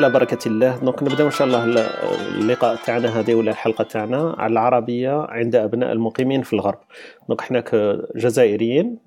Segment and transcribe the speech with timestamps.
[0.00, 0.76] على بركة الله.
[0.76, 1.64] donc نبداو إن شاء الله
[2.38, 6.78] اللقاء تاعنا هذه ولا الحلقة تاعنا على العربية عند أبناء المقيمين في الغرب.
[7.28, 8.98] donc حنا كجزائريين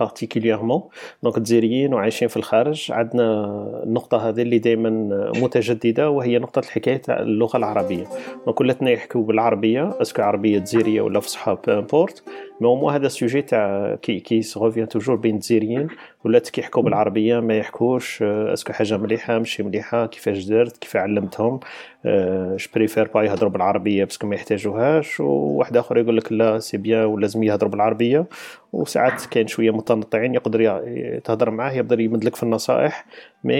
[0.00, 0.82] particulièrement
[1.22, 2.92] donc الجزائريين وعايشين في الخارج.
[2.92, 3.44] عندنا
[3.84, 4.90] النقطة هذه اللي دائما
[5.36, 8.04] متجددة وهي نقطة الحكاية تاع اللغة العربية.
[8.46, 9.94] donc ولاتنا يحكوا بالعربية.
[10.00, 12.22] est-ce que عربية جزائرية ولا فصحى؟ peu importe
[12.60, 15.88] mais هذا ال sujet تاع qui qui survient toujours بين الجزائريين
[16.24, 21.60] ولات كيحكوا بالعربية ما يحكوش est-ce que حاجة مليحة ماشي مليحة كيفاش درت كيف علمتهم
[22.06, 26.76] je préfère pas يهضروا بالعربية parce que ما يحتاجوهاش وواحد آخر يقول لك لا c'est
[26.76, 28.26] bien ولازم يهضروا بالعربية.
[28.72, 30.80] وساعات كاين شوية متنطعين يقدر
[31.24, 33.06] تهضر معاه يقدر يمدلك في النصائح
[33.44, 33.54] mais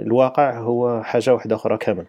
[0.00, 2.06] الواقع هو حاجة واحدة أخرى كامل.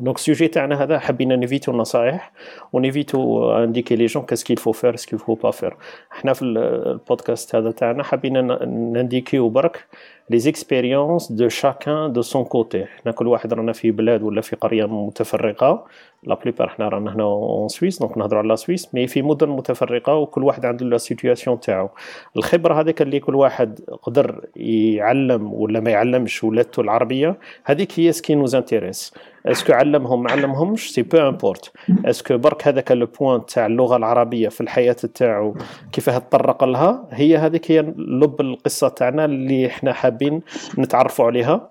[0.00, 2.32] donc ال sujet تاعنا هذا حبينا نيفيتو النصائح
[2.72, 5.76] ونيفيتو انديكي لي جون كاسكيل فو فير سكيل فو با فير
[6.10, 9.86] حنا في البودكاست هذا تاعنا حبينا ننديكيو برك
[10.30, 14.56] les expériences de chacun de son côté حنا كل واحد رانا في بلاد ولا في
[14.56, 15.86] قرية متفرقة
[16.22, 20.14] la plupart حنا رانا هنا en Suisse donc نهضروا على Suisse mais في مدن متفرقة
[20.14, 21.88] وكل واحد عنده la situation تاعو.
[22.36, 28.21] الخبرة هذيك اللي كل واحد قدر يعلم ولا ما يعلمش ولادته العربية هذيك هي ce
[28.21, 29.14] qui nous intéresse
[29.46, 31.72] est-ce que علمهم ما علمهمش c'est peu importe
[32.04, 35.54] est-ce que برك هذاك le point تاع اللغة العربية في الحياة تاعو
[35.92, 40.42] كيفاه تطرق لها؟ هي هذيك هي لب القصة تاعنا اللي إحنا حابين
[40.78, 41.68] نتعرفوا عليها.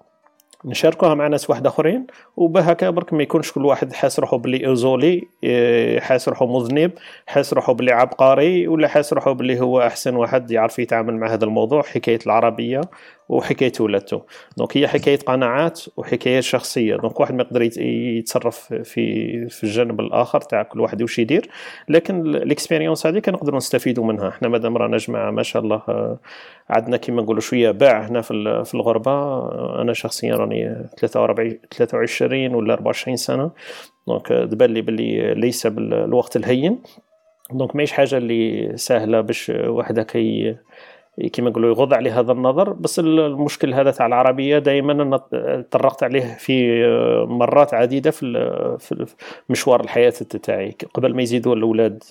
[0.65, 5.27] نشاركوها مع ناس واحد آخرين وبهكا برك ما يكونش كل واحد حاس روحو بلي isolé
[5.43, 6.91] إيه، حاس روحو مذنب
[7.27, 11.45] حاس روحو بلي عبقري ولا حاس روحو بلي هو أحسن واحد يعرف يتعامل مع هذا
[11.45, 12.81] الموضوع حكاية العربية.
[13.31, 14.21] وحكايه ولادته
[14.57, 16.95] donc هي حكاية قناعات وحكاية شخصية.
[16.95, 21.49] donc واحد ما يقدر يتصرف في في الجانب الآخر تاع كل واحد واش يدير.
[21.89, 24.29] لكن ال expérience هذه كنقدروا نستفيدوا منها.
[24.29, 26.19] إحنا مادام رانا جماعة ما شاء الله آه،
[26.69, 29.11] عندنا كيما نقولوا شوية باع هنا في في الغربة.
[29.81, 33.51] أنا شخصيا راني 43 23 ولا 24 سنة.
[34.07, 36.83] donc تبان لي باللي ليس بالوقت الهين.
[37.51, 40.55] donc ماهيش حاجة اللي سهلة باش واحد كي
[41.33, 42.73] كما نقولوا يغض عليه هذا النظر.
[42.73, 45.17] بس المشكل هذا تاع العربية دائما أنا
[45.71, 46.85] طرقت عليه في
[47.29, 49.17] مرات عديدة في
[49.49, 50.09] مشوار الحياة
[50.43, 50.75] تاعي.
[50.93, 52.03] قبل ما يزيدوا الأولاد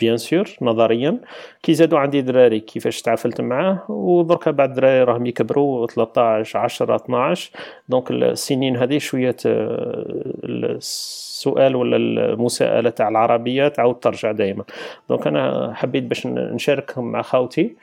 [0.00, 1.18] bien sûr نظريا
[1.62, 3.82] كي زادوا عندي دراري كيفاش تعاملت معاه.
[3.88, 7.50] ودركا بعد دراري راهم يكبروا 13 10 12
[7.88, 9.36] donc السنين هذه شوية
[10.44, 14.64] السؤال ولا المساءلة تاع العربية تعاود ترجع دائما
[15.08, 17.76] donc أنا حبيت باش نشاركهم مع خاوتي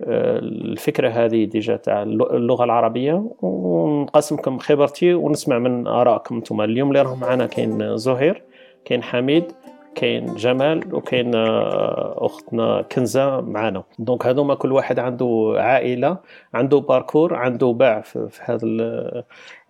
[0.00, 7.20] الفكرة هذه déjà تاع اللغة العربية ونقسمكم خبرتي ونسمع من آرائكم أنتم اليوم اللي راهم
[7.20, 8.42] معنا كاين زهير
[8.84, 9.52] كاين حميد
[9.94, 13.82] كاين جمال وكاين آه، أختنا كنزة معنا.
[13.98, 16.18] donc هذوما كل واحد عنده عائلة
[16.54, 18.66] عنده parcours عنده باع في, في هذا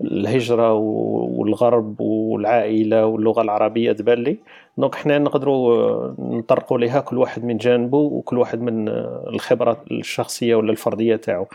[0.00, 4.38] الهجرة والغربة والعائلة واللغة العربية تبان لي.
[4.78, 8.88] donc حنا نقدروا نطرقوا لها كل واحد من جانبه وكل واحد من
[9.28, 11.46] الخبره الشخصية ولا الفردية تاعو.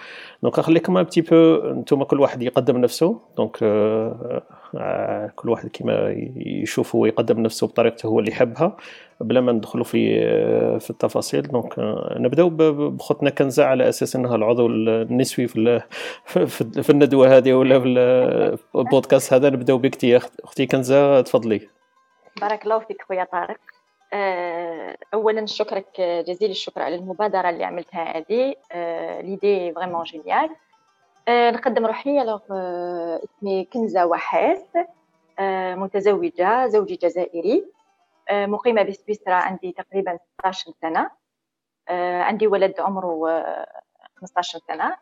[0.44, 4.41] donc نخليكم un peu أنتم كل واحد يقدم نفسه donc آه،
[4.77, 8.77] آه، كل واحد كيما يشوف هو يقدم نفسه بطريقته هو اللي يحبها
[9.21, 11.41] بلا ما ندخلوا في آه، في التفاصيل.
[11.41, 11.73] donc
[12.17, 12.49] نبداو
[12.89, 15.81] بخوتنا كنزة على أساس إنها العضو النسوي في
[16.83, 19.49] في الندوة هذه ولا في البودكاست هذا.
[19.49, 20.05] نبداو بك
[20.43, 21.81] أختي كنزة تفضلي.
[22.38, 23.59] بارك الله فيك خويا طارق.
[24.14, 28.56] آه، اولا شكرك جزيل الشكر على المبادرة اللي عملتها هذه.
[29.22, 30.50] l'idée vraiment géniale
[31.30, 32.41] نقدم روحي alors
[33.24, 34.66] اسمي كنزة وحاس
[35.40, 37.66] آه، متزوجة زوجي جزائري.
[38.30, 41.12] آه، مقيمة بسويسرا عندي تقريبا 16 سنة.
[42.22, 43.30] عندي ولد عمره
[44.16, 44.98] 15 سنة.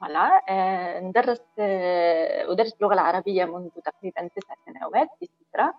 [0.00, 1.42] voilà ندرس
[2.48, 5.74] ودرست اللغة العربية منذ تقريبا تسع سنوات في سويسرا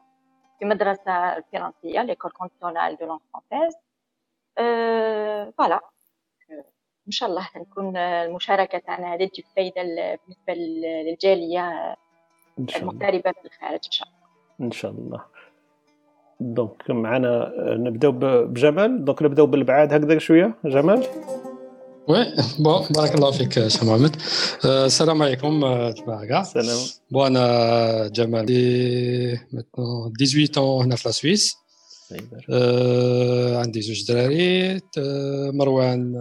[0.59, 3.75] في مدرسة فرنسيه l'école cantonale de langue française
[5.57, 5.79] voilà.
[7.07, 11.95] إن شاء الله نكون المشاركه تاعنا هذه تجيب فايده بالنسبة للجالية
[12.75, 14.27] المغتربة في الخارج إن شاء الله.
[14.61, 15.25] إن شاء الله.
[16.39, 19.05] donc معنا نبداو بجمال.
[19.05, 20.53] donc نبداو بالبعاد هكذا شوية.
[20.65, 21.07] جمال.
[22.09, 24.15] oui bon بارك الله فيك سي محمد
[24.65, 25.59] السلام عليكم
[25.91, 26.77] تبع كاع السلام
[27.11, 29.37] bon أنا جمال دي
[30.17, 31.55] 18 هنا في la Suisse
[33.59, 34.81] عندي زوج دراري
[35.51, 36.13] مروان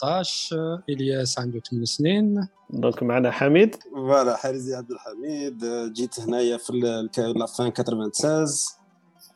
[0.00, 6.72] 13 الياس عنده 8 سنين donc معنا حميد voilà حارزي عبد الحميد جيت هنايا في
[7.36, 8.46] la fin 96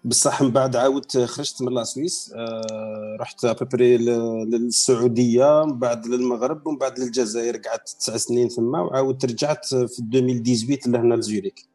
[0.06, 3.96] بصح من بعد عاودت خرجت من la Suisse آه رحت après
[4.44, 10.90] للسعودية من بعد للمغرب ومن بعد للجزائر قعدت تسع سنين ثم وعاودت رجعت في 2018
[10.90, 11.68] لهنا لزوريك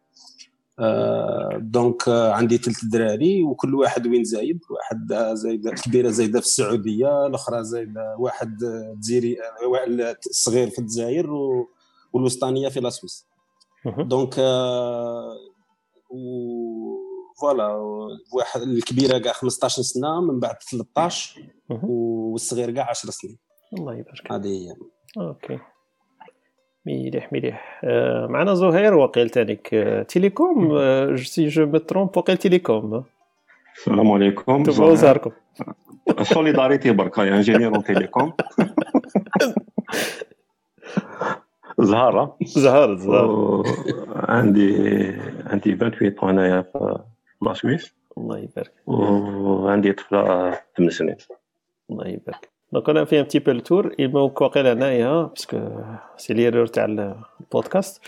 [0.80, 6.46] آه donc آه عندي ثلاث دراري وكل واحد وين زايد؟ واحد زايدة كبيرة زايدة في
[6.46, 8.58] السعودية الأخرى زايدة واحد
[9.00, 9.38] جزيري
[10.30, 11.32] الصغير في الجزائر
[12.14, 13.26] والوسطانية في la Suisse.
[14.00, 15.38] donc آه
[17.42, 17.68] voilà
[18.34, 23.38] واحد الكبيرة كاع 15 سنة من بعد 13 والصغير كاع 10 سنين.
[23.74, 24.32] الله يبارك.
[24.32, 24.76] هذه هي.
[25.18, 25.60] OK.
[26.86, 27.82] مليح مليح.
[27.84, 29.74] آه معنا زهير وقيل تانيك.
[29.74, 33.04] آه تيليكوم آه سي جو مي ترومب وقيل تيليكوم.
[33.78, 34.64] السلام عليكم.
[34.64, 35.32] تبعوا زهركم
[36.22, 38.34] سوليداريتي بركا يا انجينير تيليكوم.
[41.80, 43.64] زهرة زهر زهر
[44.08, 44.76] عندي
[45.46, 46.66] عندي 28 انايا
[47.42, 48.74] لا سويس الله يبارك.
[48.88, 51.16] وعندي طفلة 8 سنين
[51.90, 52.50] الله يبارك.
[52.74, 55.60] دونك أنا في ان تي بو التور الموك واقيلا انايا باسكو
[56.18, 58.08] سي ليرور تاع البودكاست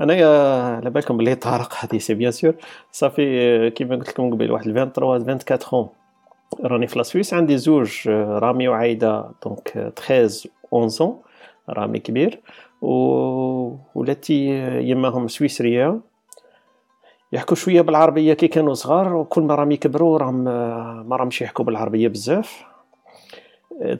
[0.00, 0.28] انايا
[0.76, 2.54] على بالكم بلي طارق هذه سي بيان سور
[2.92, 5.88] صافي كيما قلت لكم قبل واحد 23 24
[6.64, 11.14] راني في لا سويس عندي زوج رامي وعايده دونك 13 11
[11.68, 12.40] رامي كبير
[12.82, 12.94] و
[13.94, 14.48] ولاتي
[14.90, 16.00] يماهم سويسريه
[17.32, 20.44] يحكوا شوية بالعربية كي كانوا صغار وكل ما راهم يكبروا راهم
[21.08, 22.64] ما راهمش يحكوا بالعربية بزاف.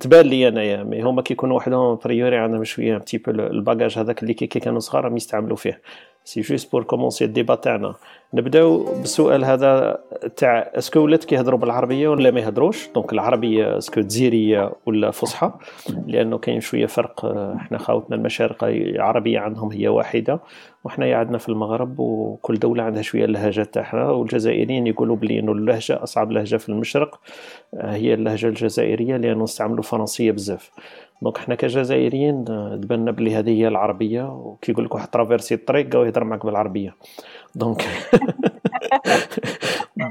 [0.00, 3.98] تبان لي أنايا mais هما كيكونوا وحدهم a priori عندهم شوية petit peu ال bagage
[3.98, 5.80] هذاك اللي كي كانوا صغار راهم يستعملوا فيه.
[6.24, 7.94] c'est juste pour commencer ال débat تاعنا
[8.34, 9.98] نبداو بالسؤال هذا
[10.36, 15.10] تاع est-ce que ولاد كيهضروا بالعربية ولا ما يهضروش؟ donc العربية est-ce que جزيريه ولا
[15.10, 15.52] فصحى؟
[16.06, 17.24] لأنه كاين شوية فرق
[17.56, 20.40] إحنا خاوتنا المشارقه عربية عندهم هي واحدة
[20.84, 26.02] وحنا عندنا في المغرب وكل دولة عندها شوية اللهجات تاعها والجزائريين يقولوا بلي إنه اللهجة
[26.02, 27.20] أصعب لهجة في المشرق
[27.74, 30.70] هي اللهجة الجزائرية لأنه نستعملوا الفرنسيه بزاف.
[31.22, 36.04] donc حنا كجزائريين تبان بلي هذه هي العربية وكي يقول لك واحد traverser الطريق قاو
[36.04, 36.96] يهضر معك بالعربية.
[37.54, 37.82] donc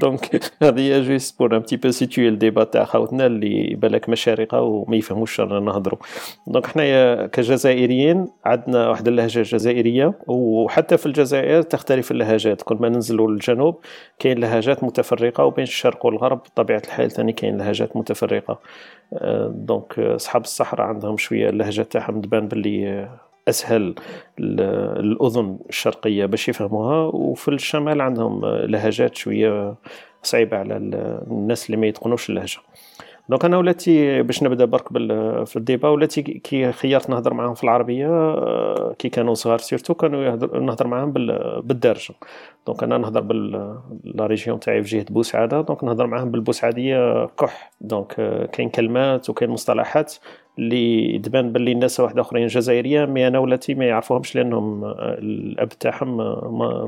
[0.04, 4.60] donc هذه juste pour un petit peu situer ال débat تاع خاوتنا اللي بالك مشارقة
[4.60, 5.98] وما يفهموش رانا نهضروا
[6.46, 12.62] donc حنايا كجزائريين عندنا واحد اللهجة جزائرية وحتى في الجزائر تختلف اللهجات.
[12.62, 13.80] كل ما ننزلوا للجنوب
[14.18, 18.60] كاين لهجات متفرقة وبين الشرق والغرب بطبيعة الحال ثاني كاين لهجات متفرقة.
[19.48, 23.08] donc اصحاب الصحراء عندهم شوية اللهجة تاعهم تبان باللي
[23.48, 23.94] أسهل
[24.38, 29.74] الأذن الشرقية باش يفهموها وفي الشمال عندهم لهجات شوية
[30.22, 32.58] صعيبة على الناس اللي ما يتقنوش اللهجة.
[33.28, 34.88] donc أنا ولاتي باش نبدأ برك
[35.46, 38.08] في ال débat ولاتي كي خيرت نهضر معاهم في العربية
[38.92, 41.12] كي كانوا صغار surtout كانوا نهضر معاهم
[41.62, 42.14] بالدارجة.
[42.66, 47.72] donc أنا نهضر بال la région تاعي في جهة بوسعادة donc نهضر معاهم بالبوسعادية كح
[47.80, 48.14] donc
[48.52, 50.14] كاين كلمات وكاين مصطلحات
[50.58, 56.16] اللي تبان باللي الناس واحد آخرين جزائرية mais أنا ولاتي ما يعرفوهمش لأنهم الأب تاعهم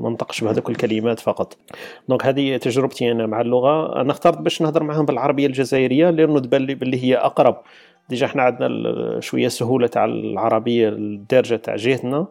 [0.03, 1.57] ما نطقش بهذوك الكلمات فقط.
[2.09, 4.01] donc هذه تجربتي أنا مع اللغة.
[4.01, 7.57] أنا اخترت باش نهضر معاهم بالعربية الجزائرية لأنه تبان لي باللي هي أقرب.
[8.09, 12.27] déjà إحنا عندنا شوية سهولة تاع العربية الدارجة تاع جهتنا.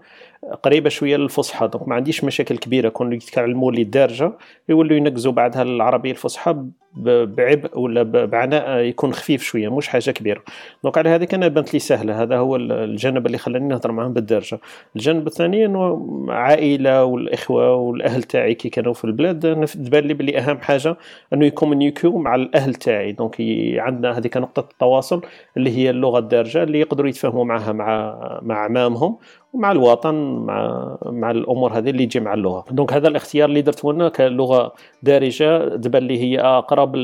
[0.63, 2.89] قريبة شوية للفصحى donc ما عنديش مشاكل كبيرة.
[2.89, 4.31] كون يتكلموا لي الدارجه
[4.69, 6.55] يولوا ينقزوا بعدها العربيه الفصحى
[6.97, 10.41] بعبء ولا بعناء يكون خفيف شوية مش حاجة كبيرة.
[10.83, 14.59] donc على هذيك أنا بنت لي سهلة هذا هو الجانب اللي خلاني نهضر معاهم بالدارجة.
[14.95, 20.57] الجانب الثاني إنه عائلة والإخوة والأهل تاعي كي كانوا في البلاد تبان لي بلي أهم
[20.57, 20.97] حاجة
[21.33, 23.11] إنه ي communiquer و مع الأهل تاعي.
[23.11, 23.35] donc
[23.77, 25.21] عندنا هذيك نقطة التواصل
[25.57, 29.17] اللي هي اللغة الدارجة اللي يقدروا يتفاهموا معها مع مع عمامهم
[29.55, 32.65] ومع الوطن مع مع الأمور هذه اللي تجي مع اللغة.
[32.71, 36.95] donc هذا الاختيار اللي درت هنا كلغة دارجة تبان لي هي أقرب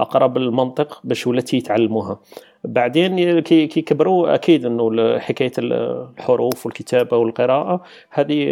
[0.00, 2.18] أقرب المنطق باش ولات يتعلموها.
[2.64, 8.44] بعدين كي كبروا أكيد إنه حكاية الحروف والكتابة والقراءة هذه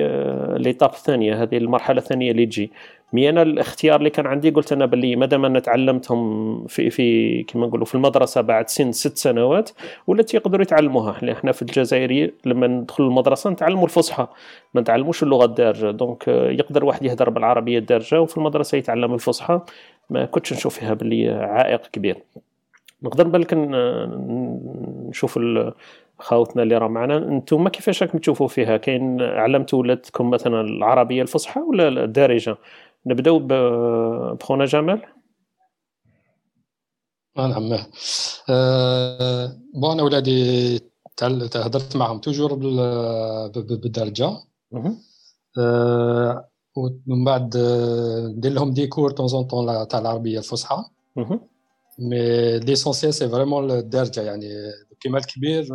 [0.56, 2.72] l'étape الثانية هذه المرحلة الثانية اللي تجي.
[3.12, 7.66] mais أنا الاختيار اللي كان عندي قلت أنا باللي مادام أنا تعلمتهم في في كما
[7.66, 9.70] نقولوا في المدرسة بعد سن ست سنوات
[10.06, 14.26] ولات يقدروا يتعلموها لأن إحنا في الجزائر لما ندخل المدرسة نتعلموا الفصحى
[14.74, 15.90] ما نتعلموش اللغة الدارجة.
[15.90, 19.60] دونك يقدر واحد يهدر بالعربية الدارجة وفي المدرسة يتعلم الفصحى
[20.10, 22.16] ما كنتش نشوف فيها باللي عائق كبير.
[23.02, 23.54] نقدر بالك
[25.08, 25.38] نشوف
[26.18, 27.16] خاوتنا اللي راه معنا.
[27.16, 32.56] أنتم كيفاش راكم تشوفوا فيها؟ كاين علمتوا ولادكم مثلا العربية الفصحى ولا الدارجة؟
[33.06, 35.02] نبداو بخونا جمال.
[37.36, 37.72] نعم.
[38.50, 40.80] أه bon أنا ولادي
[41.54, 42.54] هضرت معهم toujours
[43.54, 44.38] بالدارجه
[45.58, 47.56] أه ومن بعد
[48.36, 50.84] ندير لهم des cours temps en temps تاع العربية الفصحى.
[51.98, 54.48] mais l'essentiel c'est vraiment الدارجه يعني.
[55.00, 55.68] كيما الكبير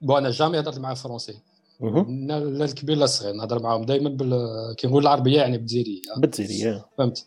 [0.00, 1.38] bon أنا jamais هضرت مع français
[1.82, 7.26] لا الكبير لا الصغير نهضر معاهم دائما بال كي نقول العربية يعني بالجزيريه بالجزيريه فهمت؟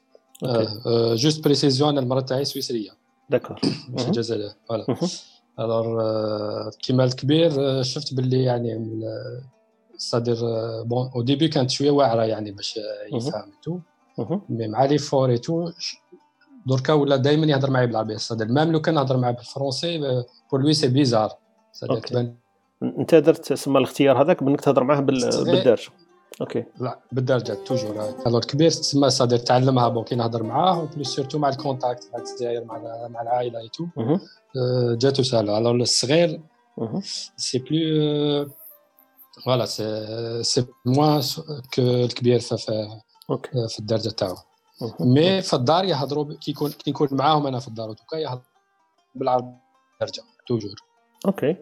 [1.16, 2.92] juste précision أنا المرة تاعي سويسرية.
[3.30, 3.60] d'accord.
[3.90, 4.86] ماشي جزائريه voilà.
[5.60, 9.02] alors كيما الكبير شفت باللي يعني
[9.98, 10.36] c'est-à-dire
[10.84, 12.80] bon au début كانت شوية واعرة يعني باش
[13.14, 13.80] يفهم tout
[14.50, 15.72] mais مع l'effort et tout
[16.68, 18.18] دركا ولا دائما يهضر معايا بالعربية.
[18.18, 19.98] c'est-à-dire même لو كان نهضر معاه بال français
[20.52, 21.38] pour lui c'est bizarre
[21.72, 22.36] c'est-à-dire تبان
[22.84, 25.90] انت درت سما الاختيار هذاك بانك تهضر معاه بالدارجه
[26.42, 26.64] ok.
[26.80, 28.14] لا بالدرجه toujours.
[28.28, 32.10] alors كبير تسمى c'est-à-dire تعلمها bon كي نهضر معاه و plus surtout مع ال contact
[32.14, 33.86] مع الجزائر مع مع العائلة et tout
[34.96, 36.42] جاتو سهله alors الصغير
[37.36, 38.52] c'est plus
[39.46, 39.66] voilà
[40.42, 41.22] c'est moins
[41.74, 42.58] que الكبير في
[43.70, 44.36] في الدرجه تاعو.
[45.00, 48.16] mais في الدار يهضروا كي يكون كي نكون معاهم أنا في الدار و tout cas
[48.16, 48.44] يهضروا
[49.16, 49.52] بالعربي
[50.02, 50.76] درجة toujours.
[51.26, 51.56] ok.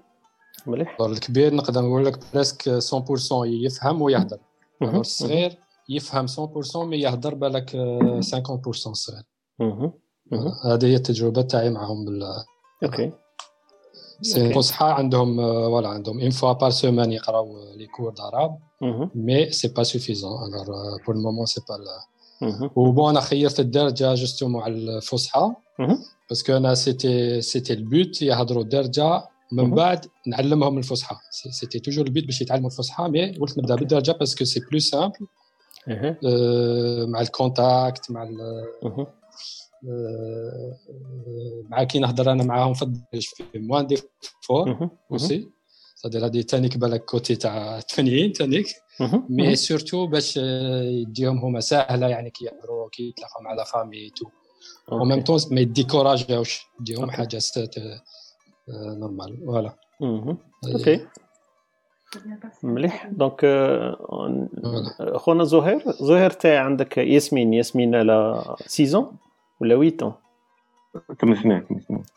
[0.68, 0.98] مليح.
[1.02, 4.40] الكبير نقدر نقول لك presque 100% يفهم ويهضر.
[4.82, 5.58] الصغير
[5.90, 9.24] يفهم 100% mais يهضر بالك 50% الصغير
[10.66, 12.24] هذه هي التجربة تاعي معهم بال
[12.84, 13.12] ok.
[14.22, 18.58] c'est فصحى عندهم voilà عندهم une fois par semaine يقراو les cours d'arabe
[19.16, 21.78] mais c'est pas suffisant alors pour le moment c'est pas
[22.76, 25.54] و bon أنا خيرت الدرجه justement على الفصحى.
[26.30, 31.16] parce que أنا c'était c'était ال but يهضروا الدرجه من بعد نعلمهم الفصحى.
[31.32, 34.80] c'était toujours ال but باش يتعلموا الفصحى mais قلت نبدأ بالدرجة parce que c'est plus
[34.80, 35.28] simple
[37.08, 38.30] مع ال contact مع
[41.70, 42.94] مع كي نهضر أنا معاهم في
[43.52, 45.50] في moins d'effort aussi
[45.96, 48.68] c'est-à-dire هذه تانيك بالك côté تاع التفنيين تانيك
[49.30, 54.26] mais surtout باش يديهم هما ساهله يعني كي يهضروا كي يتلاقوا مع la famille tout
[54.92, 57.40] و même temps ما ي décourager وش يديهم حاجة
[58.70, 59.74] normal voilà
[60.76, 61.08] ok
[62.64, 63.08] مليح.
[63.08, 63.46] donc
[65.16, 69.18] خونا زهير زهير تاع عندك ياسمين ياسمين على six ans
[69.62, 70.14] ولا 8
[71.22, 71.66] ثمان سنين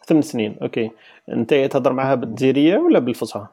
[0.06, 0.56] ثمان سنين.
[0.62, 0.90] ok
[1.28, 3.46] أنت تهضر معها بالجزائرية ولا بالفصحى؟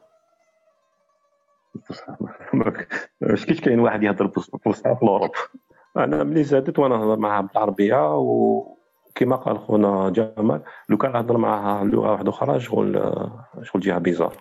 [3.22, 5.30] اش كيش كاين واحد يهضر بالفصحى في ال Europe.
[5.96, 8.16] أنا ملي زادت وأنا نهضر معها بالعربية
[9.12, 13.12] وكما قال خونا جمال لو كان نهضر معها لغه واحدة أخرى شغل
[13.62, 14.36] شغل جاها bizarre.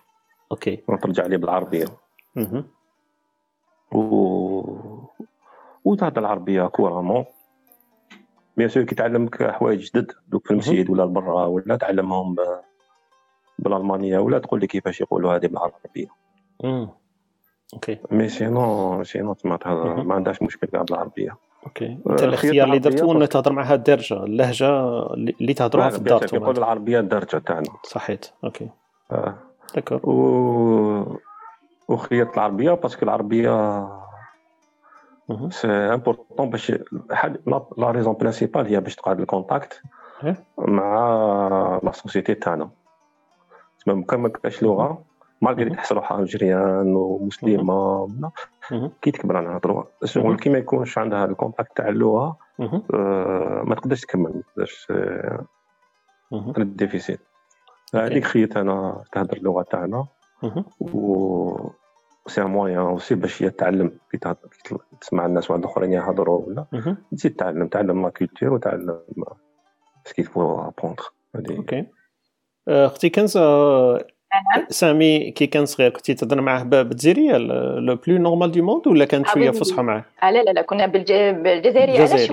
[0.52, 0.76] OK.
[0.76, 1.86] ترجع لي بالعربية.
[3.92, 4.02] و
[5.86, 7.26] وتهضر العربية couramment.
[8.58, 12.36] Bien sûr كي تعلمك حوايج جدد دوك في المسجد ولا برا ولا تعلمهم
[13.60, 16.08] بالألمانية ولا تقول لي كيفاش يقولوا هذه بالعربية.
[17.74, 18.00] OK.
[18.12, 19.60] Mais sinon sinon تما
[20.04, 21.38] ما عندهاش مشكل كاع بالعربية.
[21.66, 21.98] OK.
[22.10, 24.70] أنت الاختيار اللي درتو انك تهضر معها الدارجه اللهجة
[25.14, 28.70] اللي تهضروها في الدار يقول العربية الدارجه تاعنا صحيت OK.
[29.12, 29.36] آه.
[29.76, 31.18] d'accord و
[31.88, 33.88] وخيرت العربية parce que العربية
[35.50, 36.72] c'est important باش
[37.78, 39.82] la raison principale هي باش تقعد ال contact
[40.58, 42.70] مع la société تاعنا.
[43.80, 45.04] تسمى كان ما كاش لغة
[45.42, 48.08] malgré تحس روحها جزائرية ومسلمة
[49.02, 52.38] كي تكبر أنا نهضروا شغل كي ما يكونش عندها ال contact تاع اللغة
[53.64, 54.88] ما تقدرش تكمل ما تقدرش
[56.58, 57.18] difficile
[57.96, 60.08] هذيك خيرت أنا تهضر اللغة تاعنا.
[60.80, 61.70] و
[62.28, 64.20] c'est un moyen aussi باش هي تعلم كي
[65.02, 66.66] تسمع الناس واحد اخرين يهضروا ولا
[67.12, 69.00] تزيد تعلم تعلم la culture وتعلم
[70.06, 71.04] ce qu'il faut apprendre
[71.36, 71.88] OK.
[72.68, 73.38] أختي كنز
[74.70, 77.38] سامي كي كان صغير كنتي تهضر معاه بالجزائريه
[77.80, 82.00] le plus normal du monde ولا كانت شوية فصحى معاه؟ لا لا لا كنا بالجزائريه
[82.00, 82.32] علاش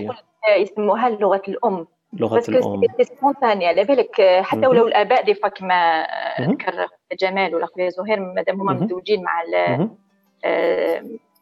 [0.58, 1.86] يسموها لغة الأم.
[2.12, 2.82] لغة الأم.
[3.02, 6.06] spontané على بالك حتى ولو الآباء des fois كما
[6.40, 6.88] ذكر
[7.20, 9.42] جمال ولا خويا زهير مادام هما متزوجين مع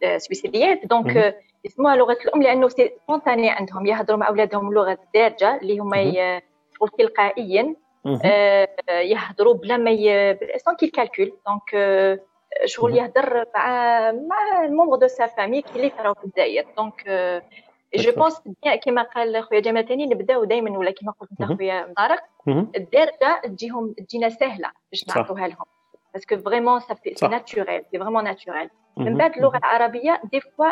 [0.03, 5.97] السويسريات donc يسموها لغة الأم لأنه spontané عندهم يهضروا مع أولادهم لغة الدارجه اللي هما
[5.97, 7.75] يقول تلقائيا.
[8.89, 9.97] يهضروا بلا ما
[10.57, 11.71] sans qu'il calcule donc
[12.65, 13.67] شغل يهضر مع
[14.13, 16.67] مع ال membre de sa famille كي اللي راهو في الجزائر.
[16.77, 17.11] donc
[17.95, 18.43] je pense
[18.83, 23.93] كيما قال خويا جمال ثاني نبداو دائما ولا كيما قلت أنت خويا مطارق الدارجه تجيهم
[23.93, 25.65] تجينا سهلة باش نعطوها لهم.
[26.15, 30.71] parce que vraiment c'est naturel c'est vraiment naturel من بعد اللغة العربية des fois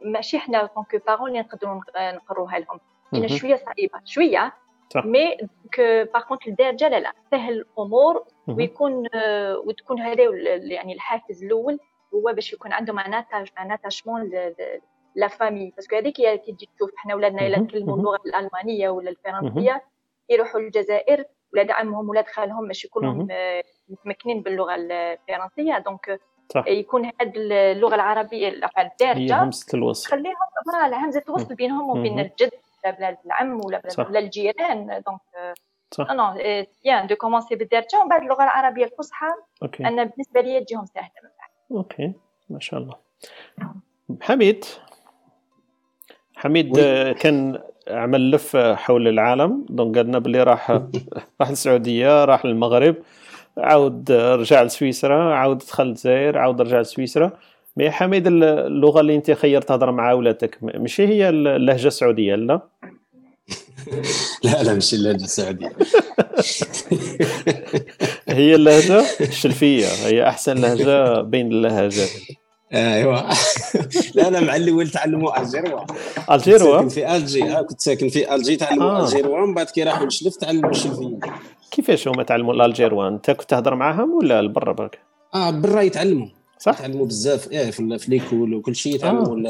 [0.00, 2.80] ماشي حنا comme parents اللي نقدروا نقروها لهم.
[3.12, 4.00] لأن شوية صعيبة.
[4.04, 4.52] شوية
[4.96, 5.36] mais
[6.14, 9.08] par contre الدارجه لا لا سهل الأمور ويكون
[9.64, 10.22] وتكون هذا
[10.62, 11.78] يعني الحافز الأول
[12.14, 13.24] هو باش يكون عندهم un
[13.72, 14.30] attachement
[15.14, 18.88] la famille parce que هذيك هي كي تجي تشوف حنا ولادنا إلا تكلموا اللغة الألمانية
[18.88, 19.82] ولا الفرنسية
[20.30, 23.28] يروحوا للجزائر ولاد عمهم ولاد خالهم ماشي كلهم
[23.88, 25.78] متمكنين باللغة الفرنسية.
[25.78, 26.20] donc
[26.54, 26.64] صح.
[26.66, 30.34] يكون هاد اللغة العربية الدارجه همزة الوصل خليهم
[30.72, 32.50] voilà همزة الوصل بينهم وبين الجد.
[32.84, 35.54] ولا بلاد العم ولا بلاد ولا الجيران donc
[35.90, 36.10] صح.
[36.10, 36.34] نو
[36.84, 39.26] bien de commencer بالدارجه ومن بعد اللغة العربية الفصحى
[39.80, 42.12] أنا بالنسبة لي تجيهم سهله من بعد OK.
[42.50, 42.94] ما شاء الله.
[44.20, 44.64] حميد.
[46.36, 46.78] حميد
[47.12, 49.66] كان عمل لفه حول العالم.
[49.68, 50.70] donc قالنا باللي راح
[51.40, 52.94] راح السعوديه راح للمغرب.
[53.58, 55.34] عاود رجع لسويسرا.
[55.34, 56.38] عاود دخل الجزائر.
[56.38, 57.30] عاود رجع لسويسرا.
[57.78, 62.60] مي حميد اللغة اللي انت خير تهضر مع ولادك ماشي هي اللهجة السعودية لا؟
[64.44, 65.72] لا لا ماشي اللهجة السعودية.
[68.28, 72.08] هي اللهجة الشلفية هي أحسن لهجة بين اللهجات.
[72.74, 73.18] ايوا
[74.14, 75.80] لا أنا مع اللي ولد تعلموا ألجيروا.
[76.30, 79.04] algérois؟ كنت في ألجي آه كنت ساكن في ألجي تعلموا آه.
[79.04, 81.18] algérois من بعد كي راحوا للشلف تعلموا الشلفية.
[81.70, 84.98] كيفاش هما تعلموا ال algérois؟ أنت كنت تهضر معاهم ولا برا برك؟
[85.34, 86.28] آه برا يتعلموا.
[86.58, 89.48] صح؟ يتعلموا بزاف إيه في l'école وكل شيء يتعلموا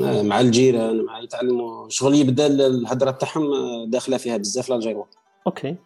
[0.00, 0.22] آه.
[0.22, 3.44] مع الجيران مع يتعلموا شغل يبدأ الهضره تاعهم
[3.90, 5.04] داخلة فيها بزاف ال algérois
[5.46, 5.76] OK.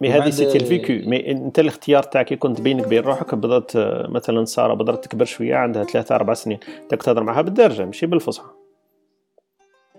[0.00, 1.10] Mais هذه c'était le vécu.
[1.10, 3.72] mais أنت الاختيار تاعك كنت بينك وبين روحك بدات
[4.08, 8.06] مثلا سارة بدات تكبر شوية عندها ثلاثة أربع سنين انت كنت تهضر معها بالدارجة ماشي
[8.06, 8.46] بالفصحى.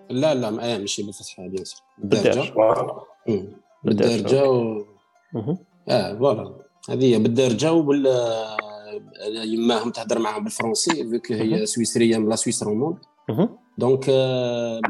[0.10, 1.64] لا لا ما ماشي بالفصحى هذه
[1.98, 2.54] بالدارجة.
[3.84, 4.50] بالدارجة.
[4.50, 4.84] و...
[5.90, 6.54] آه voilà.
[6.90, 8.08] هذه بالدارجة وبال
[9.30, 12.98] يماهم تهضر معاهم بالفرنسي vu que هي سويسرية من la Suisse romande
[13.78, 14.10] donc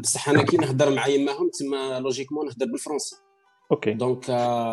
[0.02, 3.16] بصح أنا كي نهضر مع يماهم تما logiquement نهضر بالفرنسي.
[3.72, 4.30] OK donc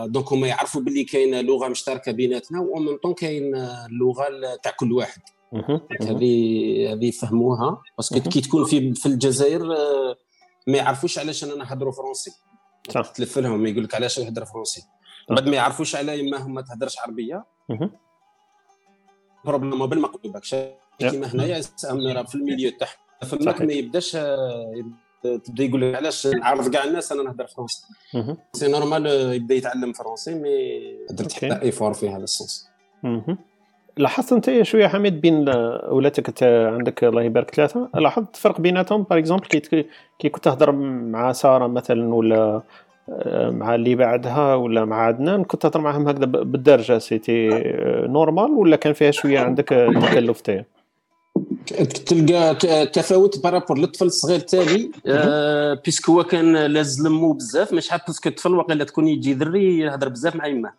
[0.07, 4.25] donc هما يعرفوا باللي كاينة لغة مشتركة بيناتنا و même temps كاين اللغة
[4.63, 5.21] تاع كل واحد.
[6.01, 9.65] هذه هذه فهموها باسكو كي تكون في في الجزائر
[10.67, 12.31] ما يعرفوش علاش أنا نهضروا فرنسي.
[12.89, 13.11] صح.
[13.11, 14.81] تلف لهم يقول لك علاش يهضر فرنسي.
[15.29, 17.45] بعد ما يعرفوش على يما هم ما تهدرش عربية.
[19.45, 20.41] بروبليم بالمقلوبك
[20.99, 21.61] كيما هنايا
[22.23, 24.17] في الميليو تاعها فماك ما يبداش
[25.23, 27.83] تبدا يقول لك علاش نعرف كاع الناس أنا نهضر فرونسي
[28.53, 30.79] سي نورمال يبدا يتعلم فرونسي مي
[31.09, 32.69] درت حتى effort في هذا ال sens
[33.97, 35.49] لاحظت أنت شوية حميد بين
[35.89, 37.89] ولادك أنت عندك الله يبارك ثلاثة.
[37.93, 39.85] لاحظت فرق بيناتهم؟ par exemple كي
[40.19, 42.61] كي كنت تهضر مع سارة مثلا ولا
[43.51, 47.49] مع اللي بعدها ولا مع عدنان كنت تهضر معاهم هكذا بالدرجة c'était
[48.07, 49.69] normal ولا كان فيها شوية عندك
[50.01, 50.65] تكلف تاعي؟
[52.05, 57.73] تلقى تفاوت par rapport للطفل الصغير تالي آه parce que هو كان لاز لمو بزاف
[57.73, 60.73] مش حاب parce que الطفل واقيلا تكون يجي ذري يهضر بزاف مع يماه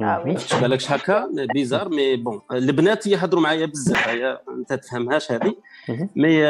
[0.00, 5.54] آه وي بالكش هكا بيزار مي بون البنات يهضروا معايا بزاف هي أنت تفهمهاش هذه.
[5.88, 6.42] مي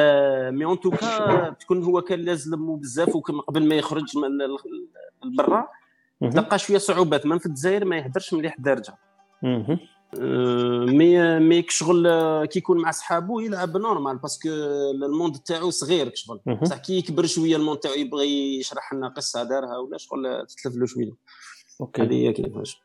[0.50, 3.16] مي اون توكا تكون هو كان لاز لمو بزاف
[3.48, 4.28] قبل ما يخرج من
[5.24, 5.68] لبرا
[6.20, 7.26] تلقى شوية صعوبات.
[7.26, 8.96] من في الجزائر ما يهدرش مليح الدارجة.
[10.92, 12.08] مي مي شغل
[12.44, 14.48] كي يكون مع صحابو يلعب نورمال باسكو
[15.04, 19.78] الموند تاعو صغير شغل بصح كي يكبر شوية الموند تاعو يبغي يشرح لنا قصة دارها
[19.78, 21.12] ولا شغل تتلف له شوية.
[21.80, 22.02] OK.
[22.02, 22.82] هذه هي كيفاش.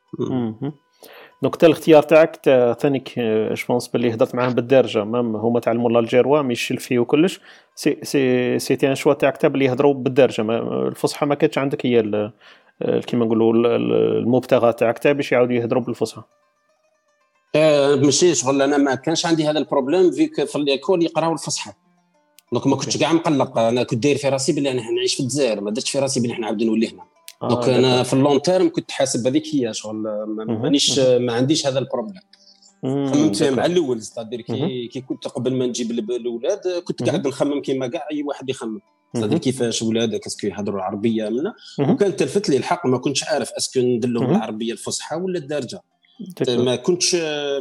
[1.42, 2.40] donc حتى الاختيار تاعك
[2.80, 7.40] ثانيك je pense باللي هضرت معاهم بالدارجه même هما تعلموا الالجيروا mais الشلفي وكلش.
[7.74, 10.42] c'est c'est c'était un choix تاعك باللي يهضروا بالدارجه
[10.88, 12.30] الفصحى ما كانتش عندك هي
[13.06, 16.22] كيما نقولوا المبتغى تاعك باش يعاودوا يهضروا بالفصحى.
[17.54, 21.72] آه ماشي شغل أنا ما كانش عندي هذا ال problème فيك في l'école يقراو الفصحى.
[22.52, 25.60] donc ما كنتش كاع مقلق أنا كنت داير في راسي بلي أنا نعيش في الجزائر
[25.60, 27.11] ما درتش في راسي بلي أحنا عاود نولي هنا.
[27.42, 29.96] آه donc أنا في ال long terme كنت حاسب هذيك هي شغل
[30.36, 32.22] مانيش ما عنديش هذا ال problème.
[32.82, 37.86] خممت مع الأول c'est-à-dire كي كي كنت قبل ما نجيب الأولاد كنت قاعد نخمم كيما
[37.86, 38.80] كاع أي واحد يخمم.
[39.16, 43.50] c'est-à-dire كيفاش ولادك est-ce que يهضروا العربية منا وكان تلفت لي الحق ما كنتش عارف
[43.52, 45.80] est-ce que ندلهم العربية الفصحى ولا الدارجة.
[46.48, 47.14] ما كنتش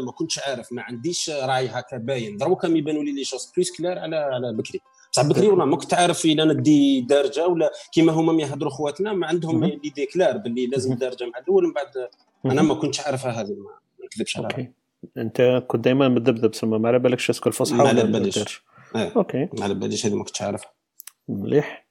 [0.05, 2.37] ما كنتش عارف ما عنديش راي هكا باين.
[2.37, 4.79] دروكا يبانوا لي les choses plus claires على على بكري.
[5.11, 9.27] بصح بكري والله ما كنت عارف إلا ندي دارجه ولا كيما هما يهضروا خواتنا ما
[9.27, 12.07] عندهم ليدي كلار باللي لازم دارجه مع الأول من بعد
[12.45, 14.71] أنا ما كنتش عارفها هذه ما نكذبش عليها
[15.17, 18.63] أنت كنت دائما مدبدب سما ما على بالكش اسكو الفصحى ما على باليش.
[18.95, 19.49] أوكي.
[19.57, 20.71] ما على باليش هذه ما كنتش عارفها.
[21.27, 21.87] مليح.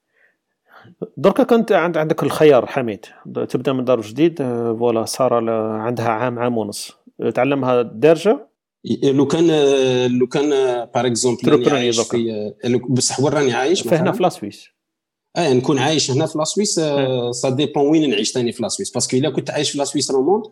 [1.17, 3.07] دركا كنت عند عندك الخيار حميد.
[3.49, 4.39] تبدأ من دار جديد
[4.79, 6.93] فوالا سارة عندها عام عام ونص.
[7.35, 8.50] تعلمها دارجه
[8.85, 9.47] لو كان
[10.19, 10.51] لو كان
[10.95, 12.53] par exemple عايش في
[12.89, 14.65] بصح وين راني عايش فهنا في la Suisse
[15.37, 16.75] آه نكون عايش هنا في la Suisse
[17.31, 19.87] ça dépend وين نعيش ثاني في la Suisse parce que إلا كنت عايش في la
[19.87, 20.45] Suisse romande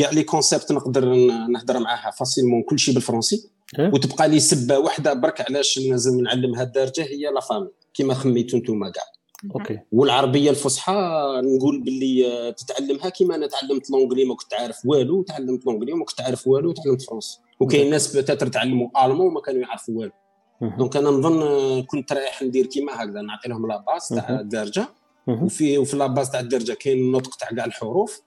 [0.00, 1.14] كاع les concepts نقدر
[1.50, 3.50] نهضر معاها facilement كلشي بالفرنسي.
[3.78, 7.68] وتبقى لي سبة واحدة برك علاش لازم نعلمها الدارجة؟ هي la famille.
[7.94, 9.02] كيما خممتوا أنتم كاع.
[9.54, 9.78] OK.
[9.92, 10.92] والعربية الفصحى
[11.44, 16.20] نقول باللي تتعلمها كيما أنا تعلمت l'anglais ما كنت عارف والو تعلمت l'anglais وما كنت
[16.20, 17.38] عارف والو وتعلمت فرنسي.
[17.60, 20.12] وكاين ناس peut-être تعلموا allemand وما كانوا يعرفوا والو.
[20.78, 24.88] donc أنا نظن كنت رايح ندير كيما هكذا نعطي لهم la base تاع الدارجه
[25.28, 28.22] وفي وفي la base تاع الدارجه كاين النطق تاع كاع الحروف.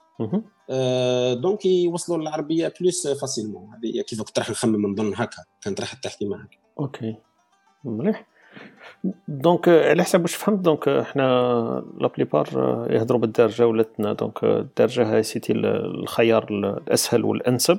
[0.69, 5.43] آه donc يوصلوا للعربية plus facilement هذه كيف كنت راح نخمم نظن هكا.
[5.61, 7.15] كانت راح تحكي معك OK.
[7.83, 8.27] مليح.
[9.27, 11.23] donc على حسب واش فهمت donc إحنا
[11.99, 12.47] la plupart
[12.89, 14.13] يهضروا بالدارجة ولاتنا.
[14.13, 17.77] donc الدارجة هاي c'était الخيار الأسهل والأنسب.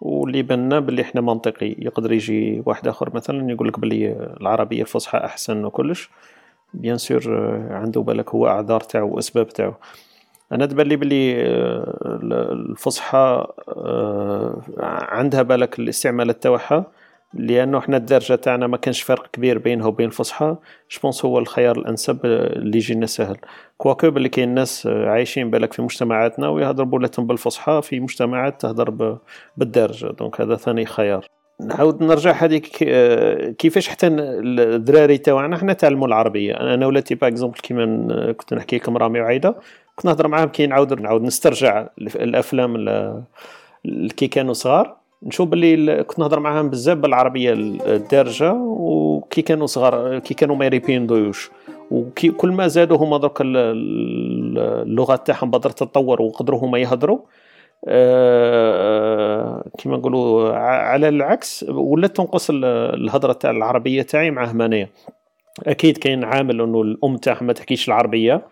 [0.00, 5.18] واللي بنا باللي إحنا منطقي يقدر يجي واحد آخر مثلا يقول لك باللي العربية الفصحى
[5.18, 6.10] أحسن وكلش.
[6.74, 7.22] bien sûr
[7.70, 9.74] عنده بالك هو أعذار تاعو وأسباب تاعو.
[10.52, 11.34] أنا تبان لي بلي
[12.52, 13.46] الفصحى
[15.08, 16.86] عندها بالك الاستعمالات تاعها.
[17.34, 20.56] لأنه إحنا الدارجة تاعنا ما كانش فرق كبير بينها وبين الفصحى.
[20.90, 23.36] je pense هو الخيار الأنسب اللي يجينا سهل.
[23.78, 29.18] quoique باللي كاين ناس عايشين بالك في مجتمعاتنا ويهضروا بولاتهم بالفصحى في مجتمعات تهضر
[29.56, 31.26] بالدارجه donc هذا ثاني خيار.
[31.60, 32.66] نعاود نرجع هذيك
[33.58, 36.54] كيفاش حتى الدراري تاعنا حنا تعلموا العربية.
[36.54, 39.54] أنا ولاتي par exemple كيما كنت نحكي لكم رامي وعايدة
[39.96, 42.76] كنت نهضر معاهم كي نعاود نعاود نسترجع les films
[44.16, 45.05] كي كانوا صغار.
[45.22, 47.52] نشوف باللي كنت نهضر معاهم بزاف بالعربية
[47.86, 51.50] الدارجة وكي كانوا صغار كي كانوا ما يريبوندوش
[51.90, 57.18] وكي كل ما زادوا هما درك اللغة تاعهم بدأت تتطور وقدروا هما يهضروا.
[57.88, 64.88] أه كيما نقولوا على العكس ولات تنقص الهضرة تاع العربية تاعي معاهم انايا
[65.66, 68.42] أكيد كاين عامل إنه الأم تاعها ما تحكيش العربية.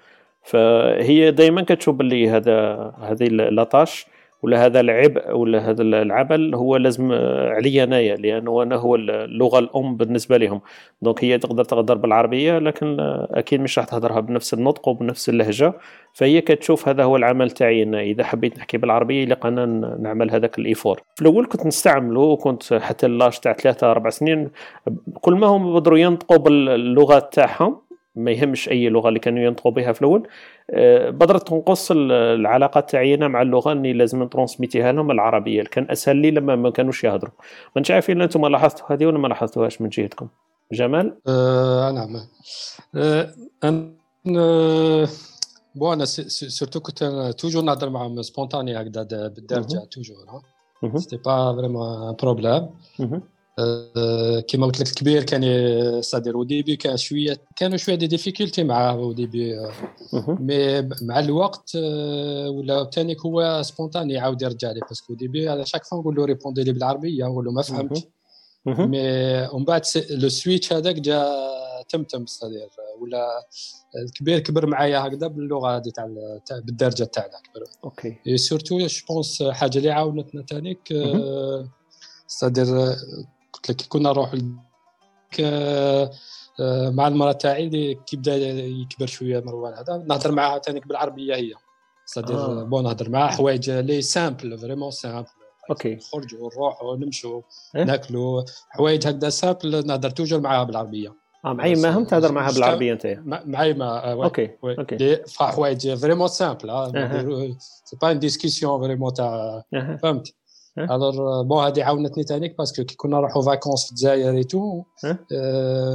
[0.42, 4.06] فهي دائما كتشوف باللي هذا هذه لاطاش
[4.44, 7.12] ولا هذا العبء ولا هذا العمل هو لازم
[7.56, 10.60] عليا أنايا لأنه أنا هو اللغة الأم بالنسبة لهم.
[11.02, 12.96] دونك هي تقدر تهضر بالعربية لكن
[13.30, 15.72] أكيد مش راح تهضرها بنفس النطق وبنفس اللهجة.
[16.12, 19.66] فهي كتشوف هذا هو العمل تاعي أنا إذا حبيت نحكي بالعربية لقنا
[20.00, 21.00] نعمل هذاك الإيفور.
[21.16, 24.50] في الأول كنت نستعمله وكنت حتى اللاش تاع ثلاثة أربع سنين
[25.20, 27.83] كل ما هم بدروا ينطقوا باللغات تاعهم
[28.16, 30.28] ما يهمش أي لغة اللي كانوا ينطقوا بها في الأول.
[30.70, 36.30] آه، بدرت تنقص العلاقه تاعي مع اللغة اني لازم نترونسميتيها لهم العربية كان أسهل لي
[36.30, 37.32] لما ما كانوش يهضروا.
[37.76, 40.28] ما نعرف عارفين أنتم لاحظتوا هذه ولا ما لاحظتوهاش من جهتكم.
[40.72, 42.16] جمال؟ آه نعم.
[42.94, 43.90] آه أنا
[45.74, 47.04] bon أنا surtout كنت
[47.38, 50.16] toujours نهضر معهم spontané هكذا بالدارجه toujours
[50.96, 52.68] c'était pas vraiment problème
[54.48, 58.98] كما قلت لك الكبير كان صادر au début كان شوية كانوا شوية des difficultés معاه
[58.98, 59.56] au début.
[60.26, 65.66] mais مع الوقت آه، ولا ثاني هو spontané يعاود يرجع لي parce que début على
[65.66, 68.02] chaque fois نقول له réponds لي بالعربية نقول له ما فهمتش.
[68.66, 71.26] مي ومن بعد لو سويتش هذاك جا
[71.88, 72.68] تمتم صدير.
[73.00, 73.46] ولا
[74.04, 75.92] الكبير كبر معايا هكذا باللغة هذه
[76.46, 77.64] تاع بالدرجة تاعنا كبر.
[77.84, 78.36] أوكي.
[78.36, 80.94] سورتو جو بونس حاجة اللي عاونتنا ثانيك
[82.28, 82.96] صدر
[83.54, 84.34] قلت لك كنا نروح
[85.40, 86.10] آه،
[86.90, 89.74] مع المرأة تاعي اللي كيبدا يكبر شوية مروان.
[89.74, 91.52] هذا نهضر معاها ثاني بالعربيه هي.
[92.06, 92.62] صدر آه.
[92.64, 95.28] بون نهضر معاها حوايج لي سامبل فريمون سامبل
[95.70, 97.42] OK نخرجوا نروحوا نمشوا
[97.76, 98.42] إيه؟ ناكلوا.
[98.68, 101.14] حوايج هكذا simples نهضر toujours معاها بالعربية.
[101.44, 106.28] آه معي ما هم تهضر معها بالعربية أنت؟ معي ما آه OK OK حوايج vraiment
[106.28, 106.70] simples
[107.58, 109.62] c'est pas une discussion vraiment تاع
[110.02, 110.34] فهمت؟
[110.78, 114.82] alors bon هذه عاونتني ثاني parce que كي كنا نروحوا vacances في الجزائر et tout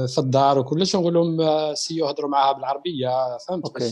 [0.07, 1.39] في الدار وكلش نقول لهم
[1.75, 3.91] سيو هضروا معاها بالعربية فهمت؟ OK.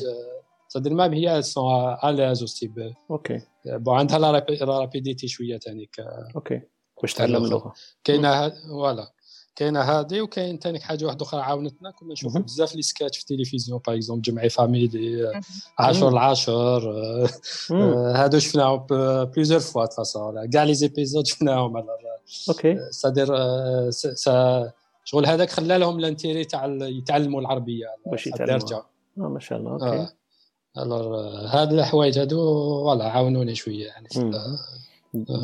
[0.67, 2.67] c'est-à-dire même هي sont à l'aise
[3.11, 3.41] OK.
[3.65, 5.89] bon عندها la rapidité شوية ثاني
[6.35, 6.61] OK.
[7.01, 7.73] باش تعلم اللغة
[8.03, 9.11] كاينة voilà
[9.57, 11.91] كاينة هذه وكاين ثاني حاجة واحدة أخرى عاونتنا.
[11.91, 15.41] كنا نشوفوا بزاف les sketchs في التلفزيون par exemple جمعي فاميلي
[15.79, 16.89] عاشور العاشر
[18.15, 18.85] هادو شفناهم
[19.25, 21.83] plusieurs fois façon كاع les épisodes شفناهم.
[22.49, 23.27] OK c'est-à-dire
[25.03, 27.87] شغل هذاك خلى لهم l'intérêt تاع يتعلموا العربية.
[28.05, 28.73] باش يتعلموا.
[28.73, 28.83] آه
[29.17, 30.07] ما شاء الله أوكي
[30.77, 31.17] الور
[31.47, 32.37] هاد الحوايج هادو
[32.83, 34.07] فوالا عاونوني شوية يعني.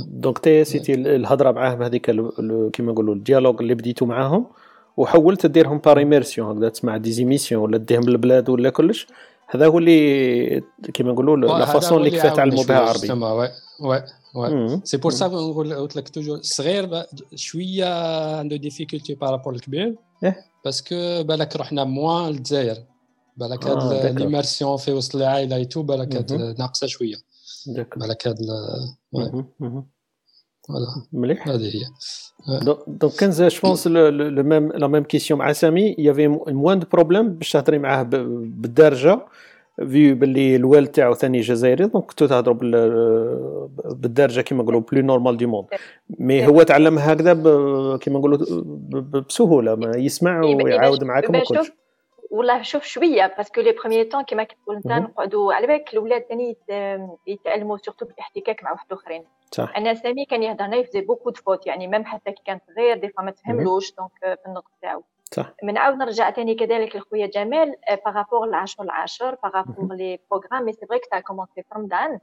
[0.08, 2.06] دونك تي سيتي الهضرة معاهم هذيك
[2.74, 4.46] كيما نقولوا الديالوج اللي بديتو معاهم
[4.98, 9.08] وحولت ديرهم باريميرسيون هكذا تسمع ديزيميسيون ولا ديهم البلاد ولا كلش.
[9.48, 13.50] هذا هو اللي كيما نقولوا لا فاسون اللي كيف تعلموا بها عربي وي
[13.80, 14.04] وي
[14.36, 14.82] وي.
[14.84, 17.04] سي بور سا نقول قلت لك توجور الصغير
[17.36, 17.86] شوية
[18.40, 19.96] عنده ديفيكولتي بارابور الكبير
[20.66, 22.78] parce que بالك رحنا moins للجزائر.
[23.38, 27.16] بالك هاد l'immersion في وسط العائلة et tout بالك ناقصة شوية.
[27.68, 28.38] بالك هاد
[30.68, 31.82] voilà مليح هذه هي
[32.88, 36.80] donc كان je pense le même la même question مع سامي il y avait moins
[36.80, 39.26] de problèmes باش تهضري معاه بالدارجه
[39.78, 42.56] vu باللي الوالد تاعو ثاني جزائري donc كنتو تهضروا
[43.94, 45.68] بالدارجه كيما نقولوا plus normal du monde
[46.10, 47.34] mais هو تعلم هكذا
[47.98, 48.38] كيما نقولوا
[49.30, 51.72] بسهولة ما يسمع ويعاود معاكم وكلش
[52.34, 56.22] والله شوف شوية parce que les premiers temps كيما كتقول انت نقعدوا على بالك الاولاد
[56.22, 56.58] ثاني
[57.28, 59.74] يتعلموا surtout بالاحتكاك مع واحد اخرين صح.
[59.78, 62.60] أنا سامي كان يهضر لنا il faisait beaucoup de fautes يعني même حتى كي كان
[62.68, 65.04] صغير des fois ما تفهملوش donc في النطق تاعو.
[65.32, 65.54] صح.
[65.64, 70.64] من عاود نرجع ثاني كذلك لخويا جمال par rapport العشر العشر par rapport les programmes
[70.64, 72.20] mais c'est vrai quand t'as commencé في رمضان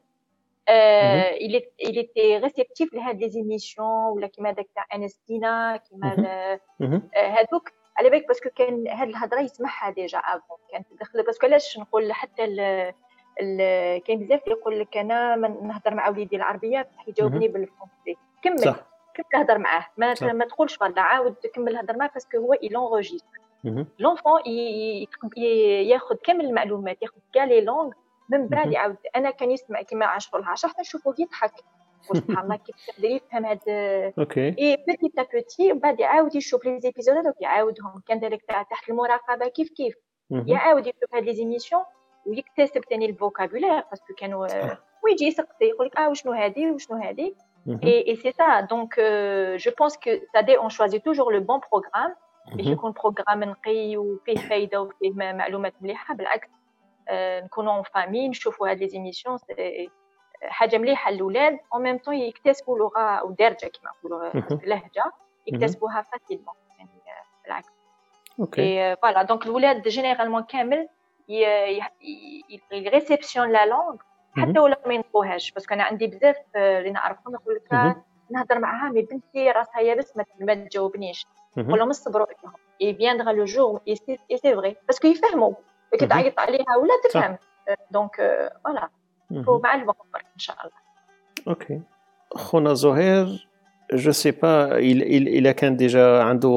[1.86, 6.58] il était réceptif لهاد les émissions ولا كيما داك تاع انستينا كيما
[7.16, 11.46] هادوك على بالك parce que كان هاد الهضرة يسمعها déjà avant كانت تدخل parce que
[11.46, 17.48] علاش نقول حتى ال كاين بزاف يقول لك أنا نهضر مع وليدي العربية بصح يجاوبني
[17.48, 18.16] بالفرنسي.
[18.42, 18.76] كمل صح.
[19.14, 20.26] كمل هضر معاه؟ ما, صح.
[20.26, 23.40] ما تقولش voilà عاود كمل هضر معاه parce que هو il enregistre
[23.98, 24.40] l'enfant
[25.86, 27.90] ياخذ كامل المعلومات ياخذ كاع les langues
[28.28, 31.52] من بعد يعاود أنا كان يسمع كيما 10 العشرة حتى نشوفه يضحك
[32.02, 33.60] سبحان الله كيف تقدر يفهم هاد
[34.18, 38.90] OK et petit à petit ومن بعد يعاود يشوف les épisodes ويعاودهم كان دايرك تحت
[38.90, 39.94] المراقبه كيف كيف
[40.30, 41.82] يعاود يشوف هاد les émissions
[42.26, 44.48] ويكتسب ثاني ال vocabulaire parce que كانوا
[45.04, 47.36] ويجي يسقسي يقول لك آه وشنو هادي وشنو هادي
[47.84, 49.00] et c'est ça donc
[49.56, 52.14] je pense que ça dit on choisit toujours le bon programme
[52.56, 56.48] باش يكون programme نقي وفيه فايده وفيه معلومات مليحه بالعكس
[57.44, 59.38] نكونوا famille نشوفوا هاد les émissions
[60.42, 64.30] حاجة مليحة الاولاد en même temps يكتسبوا لغة أو درجه كما نقولوا
[64.64, 65.12] لهجه
[65.46, 66.90] يكتسبوها facilement يعني
[67.44, 67.68] بالعكس.
[68.40, 70.88] OK voilà donc الاولاد généralement كامل
[72.72, 73.96] réceptionnent la langue
[74.36, 75.52] حتى ولا ما ينطقوهاش.
[75.52, 77.96] parce que أنا عندي بزاف اللي نعرفهم يقول لك
[78.30, 81.26] نهضر معاها mais بنتي راسها يابس ما تجاوبنيش.
[81.56, 85.52] نقول لهم اصبروا عليهم اي فياندغا لو جور اي سي فري باسكو يفهموا
[85.98, 87.38] كي تعيط عليها ولا تفهم.
[87.90, 88.16] دونك
[88.64, 88.88] فوالا
[89.30, 90.76] ومع الوقت ان شاء الله
[91.48, 91.80] أوكي
[92.34, 93.50] خونا زهير
[93.92, 96.50] جو سي با الا كان ديجا عنده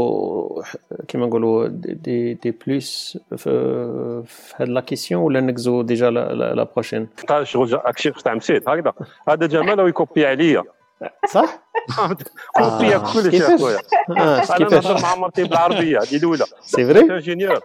[1.08, 7.08] كيما نقولوا دي دي بلوس في في هاد لا كيسيون ولا نكزو ديجا لا بروشين
[7.44, 8.94] شغل هاكشي تاع مسيت هكذا
[9.30, 10.64] هذا جمال ويكوبي عليا
[11.30, 11.64] صح؟
[12.56, 17.60] كوبي كلشي اخويا أنا نهضر مع مرتي بالعربيه هذه الاولى سي فري انجينيور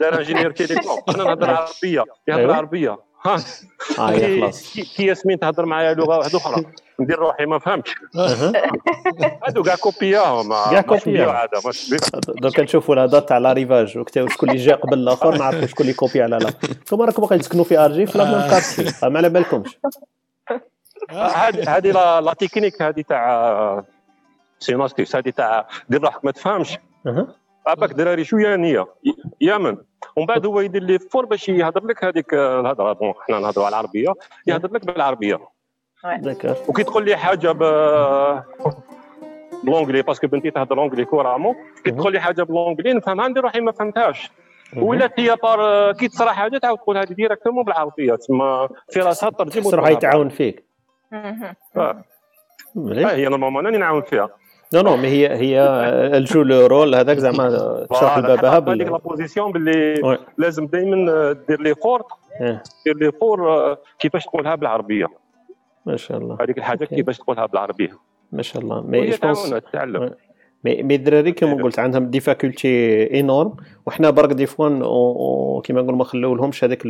[0.00, 3.36] دار انجينيور تيليكوم أنا نهضر عربيه يهضر عربيه ها
[3.98, 4.72] آه خلاص.
[4.96, 6.64] كي ياسمين تهضر معايا لغة واحدة أخرى.
[7.00, 7.94] ندير روحي ما فهمتش.
[9.46, 11.26] هادو كاع كوبياهم كاع كوبيا.
[11.26, 11.72] هذا
[12.28, 16.36] دوك نشوفوا الهضره تاع لاريفاج شكون اللي جا قبل الآخر نعرفوا شكون اللي كوبي على
[16.36, 19.78] الآخر أنتم راكم باقي تسكنوا في ارجي في لا كارتي ما على بالكمش.
[21.10, 23.84] هذه هذه la technique هذه تاع
[24.58, 26.78] c'est une astuce هذه تاع دير روحك ما تفهمش.
[27.66, 28.86] عباك دراري شوية نيه
[29.40, 29.76] يامن.
[30.16, 32.92] ومن بعد هو يدير les efforts باش يهضر لك هذيك الهضرة.
[32.92, 34.12] bon حنا نهضروا على العربية.
[34.46, 35.38] يهضر لك بالعربية.
[36.04, 37.58] d'accord وكي تقول لي حاجة ب
[39.64, 43.28] ب l'anglais parce que بنتي تهضر l'anglais couramment كي تقول لي حاجة ب l'anglais نفهمها
[43.28, 44.30] ندير روحي ما فهمتهاش.
[44.76, 48.14] ولا هي par كي تصرا حاجة تعاود تقول هذه directement بالعربية.
[48.14, 50.64] تسمى في راسها ترجم راح يتعاون فيك.
[52.76, 54.28] هي normalement راني نعاون فيها.
[54.74, 55.60] non non mais هي هي
[56.16, 57.48] elle joue le rôle هذاك زعما
[57.90, 62.02] تشرح البابها هذيك la position باللي لازم دائما دير les efforts
[62.84, 65.06] دير les efforts كيفاش تقولها بالعربيه
[65.86, 67.90] ما شاء الله هذيك الحاجة كيفاش تقولها بالعربيه
[68.32, 69.10] ما شاء الله مي
[69.72, 70.10] تعلم
[70.64, 73.56] مي مي الدراري كما قلت عندهم des facultés énormes
[73.86, 76.82] وحنا برك des fois كيما نقول ما خلو لهمش هذاك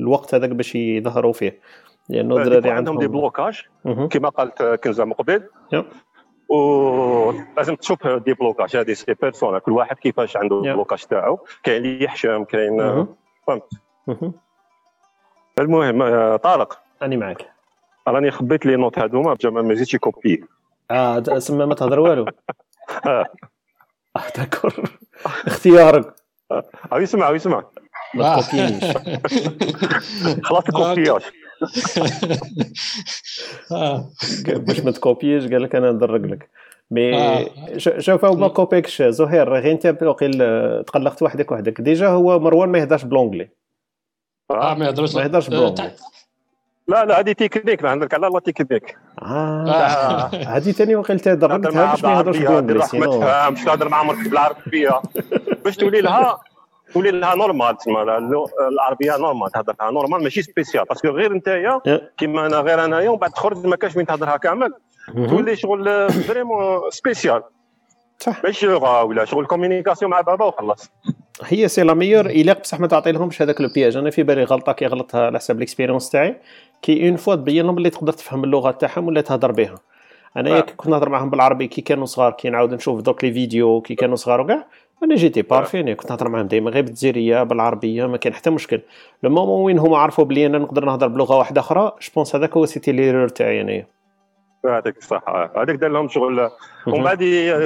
[0.00, 1.60] الوقت هذاك باش يظهروا فيه.
[2.08, 3.62] لأنه الدراري عندهم des blocages
[4.10, 5.42] كما قالت كنزة مقبل
[6.48, 8.76] ولازم تشوف des blocages.
[8.76, 11.38] هذه c'est personnel كل واحد كيفاش عنده ال blocage تاعو.
[11.62, 13.06] كاين اللي يحشم كاين
[13.46, 13.68] فهمت؟
[15.58, 16.78] المهم طارق.
[17.02, 17.50] راني معك
[18.08, 20.44] راني خبيت les notes هذوما جمال ما زيدش copie
[20.90, 22.26] آه تسمى ما تهضر والو.
[23.06, 23.26] آه.
[24.36, 24.74] d'accord.
[25.46, 26.14] اختيارك.
[26.92, 27.64] أو يسمع أو يسمع.
[28.14, 28.84] ما تكوبينيش.
[30.46, 31.22] خلاص كوبياش
[34.46, 36.48] باش ما تكوبيش قال لك أنا ندرق لك.
[36.90, 37.46] mais
[37.76, 39.86] شوف هو ما كوبيكش زهير غير انت
[40.86, 41.80] تقلقت وحدك وحدك.
[41.80, 43.48] déjà هو مروان ما يهدرش ب l'anglais.
[44.50, 44.74] آه.
[44.74, 45.90] ما يهدرش ما يهدرش ب l'anglais.
[46.88, 48.96] لا لا هذه تكنيك عندك على la technique.
[49.22, 49.64] آه.
[50.56, 55.00] هذه ثاني وقيلت دربتها باش ما يهدرش ب l'anglais باش تهضر مع مرتك بالعربية.
[55.64, 56.40] باش تولي لها
[56.92, 58.02] تولي لها normal تسمى
[58.72, 61.80] العربيه normal تهضرها normal ماشي spécial parce que غير انت
[62.18, 64.72] كيما أنا غير انايا ومن بعد تخرج ما كاش وين تهضرها كامل
[65.14, 67.42] تولي شغل vraiment spécial
[68.18, 70.90] صح ماشي ولا شغل communication مع بابا وخلص
[71.44, 74.44] هي c'est la meilleure يلاق بصح ما تعطي لهمش هذاك le piège أنا في بالي
[74.44, 76.40] غلطه كيغلطها على حساب l'expérience تاعي.
[76.82, 79.74] كي une fois تبين لهم اللي تقدر تفهم اللغة تاعهم ولا تهضر بها.
[80.36, 83.80] أنا كي كنت نهضر معاهم بالعربي كي كانوا صغار كي نعاود نشوف دوك les vidéos
[83.80, 84.66] كي كانوا صغار وكاع.
[85.04, 88.80] أنا جيتي parfait كنت نهضر معاهم ديما غير بالجزائريه بالعربية ما كان حتى مشكل.
[89.22, 92.56] لو مومون وين هما عرفوا بلي أنا نقدر نهضر بلغة واحدة أخرى je pense هذاك
[92.56, 93.86] هو c'était l'erreur تاعي انايا
[94.64, 95.24] هذاك صح.
[95.56, 96.50] هذاك دار لهم شغل.
[96.86, 97.18] ومن بعد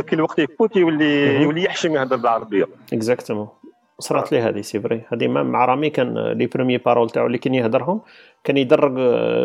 [0.09, 2.65] كي الوقت يفوت يولي يولي يحشم يهضر بالعربية.
[2.93, 3.49] exactement
[3.99, 7.55] صرات لي هذه c'est vrai هذه مع رامي كان les premières paroles تاعو اللي كان
[7.55, 8.01] يهضرهم
[8.45, 8.93] كان يدرق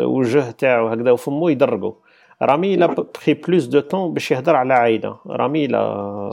[0.06, 1.94] وجه تاعو هكذا وفمو يدرقوا
[2.42, 5.16] رامي l'a pris plus de temps باش يهضر على عايدة.
[5.28, 5.80] رامي l'a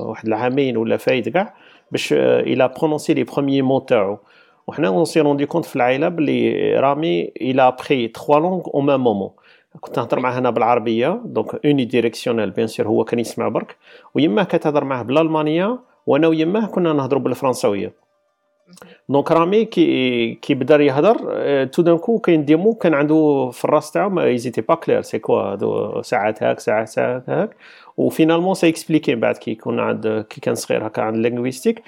[0.02, 1.54] واحد العامين ولا فايت كاع
[1.90, 4.18] باش إلى prononcer les premiers mots تاعو.
[4.66, 8.80] وحنا on s'est rendu compte في العائلة بلي رامي il a appris trois langues au
[8.80, 9.30] même moment
[9.80, 13.76] كنت نهضر معاه هنا بالعربية donc unidirectionnel bien sûr هو كان يسمع برك.
[14.14, 18.03] ويماه كتهضر معاه بالألمانية وأنا ويماه كنا نهضروا بالفرنساوية.
[19.08, 21.16] donc رامي كي كي بدا يهضر
[21.64, 25.02] tout d'un coup كاين des mots كان عنده في الراس تاعو ما n'étaient pas clairs
[25.02, 27.56] c'est quoi هادو ساعات هاك ساعات ساعات هاك
[27.96, 31.82] و finalement ça expliquait بعد كي كنا عند كي كان صغير هكا عند linguistique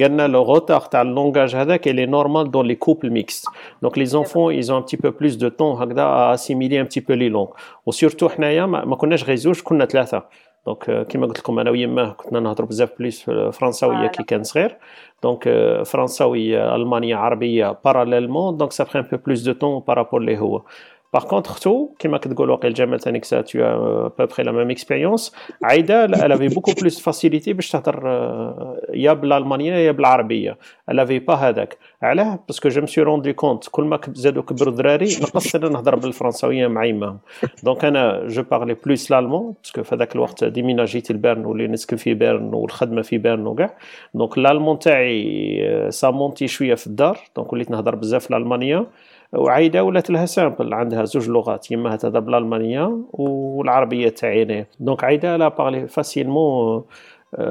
[0.00, 3.44] قالنا le retard تاع ال langage هذاك اللي normal dans les couples mixtes
[3.82, 7.00] donc les enfants ils ont un petit peu plus de temps هكذا assimiler un petit
[7.00, 7.48] peu les langues
[7.86, 10.22] و surtout حنايا ما كناش غير زوج كنا ثلاثة
[10.66, 13.22] دونك كيما قلت لكم أنا ويماه كنا نهضروا بزاف plus
[13.52, 14.76] فرنساويه كي كان صغير
[15.22, 15.48] donc
[15.86, 20.62] فرنساويه المانيه عربيه parallèlement donc ça un peu plus de temps par rapport لي هو
[21.12, 23.58] par contre ختو كيما كتقول واقيلا جمال تانيك ça t'as
[24.18, 28.06] appris la même expérience عايده elle avait beaucoup plus facilité باش تهضر
[28.94, 30.58] يا بالألمانية يا بالعربية.
[30.90, 31.78] Elle avait pas هذاك.
[32.02, 35.68] علاه parce que je me suis rendu compte كل ما زادوا كبروا الدراري نقص أنا
[35.68, 37.18] نهضر بالفرنساوية مع يماهم
[37.62, 41.96] donc أنا je parlais plus l'allemand parce que في هذاك الوقت déménagit لبيرن ولي نسكن
[41.96, 43.76] في بيرن والخدمة في بيرن وكاع.
[44.14, 47.18] donc l'allemand تاعي ça montait شوية في الدار.
[47.36, 48.86] donc وليت نهضر بزاف الألمانية.
[49.32, 55.48] وعايده ولات لها simple عندها زوج لغات يما تهضر بالالمانيه والعربية تاعي donc عايده elle
[55.48, 56.84] a parlé facilement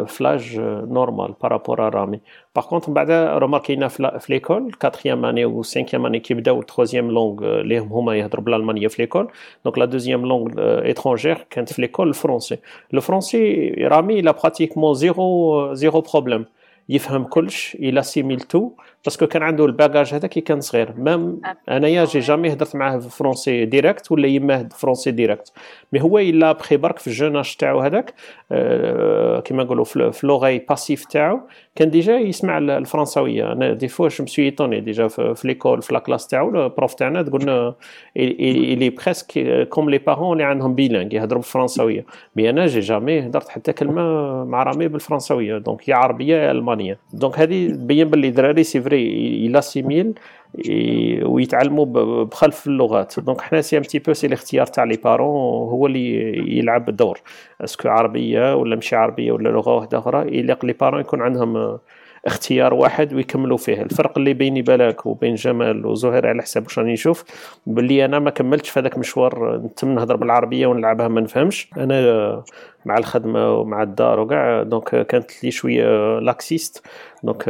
[0.08, 2.20] ف l'âge normal par rapport رامي
[2.56, 7.60] par contre من بعد remarquينا في l'école quatrième année و cinquième année كيبداو troisième langue
[7.60, 9.32] اللي هما يهضروا بالالمانيه في l'école
[9.66, 10.52] donc la deuxième langue
[10.90, 12.58] étrangère كانت في l'école ال français
[12.94, 16.46] ال français رامي l'a pratiquement zéro zéro problème
[16.90, 18.72] يفهم كلش il assimile tout
[19.06, 20.94] parce que كان عنده ال bagage هذا كي كان صغير.
[20.98, 25.52] même انايا j'ai jamais هدرت معاه français direct ولا يماه français direct.
[25.94, 28.14] Mais هو il a appris برك في الجوناج تاعو هذاك
[28.52, 31.40] آه كيما نقولوا في l'ouïe passive تاعو
[31.76, 33.52] كان déjà يسمع الفرنساوية.
[33.52, 36.50] أنا des fois je me suis étonné déjà في, في l'école في la classe تاعو
[36.50, 37.76] ال prof تاعنا تقولنا
[38.18, 42.06] il est presque comme les parents اللي عندهم bilingues يهضروا بالفرنساوية.
[42.36, 44.02] Mais أنا j'ai jamais هدرت حتى كلمة
[44.44, 46.98] مع رامي بالفرنساوية donc يا عربية يا ألمانية.
[47.14, 50.14] donc هذه تبين باللي دراري c'est vrai ils assimilent
[51.24, 51.86] ويتعلموا
[52.26, 53.20] بخلف اللغات.
[53.20, 57.20] donc حنا si un petit peu c'est الاختيار تاع les parents هو اللي يلعب الدور.
[57.62, 61.80] est-ce que عربية ولا ماشي عربية ولا لغة واحدة أخرى يليق les parents يكون عندهم
[62.26, 63.82] اختيار واحد ويكملوا فيه.
[63.82, 67.24] الفرق اللي بيني بالك وبين جمال وزهير على حسب واش راني نشوف
[67.68, 71.70] باللي أنا ما كملتش في هذاك المشوار نتم نهضر بالعربية ونلعبها ما نفهمش.
[71.78, 72.44] أنا
[72.86, 74.64] مع الخدمة ومع الدار وكاع.
[74.64, 76.86] donc كانت لي شوية l'accès
[77.24, 77.44] donc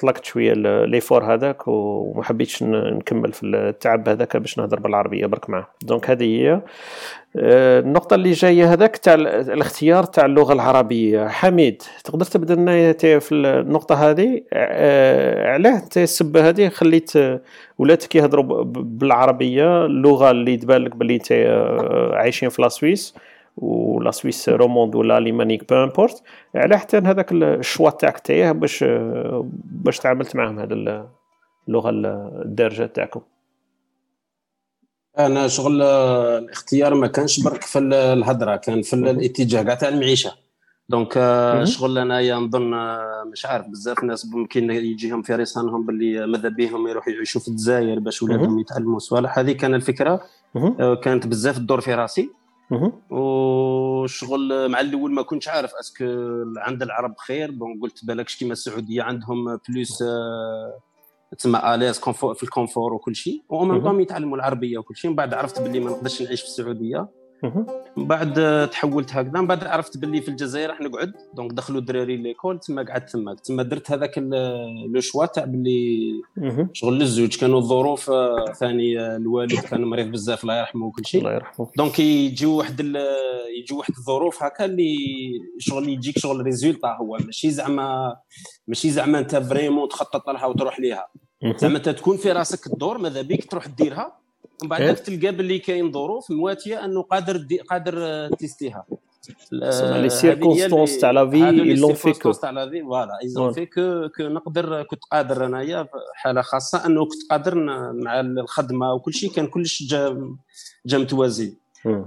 [0.00, 0.52] طلقت شوية
[0.84, 5.66] l'effort هذاك وما حبيتش نكمل في التعب هذاك باش نهضر بالعربية برك معاه.
[5.82, 6.60] donc هذه هي.
[7.36, 11.28] النقطة اللي جاية هذاك تاع الاختيار تاع اللغة العربية.
[11.28, 14.42] حميد تقدر تبدا لنا في النقطة هذه؟
[15.52, 17.12] علاه أنت السبة هذه خليت
[17.78, 21.32] ولادك يهضروا بالعربية اللغة اللي تبان لك باللي أنت
[22.14, 23.14] عايشين في la Suisse
[23.56, 26.22] ولا Suisse romande ولا alémanique peu importe
[26.54, 28.84] على حتى هذاك ال choix تاعك تاعه باش
[29.64, 30.74] باش تعاملت معاهم هذا
[31.68, 31.90] اللغة
[32.44, 33.20] الدارجة تاعكم.
[35.18, 40.32] أنا شغل الاختيار ما كانش برك في الهضرة كان في الاتجاه كاع تاع المعيشة.
[40.88, 41.12] donc
[41.64, 42.70] شغل أنايا نظن
[43.32, 47.98] مش عارف بزاف ناس ممكن يجيهم في رسانهم باللي ماذا بهم يروحوا يعيشوا في الجزائر
[47.98, 49.38] باش ولادهم يتعلموا صوالح.
[49.38, 50.20] هذه كان الفكرة.
[51.02, 52.30] كانت بزاف تدور في راسي.
[53.10, 56.04] وشغل مع الأول ما كنتش عارف est-ce que
[56.56, 57.50] عند العرب خير.
[57.50, 60.04] bon قلت بالكش كيما السعودية عندهم plus
[61.38, 63.42] تسمى à l'aise في ال confort وكل شيء.
[63.48, 67.08] ومن يتعلموا العربية وكل شيء من بعد عرفت باللي ما نقدرش نعيش في السعودية.
[67.96, 69.40] من بعد تحولت هكذا.
[69.40, 71.12] من بعد عرفت باللي في الجزائر راح نقعد.
[71.34, 73.34] donc دخلوا الدراري l'école تما قعدت تما.
[73.34, 76.12] تما درت هذاك le choix تاع باللي
[76.72, 81.20] شغل للزوج كانوا الظروف آه، ثاني آه، الوالد كان مريض بزاف الله يرحمه وكل شيء.
[81.20, 81.70] الله يرحمه.
[81.76, 82.80] donc يجيو واحد
[83.58, 84.96] يجيو واحد الظروف هكا اللي
[85.58, 87.18] شغل يجيك شغل résultat هو.
[87.24, 88.16] ماشي زعما
[88.68, 91.08] ماشي زعما انت vraiment تخطط لها وتروح ليها.
[91.56, 94.21] زعما انت تكون في راسك الدور ماذا بيك تروح ديرها.
[94.62, 98.84] ومن بعد إيه؟ تلقى باللي كاين ظروف مواتيه أنه قادر دي قادر تيستيها.
[99.52, 101.38] لي سيركونستونس تاع لا في
[101.74, 105.88] لون في كو تاع لا في فوالا ايزون في كو كو نقدر كنت قادر أنايا
[106.14, 107.54] حاله خاصة أنه كنت قادر
[107.92, 110.34] مع الخدمة وكل شيء كان كلش جا
[110.86, 111.56] جا متوازي.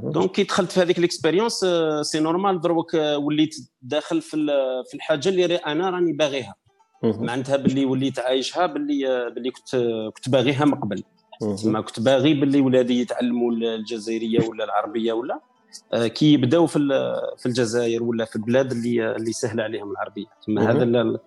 [0.04, 1.66] دونك كي دخلت في هذيك الاكسبيريونس
[2.02, 4.38] سي نورمال دروك وليت داخل في
[4.90, 6.56] في الحاجة اللي أنا راني باغيها.
[7.04, 9.76] معناتها باللي وليت عايشها باللي باللي كنت
[10.16, 11.04] كنت باغيها من قبل.
[11.40, 15.40] تما كنت باغي باللي ولادي يتعلموا الجزائرية ولا العربية ولا
[15.94, 16.80] آه، كي يبداو في
[17.38, 20.26] في الجزائر ولا في البلاد اللي اللي سهله عليهم العربية.
[20.48, 21.20] تما هذا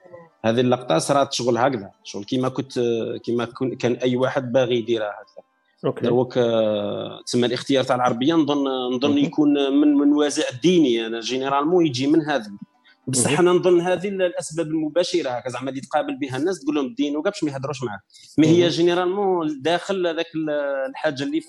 [0.45, 1.91] هذه اللقطة صارت شغل هكذا.
[2.05, 2.81] شغل كيما كنت
[3.25, 3.45] كيما
[3.79, 5.45] كان أي واحد باغي يديرها هكذا
[5.85, 6.01] OK.
[6.01, 11.07] دروك آه، تسمى الاختيار تاع العربية نظن نظن يكون من من وازع الديني.
[11.07, 12.51] أنا généralement يجي من هذا.
[13.09, 17.17] بصح أنا نظن هذه الأسباب المباشرة هكا زعما اللي تقابل بها الناس تقول لهم الدين
[17.17, 18.01] وكاع باش ما يهضروش معاك
[18.39, 20.27] mais هي généralement داخل هذاك
[20.91, 21.49] الحاجة اللي في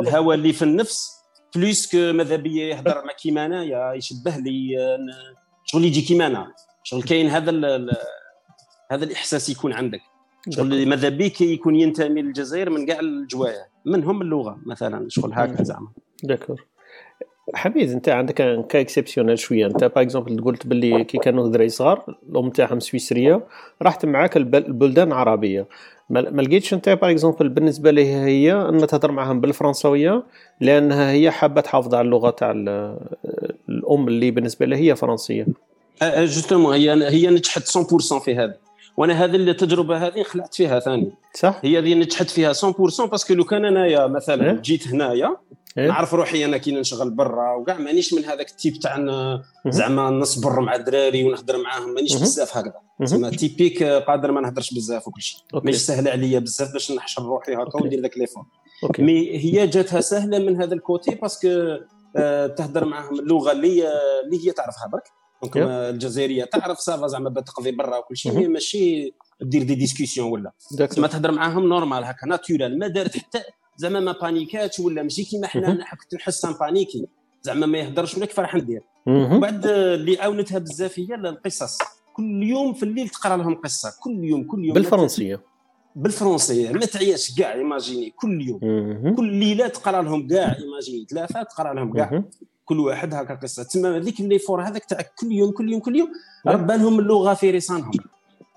[0.00, 1.10] الهوى اللي في النفس
[1.56, 4.76] plus que ماذا بيا يهضر مع كيما انايا يشبه لي
[5.64, 7.50] شغل يجي كيما أنا شغل كاين هذا
[8.90, 10.00] هذا الإحساس يكون عندك.
[10.50, 15.92] شغل ماذا بيك يكون ينتمي للجزائر من كاع الجوايا منهم اللغة مثلا شغل هكا زعما.
[16.24, 16.66] d'accord.
[17.54, 18.34] حميد أنت عندك
[18.68, 19.66] cas exceptionnel شوية.
[19.66, 23.46] أنت par exemple قلت باللي كي كانوا دراري صغار الأم تاعهم سويسرية
[23.82, 25.66] رحت معاك البلدان العربية.
[26.10, 30.22] ما لقيتش أنت par exemple بالنسبة لها هي ان تهضر معاهم بالفرنسويه
[30.60, 32.50] لأنها هي حابة تحافظ على اللغة تاع
[33.68, 35.46] الأم اللي بالنسبة لها هي فرنسية.
[36.02, 38.54] justement هي هي نجحت 100% في هذا.
[38.96, 41.10] وأنا هذه التجربه هذه خلعت فيها ثاني.
[41.34, 45.36] صح؟ هي اللي نجحت فيها 100% parce que لو كان انايا مثلا إيه؟ جيت هنايا
[45.78, 48.96] إيه؟ نعرف روحي أنا كي نشغل برا وكاع مانيش من هذاك ال type تاع
[49.68, 52.74] زعما نصبر مع الدراري ونهضر معاهم مانيش بزاف هكذا.
[53.02, 55.40] زعما typique قادر ما نهضرش بزاف وكل شيء.
[55.54, 58.44] ماشي سهل عليا بزاف باش نحشر روحي هكا وندير ذاك l'effort
[58.98, 61.48] mais هي جاتها سهلة من هذا ال côté parce que
[62.16, 63.18] آه تهضر معاهم.
[63.18, 63.88] اللغة اللي
[64.24, 65.02] اللي هي تعرفها برك.
[65.42, 68.48] donc الجزائرية تعرف ça va زعما تقضي برا وكل شيء.
[68.48, 70.52] ماشي دير des discussions ولا.
[70.98, 73.42] ما تهضر معاهم normal هكا naturel ما دارت حتى
[73.82, 77.06] زعما ما بانيكاتش ولا ماشي كيما حنا أنا كنت نحس paniqué.
[77.42, 78.82] زعما ما يهضرش ولا كيف راح ندير
[79.40, 81.78] بعد اللي عاونتها بزاف هي القصص.
[82.12, 83.92] كل يوم في الليل تقرا لهم قصة.
[84.00, 84.74] كل يوم كل يوم.
[84.74, 85.40] بالفرنسية.
[85.96, 86.72] بالفرنسية.
[86.72, 88.10] ما تعياش كاع إيماجيني.
[88.10, 88.60] كل يوم.
[89.16, 91.06] كل ليلة تقرا لهم كاع إيماجيني.
[91.10, 92.22] ثلاثة تقرا لهم كاع.
[92.64, 93.62] كل واحد هكا قصة.
[93.62, 96.12] تما هذيك اللي فور هذاك تاع كل يوم كل يوم كل يوم
[96.46, 97.92] ربى لهم اللغة في رسانهم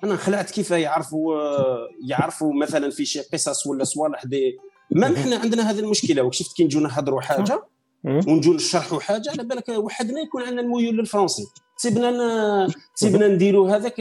[0.04, 1.38] أنا خلعت كيف يعرفوا
[2.08, 4.58] يعرفوا مثلا في شي قصص ولا صوالح دي
[4.92, 6.22] ما إحنا عندنا هذه المشكلة.
[6.22, 7.64] وشفت كي نجوا نهضروا حاجة
[8.06, 11.44] ونجوا نشرحوا حاجة على بالك وحدنا يكون عندنا الميول للفرنسي
[11.78, 14.00] تسيبنا تسيبنا نديروا هذاك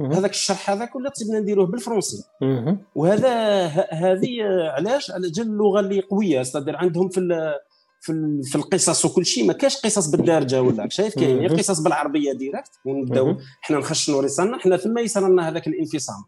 [0.00, 2.22] هذاك الشرح هذاك ولا تسيبنا نديروه بالفرنسي؟
[2.94, 4.42] وهذا هذه
[4.76, 6.40] علاش؟ على جال اللغة اللي قوية.
[6.40, 7.20] استدر عندهم في
[8.00, 9.46] في في القصص وكل شيء.
[9.46, 14.76] ما كاش قصص بالدارجة ولا شايف كاين؟ قصص بالعربية direct ونبداو حنا نخشنوا راسنا حنا
[14.76, 16.24] ثم يصير لنا هذاك الانفصام.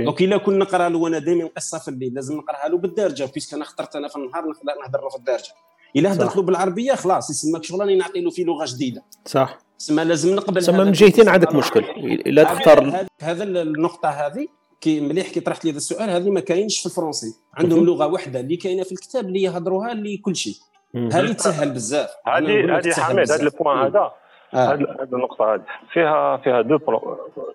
[0.00, 3.54] donc إلا كنا نقرأ له أنا دائما قصة في الليل لازم نقراها له بالدارجة puisque
[3.54, 4.44] أنا اخترت أنا في النهار
[4.82, 5.52] نهضر له في الدارجة.
[5.96, 9.02] إلا هدرت له بالعربية خلاص يسمى شغل راني نعطي له في لغة جديدة.
[9.26, 9.58] صح.
[9.78, 11.84] تسمى لازم نقبل تسمى من جهتين عندك مشكل.
[12.00, 14.46] الا تختار هذا النقطة هذه
[14.80, 17.34] كي مليح كي طرحت لي هذا السؤال هذه ما كاينش في الفرنسي.
[17.54, 20.54] عندهم لغة واحدة اللي كاينة في الكتاب اللي يهضروها لكل شيء.
[20.94, 24.12] هذه تسهل بزاف؟ هذه هذه حميد هذا ال point هذا.
[24.54, 25.62] هذه النقطة هذه.
[25.92, 26.78] فيها فيها دو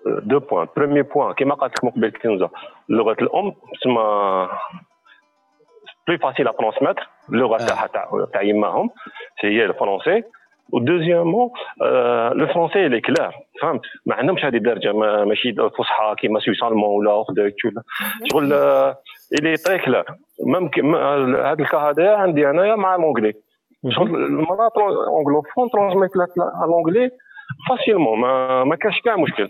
[0.05, 2.49] دو بوان برومي بوان كما قالت لك مقبل كنزة
[2.89, 4.49] لغة الأم تسمى
[6.07, 7.87] بلي فاسيل ا ترونسميتر اللغة تاعها
[8.33, 8.89] تاع يماهم
[9.43, 10.23] هي الفرونسي
[10.73, 11.49] ودوزيامون
[12.33, 14.93] لو فرونسي لي كلار فهمت ما عندهمش هذه الدرجه
[15.25, 17.83] ماشي فصحى كيما سويس المون ولا اخدك ولا
[18.31, 18.53] شغل
[19.39, 20.05] الي تري كلار
[20.45, 23.33] ممكن هذا الكا هذا عندي انايا مع لونجلي
[23.89, 24.71] شغل المرات
[25.07, 26.11] anglophone transmet
[26.67, 27.11] l'anglais
[27.69, 29.49] facilement ما, ما كاش كاع مشكل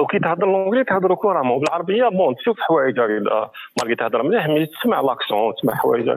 [0.00, 5.54] وكي تهضر l'anglais تهضر couramment بالعربيه bon تشوف حوايج مالكي تهضر مليح mais تسمع l'accent
[5.54, 6.08] تسمع حوايج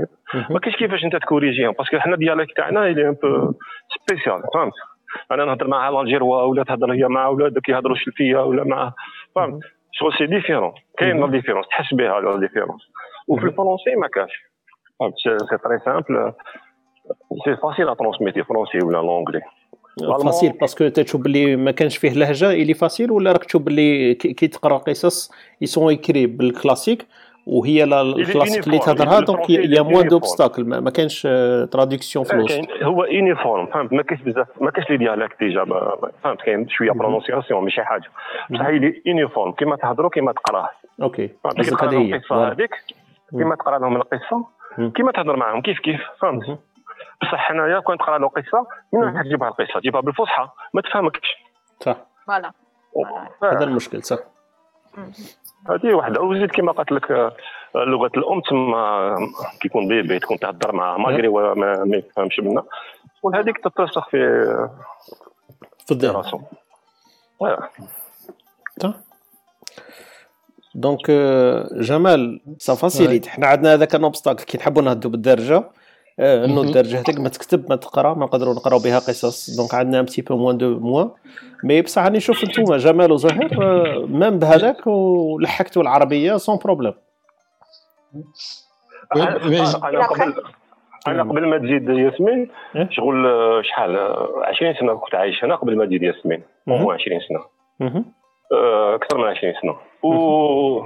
[0.50, 3.54] ما كاينش كيفاش انت تكوريجيهم parce que حنا dialecte تاعنا il est un peu
[4.08, 4.74] spécial فهمت
[5.32, 8.94] أنا نهضر مع الجيروا ولا تهضر هي مع ولادك يهضروا شلفيه ولا مع
[9.36, 9.60] فهمت
[9.92, 12.82] شغل c'est différent كاين la différence تحس بها la différence
[13.28, 14.55] وفي الفرونسي ما كاش
[15.50, 16.34] c'est très simple
[17.46, 19.42] c'est facile à transmettre français ولا l'anglais
[20.24, 23.62] facile parce que تشوف بلي ما كانش فيه لهجه il est facile ولا راك تشوف
[23.62, 25.32] بلي كي تقرا قصص
[25.62, 27.08] ils sont écrits بال classique
[27.48, 31.22] وهي الكلاسيك اللي تهضرها donc y a moins d'obstacles ما كانش
[31.72, 35.66] traduction في الوسط هو uniforme فهمت ما كاينش بزاف ما كاينش les dialectes déjà
[36.24, 38.10] فهمت كاين شوية prononciation ماشي حاجة
[38.50, 40.70] بصح هي uniforme كيما تهضروا كيما تقراه
[41.02, 42.72] OK هذه هي هذيك
[43.30, 44.55] كيما تقرا لهم القصة
[44.96, 46.60] كيما تهضر معاهم كيف كيف؟ فهمت؟
[47.22, 51.38] بصح حنايا كون تقرا له قصة من وين تجيبها القصة تجيبها بالفصحى ما تفهمكش.
[51.80, 51.98] صح.
[52.28, 52.52] voilà.
[53.44, 54.18] هذا المشكل صح.
[55.70, 57.36] هذه واحدة وزيد كما قلت لك آه،
[57.76, 59.16] لغة الأم تما
[59.62, 61.54] كيكون bébé تكون تهضر معاه malgré ما,
[61.84, 62.64] ما يفهمش منا
[63.24, 64.44] وهذيك تترسخ في
[65.86, 66.42] في الدراسه
[70.76, 71.12] donc
[71.76, 75.64] جمال ça facilite حنا عندنا هذاك obstacle كي نحبوا نهدروا بالدارجة.
[76.20, 77.20] آه، انه الدارجة هذيك.
[77.20, 79.58] ما تكتب ما تقرأ ما نقدروا نقراو بها قصص.
[79.58, 81.10] donc عندنا un petit peu moins de moyens
[81.64, 83.60] mais بصح راني نشوف انتوما جمال وزهير
[84.08, 86.94] même بهذاك ولحقتوا العربية sans problème
[89.16, 89.38] أنا
[90.08, 90.34] قبل
[91.08, 93.98] أنا قبل ما تزيد ياسمين إيه؟ شغل آه، شحال
[94.44, 96.44] 20 سنة كنت عايش هنا قبل ما تزيد ياسمين.
[96.70, 97.40] هو 20 سنة.
[98.52, 99.76] آه، أكثر من 20 سنة.
[100.06, 100.86] و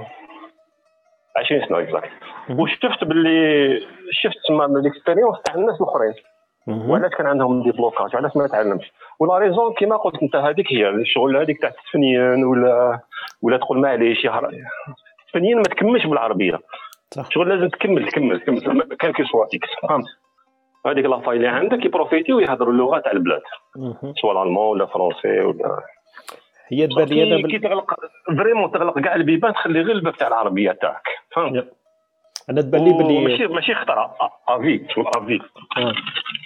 [1.36, 2.10] 20 سنة exact
[2.50, 3.80] وشفت باللي
[4.12, 6.14] شفت تما l'expérience تاع الناس الأخرين.
[6.90, 10.72] وعلاش كان عندهم des blocages علاش ما تعلمش؟ و la raison كيما قلت انت هذيك
[10.72, 13.00] هي الشغل هذيك تاع التفنيان ولا
[13.42, 16.58] ولا تقول معليش التفنيان ما تكملش بالعربية.
[17.10, 17.30] صح.
[17.30, 18.82] شغل لازم تكمل تكمل تكمل.
[19.00, 20.06] كان كي سواتيك فهمت
[20.86, 23.42] هذيك la famille اللي عندك ي profiter ويهضروا اللغة تاع البلاد.
[24.20, 25.80] سواء الألمان ولا français ولا
[26.72, 27.94] هي تبان لي أنا كي تغلق
[28.26, 31.02] vraiment تغلق كاع البيبان تخلي غير الباب تاع العربية تاعك.
[31.36, 31.72] فهمت؟
[32.50, 34.16] أنا تبان لي بلي ماشي ماشي خطرة.
[34.48, 35.38] افي شغل افي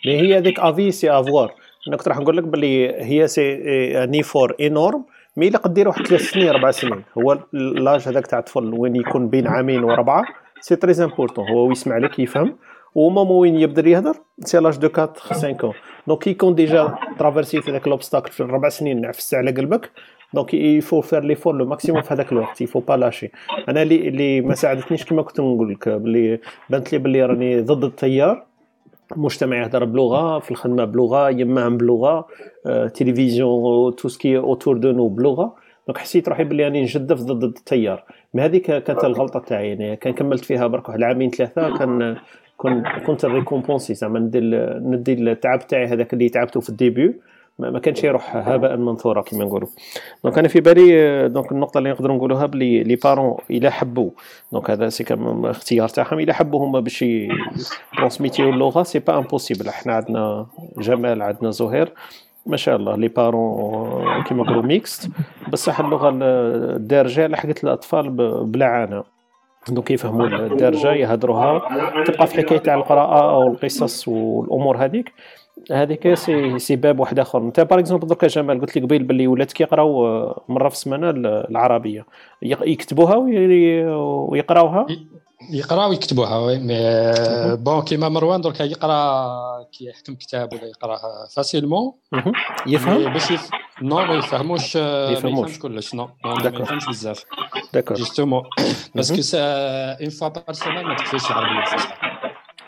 [0.06, 1.52] مي هي هذيك أفي سي أفوار.
[1.88, 3.58] أنا كنت راح نقول لك بلي هي c'est
[4.06, 5.04] un effort énorme.
[5.36, 7.04] mais إلا قديروا واحد ثلاث سنين أربع سنين.
[7.18, 10.24] هو l'âge هذاك تاع الطفل وين يكون بين عامين وربعة
[10.60, 11.48] c'est très important.
[11.48, 12.56] هو يسمع لك يفهم.
[12.96, 15.74] au moment où il يبدا يهضر c'est l'âge de 4 5 ans
[16.06, 19.90] donc كي يكون déjà traversé يت هذاك l'obstacle في الربع سنين نعفس على قلبك.
[20.34, 22.60] دونك il faut faire l'effort le maximum في هذاك الوقت.
[22.60, 23.30] il faut pas lâcher
[23.68, 25.88] أنا اللي اللي ما ساعدتنيش كما كنت نقول لك.
[25.88, 28.44] بلي بانت لي بلي راني ضد التيار.
[29.16, 32.26] مجتمع يهضر بلغة في الخدمة بلغة même بلغة
[32.94, 35.54] تلفزيون tout ce qui est autour de nous بلغة.
[35.86, 38.04] donc حسيت روحي بلي راني نجدف ضد التيار.
[38.34, 39.68] ما هذيك كانت الغلطة تاعي.
[39.68, 41.78] يعني كان كملت فيها برك واحد العامين ثلاثة.
[41.78, 42.16] كان
[43.06, 44.40] كنت récompensé زعما ندي
[44.80, 47.14] ندي التعب تاعي هذاك اللي تعبته في ال début.
[47.58, 49.68] ما كانش يروح هباء منثورا كما نقولوا.
[50.24, 54.10] donc أنا في بالي donc النقطة اللي نقدروا نقولوها بلي les parents إلا حبوا
[54.52, 57.04] دونك هذا c'est comme اختيار تاعهم إلا حبوا هما باش
[57.96, 60.46] transmettre يو اللغة c'est pas impossible إحنا عندنا
[60.78, 61.92] جمال عندنا زهير.
[62.46, 65.10] ما شاء الله les parents كيما نقولوا mixtes
[65.48, 66.08] بصح اللغة
[66.76, 68.10] الدارجة لحقت الأطفال
[68.44, 69.04] بلا عانه
[69.68, 71.58] donc يفهموا الدارجة يهدروها.
[72.04, 75.12] تبقى في حكاية تاع القراءة أو القصص والأمور هذيك.
[75.72, 77.38] هذيك سي سي باب واحد آخر.
[77.38, 81.10] أنت par exemple درك جمال قلت لي قبيل باللي ولات كيقراو آه، مرة في السمانة
[81.10, 82.06] العربية.
[82.42, 84.86] يكتبوها ويقراوها؟
[85.52, 86.76] يقراو ويكتبوها oui mais
[87.56, 90.98] bon كيما مروان درك يقرا كي يحكم كتاب ولا يقرا
[91.36, 91.92] facilement
[92.66, 93.50] يفهم؟ باش يف...
[93.82, 97.24] non ما يفهموش ما يفهمش كلش non ما يفهمش بزاف.
[97.74, 98.42] d'accord justement
[98.94, 99.38] parce que
[100.00, 101.94] une fois par semaine ما تكفيش العربيه الفصحى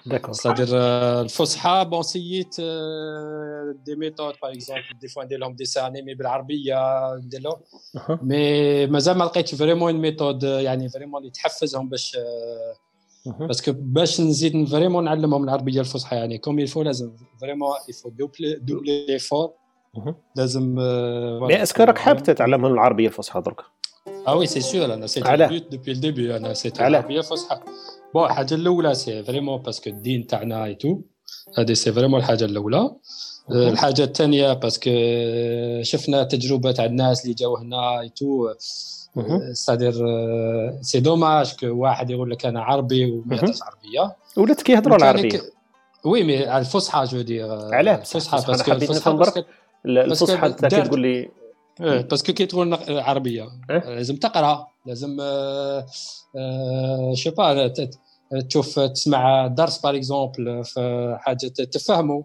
[0.06, 0.34] D'accord.
[0.34, 2.20] C'est-à-dire, euh, le فصحى, bon, c'est
[2.58, 6.76] euh, des méthodes, par exemple, des fois, des langues dessin animé بالعربية
[7.14, 7.58] نديرو
[8.08, 12.18] mais مازال ما لقيت vraiment une méthode يعني vraiment اللي تحفزهم باش
[13.26, 18.08] parce que باش نزيد vraiment نعلمهم العربية الفصحى يعني comme il faut لازم vraiment il
[18.08, 19.52] faut doubler doubler l'effort
[20.36, 20.74] لازم
[21.42, 23.60] mais est-ce que راك حاب تتعلمهم العربية الفصحى درك؟
[24.26, 27.60] آه oui c'est sûr أنا c'était le but depuis le début أنا c'était العربية الفصحى.
[28.14, 30.98] bon الحاجة الأولى c'est vraiment parce que الدين تاعنا et tout
[31.58, 32.90] هذه c'est vraiment الحاجة الأولى.
[33.50, 34.90] الحاجة الثانية parce que
[35.82, 38.52] شفنا تجربة تاع الناس اللي جاو هنا et tout
[39.52, 39.94] ça veut dire
[40.80, 44.16] c'est dommage que واحد يقول لك أنا عربي وما عربية.
[44.36, 45.40] ولات كيهضروا العربية.
[46.04, 47.94] oui mais الفصحى je veux dire علاه.
[47.94, 49.44] الفصحى parce que الفصحى
[49.86, 51.28] الفصحى أنت تقول لي
[51.80, 53.48] parce que كي تقول عربية.
[53.68, 55.16] لازم تقرأ لازم
[57.14, 57.72] je sais pas
[58.48, 62.22] تشوف تسمع درس par exemple في حاجة تفهموا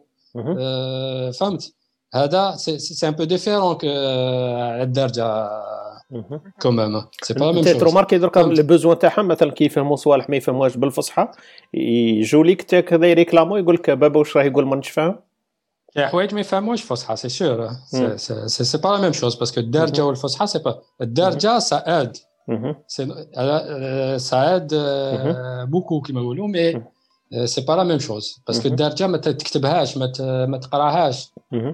[1.32, 1.74] فهمت؟
[2.14, 5.49] هذا c'est un peu différent على الدارجة.
[6.62, 10.36] quand même c'est pas même chose remarqué دركا les besoins تاعهم؟ مثلا كيفهموا صوالح ما
[10.36, 11.28] يفهموهاش بالفصحى؟
[11.74, 15.20] يجوا ليك كذا ي réclamer و يقول لك بابا واش راه يقول ما نتش فاهم
[15.96, 17.70] يا حوايج ما يفهموش فصحى c'est sûr
[18.47, 22.18] c'est pas la même chose parce que الدارجه والفصحى c'est pas الدارجه ça aide
[24.18, 24.74] ça aide
[25.70, 26.84] beaucoup كيما يقولوا mais
[27.45, 31.32] c'est pas la même chose parce que الدارجه ما تكتبهاش ما تقراهاش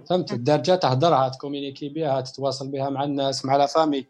[0.10, 4.08] فهمت الدارجه تهضرها ت communiquer بها تتواصل بها مع الناس مع la famille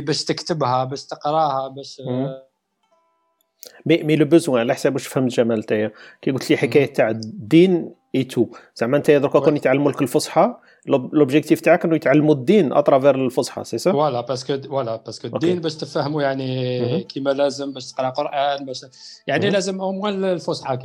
[0.00, 2.02] باش تكتبها باش تقراها باش
[3.86, 5.92] mais mais le besoin على حساب واش فهمت جمال نتايا
[6.22, 10.54] كي قلت لي حكايه تاع الدين et tout زعما انت دركا كون يتعلموا لك الفصحى
[10.86, 15.16] l'objectif تاعك إنه يتعلموا الدين à travers الفصحى c'est ça voilà parce que voilà parce
[15.16, 18.84] que الدين باش تفهموا يعني كيما لازم باش تقرأ قرآن باش
[19.26, 20.78] يعني لازم au moins الفصحى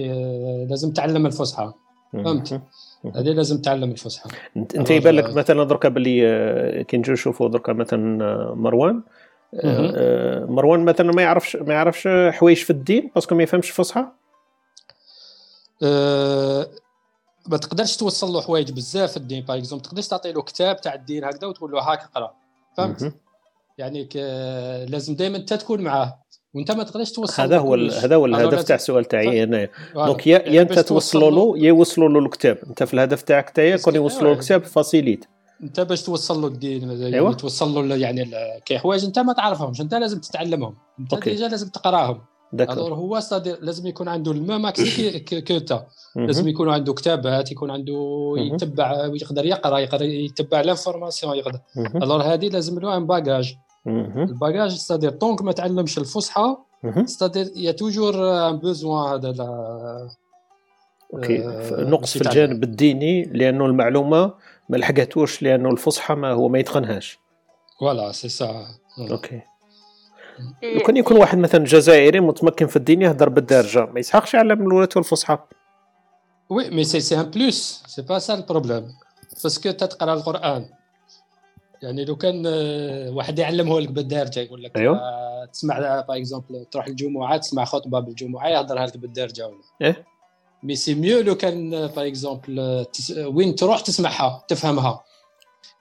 [0.70, 1.74] لازم تعلم الفصحى.
[2.14, 2.62] فهمت؟
[3.16, 4.30] هذه لازم تعلم الفصحى.
[4.56, 9.02] انت يبان لك مثلا دركا باللي آه، كي نجي نشوفوا دركا مثلا آه، مروان.
[9.64, 14.06] آه، مروان مثلا ما يعرفش ما يعرفش حوايج في الدين parce que ما يفهمش الفصحى
[17.48, 20.94] ما تقدرش توصل له حوايج بزاف في الدين par exemple تقدرش تعطي له كتاب تاع
[20.94, 22.34] الدين هكذا وتقول له هاك اقرأ.
[22.78, 23.14] فهمت؟
[23.78, 24.16] يعني ك...
[24.90, 26.20] لازم دائما انت تكون معاه.
[26.54, 30.62] وانت ما تقدرش توصل هذا هو هذا هو الهدف تاع السؤال تاعي هنا donc يا,
[30.62, 32.58] أنت توصلوا له يا يوصلوا له الكتاب.
[32.68, 35.26] أنت في الهدف تاعك تاعي يكون يوصلوا له الكتاب facilité
[35.64, 37.34] انت باش توصل له الدين يعني أيوة.
[37.34, 38.32] توصل له يعني
[38.66, 40.76] كي حوايج انت ما تعرفهمش انت لازم تتعلمهم.
[41.00, 42.22] انت déjà لازم تقراهم.
[42.54, 43.20] alors هو
[43.62, 45.80] لازم يكون عنده ال même accès que
[46.16, 51.60] لازم يكون عنده كتابات يكون عنده يتبع يقدر يقرأ يقدر يتبع l'information يقدر.
[51.96, 53.56] alors هذه لازم له un bagage
[53.88, 56.56] ال bagage c'est-à-dire tant que ما تعلمش الفصحى
[57.06, 58.16] c'est-à-dire il y a toujours
[58.50, 59.36] un besoin هذا
[61.14, 61.38] أوكي.
[61.72, 64.34] نقص في الجانب الديني لأنه المعلومة
[64.70, 67.20] ما لحقتوش لأنه الفصحى ما هو ما يتقنهاش.
[67.80, 68.66] voilà c'est ça
[69.12, 69.42] أوكي.
[70.64, 73.86] لو كان يكون واحد مثلا جزائري متمكن في الدين يهضر بالدارجة.
[73.86, 75.38] ما يسحقش يعلم الولاد الفصحى
[76.50, 78.94] oui mais c'est c'est un plus c'est pas ça le problème
[79.44, 80.66] parce que تتقرا القران
[81.82, 82.48] يعني لو كان
[83.14, 85.00] واحد يعلمه لك بالدارجة يقول لك أيوه؟
[85.46, 90.06] تسمع par exemple تروح الجمعة تسمع خطبة بالجمعة يهضرها لك بالدارجة ولا؟ إيه.
[90.64, 92.86] mais c'est mieux لو كان par exemple
[93.20, 95.04] وين تروح تسمعها تفهمها.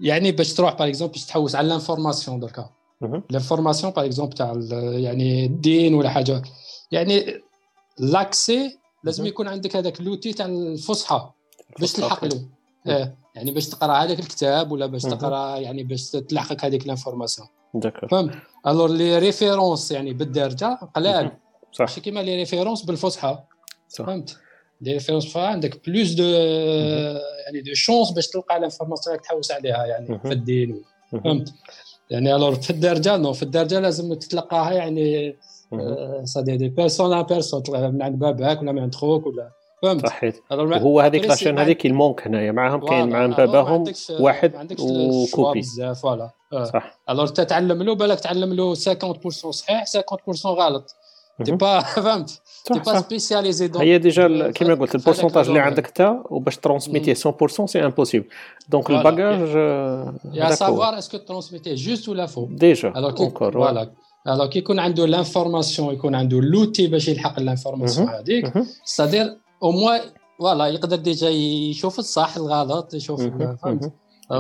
[0.01, 2.71] يعني باش تروح par exemple باش تحوس على ال information دركا.
[3.31, 4.55] l'information par exemple تاع
[4.99, 6.43] يعني الدين ولا حاجة
[6.91, 7.43] يعني
[7.99, 11.31] l'accès لازم يكون عندك هذاك l'outil تاع الفصحى
[11.81, 12.49] باش تلحق له.
[12.87, 17.49] آه يعني باش تقرأ هذاك الكتاب ولا باش تقرأ يعني باش تلحقك هذيك l'information
[18.11, 18.35] فهمت
[18.67, 21.33] alors les références يعني بالدارجة قلال.
[21.73, 21.81] صح.
[21.81, 23.39] ماشي كيما les références بالفصحى.
[23.89, 24.37] فهمت؟
[24.81, 30.33] les références عندك plus de يعني de chances باش تلقى l'information تحوس عليها يعني في
[30.33, 30.83] الدين.
[31.13, 31.55] فهمت؟
[32.11, 35.37] يعني alors في الدارجة non في الدارجة لازم تتلقاها يعني
[36.25, 39.51] ça dépend de personne à personne من عند باباك ولا من عند خوك ولا
[39.83, 43.85] فهمت؟ صحيت وهو هذيك la chaîne هذيك ال manque هنايا معاهم كاين مع باباهم
[44.21, 46.31] واحد occupé بزاف voilà.
[46.65, 46.99] صح.
[47.11, 48.79] alors تتعلم له بالك تعلم له 50%
[49.51, 50.95] صحيح 50% غلط.
[51.45, 52.41] t'es pas فهمت؟
[52.73, 56.61] t'es pas spécialisé donc هي déjà كيما قلت ال pourcentage اللي عندك انت وباش ت
[56.61, 58.27] transmettre 100% c'est impossible
[58.69, 59.49] donc ال bagage
[60.35, 63.91] à savoir est-ce que ت transmettre juste ولا faux déjà encore voilà
[64.29, 68.53] alors كي يكون عنده l'information يكون عنده l'outil باش يلحق l'information هذيك
[68.85, 69.99] c'est-à-dire au moins
[70.39, 73.23] voilà يقدر déjà يشوف الصح الغلط يشوف
[73.63, 73.93] فهمت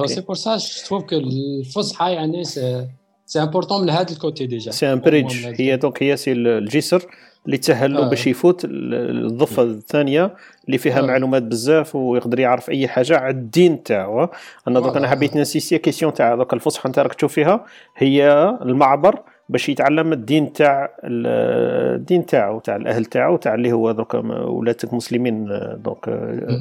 [0.04, 0.58] c'est pour ça
[0.90, 5.76] je que الفصحى يعني c'est important من هذا ال côté déjà c'est un bridge هي
[5.76, 7.06] donc هي c'est الجسر
[7.46, 8.08] اللي تسهل له آه.
[8.08, 10.34] باش يفوت الضفة الثانية
[10.66, 11.06] اللي فيها آه.
[11.06, 14.28] معلومات بزاف ويقدر يعرف أي حاجة على الدين تاعو.
[14.68, 17.64] أنا دوك أنا حبيت نسقسي question تاع دوك الفصحى انت راك تشوف فيها
[17.96, 19.18] هي المعبر
[19.48, 25.46] باش يتعلم الدين تاع الدين تاعو تاع الأهل تاعو تاع اللي هو دوك ولاتك مسلمين
[25.76, 26.08] donc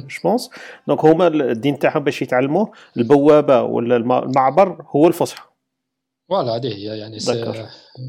[0.08, 0.50] je pense
[0.86, 5.42] donc هما الدين تاعهم باش يتعلموه البوابة ولا المعبر هو الفصحى
[6.28, 6.98] voilà هذه هي.
[6.98, 7.18] يعني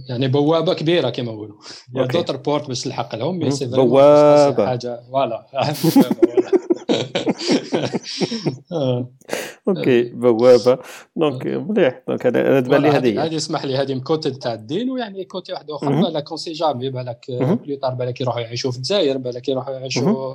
[0.10, 1.56] يعني بوابة كبيرة كما نقولوا
[1.94, 4.66] d'autres portes باش تلحق لهم بوابة.
[4.66, 5.02] حاجة.
[5.12, 5.46] voilà.
[9.68, 10.78] OK بوابة.
[11.16, 12.02] donc مليح.
[12.08, 15.72] donc هذا تبان لي هذه هذه اسمح لي هذه côté تاع الدين ويعني côté واحد
[15.72, 17.26] اخر بالك on sait jamais بالك
[17.64, 20.34] plus tard بالك يروحوا يعيشوا في الجزائر بالك يروحوا يعيشوا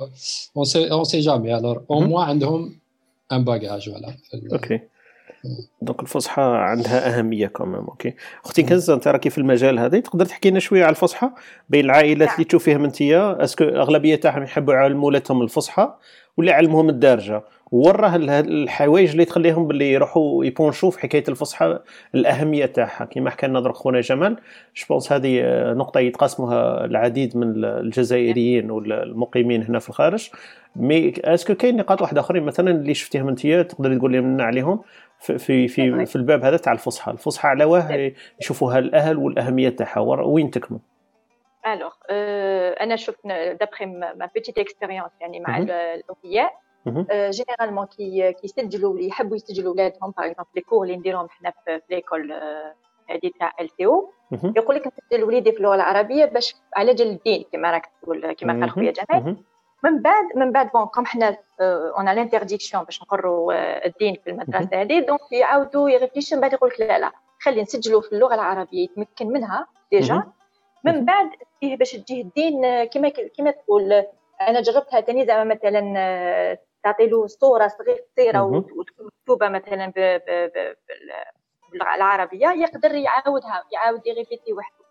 [0.91, 2.75] on sait jamais alors au moins عندهم
[3.31, 4.13] un bagage voilà
[4.53, 4.79] OK.
[5.81, 8.13] donc الفصحى عندها أهمية كمان OK
[8.45, 11.29] أختي كنزه أنت راكي في المجال هذا تقدر تحكي لنا شوية على الفصحى؟
[11.69, 15.93] بين العائلات اللي تشوف فيهم انت est-ce que أغلبية تاعهم يحبوا يعلموا ولادهم الفصحى
[16.37, 21.79] ولا يعلموهم الدارجة؟ وراه الحوايج اللي تخليهم باللي يروحوا ي pencher وا في حكاية الفصحى
[22.15, 23.05] الأهمية تاعها.
[23.05, 24.37] كما حكى لنا درك خونا جمال
[24.77, 25.41] je pense هذه
[25.73, 30.29] نقطة يتقاسموها العديد من الجزائريين والمقيمين هنا في الخارج.
[30.75, 34.81] mais est-ce que كاين نقاط واحدة آخرين مثلا اللي شفتيهم أنت؟ تقدري تقول لنا عليهم؟
[35.23, 37.11] في في في, في الباب هذا تاع الفصحى.
[37.11, 38.11] الفصحى على واه
[38.41, 39.99] يشوفوها الأهل والأهمية تاعها.
[39.99, 40.79] وين تكمن
[41.67, 41.91] alors
[42.81, 43.27] أنا شفت
[43.59, 46.53] d'après ma petite expérience يعني مع الاولياء
[47.09, 52.33] généralement كي كيسجلوا يحبوا يسجلوا ولادهم par exemple les cours اللي نديرهم حنا في l'école
[53.09, 54.09] هذه تاع ال تي أو
[54.55, 58.53] يقول لك نسجل وليدي في اللغة العربية باش على جال الدين كما راك تقول كما
[58.53, 59.37] قال خويا جمال
[59.83, 61.37] من بعد من بعد bon comme حنا
[61.97, 63.53] on a l'interdiction باش نقروا
[63.85, 67.61] الدين في المدرسة هذه donc يعاودوا ي réfléchir من بعد يقول لك لا لا خلي
[67.61, 70.23] نسجلوا في اللغة العربية يتمكن منها déjà
[70.83, 71.29] من بعد
[71.59, 74.05] فيه باش تجيه الدين كما كما تقول
[74.41, 77.71] أنا جربتها تاني زعما مثلا تعطي له صورة
[78.17, 79.91] صغيرة وتكون مكتوبه مثلا
[81.71, 84.83] باللغة العربية يقدر يعاودها يعاود ي répéter وحده.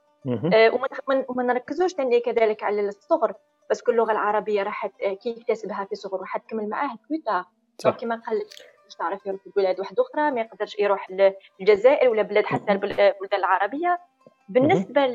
[1.29, 3.35] وما نركزوش تاني كذلك على الصغر.
[3.73, 7.45] بس كل اللغة العربية راح كي يكتسبها في صغر راح تكمل معاه plus tard
[7.91, 8.47] كما قال لك
[8.85, 11.09] باش تعرف يروح لبلاد واحدة أخرى ما يقدرش يروح
[11.61, 14.01] للجزائر ولا بلاد حتى البلدان العربية.
[14.49, 15.07] بالنسبة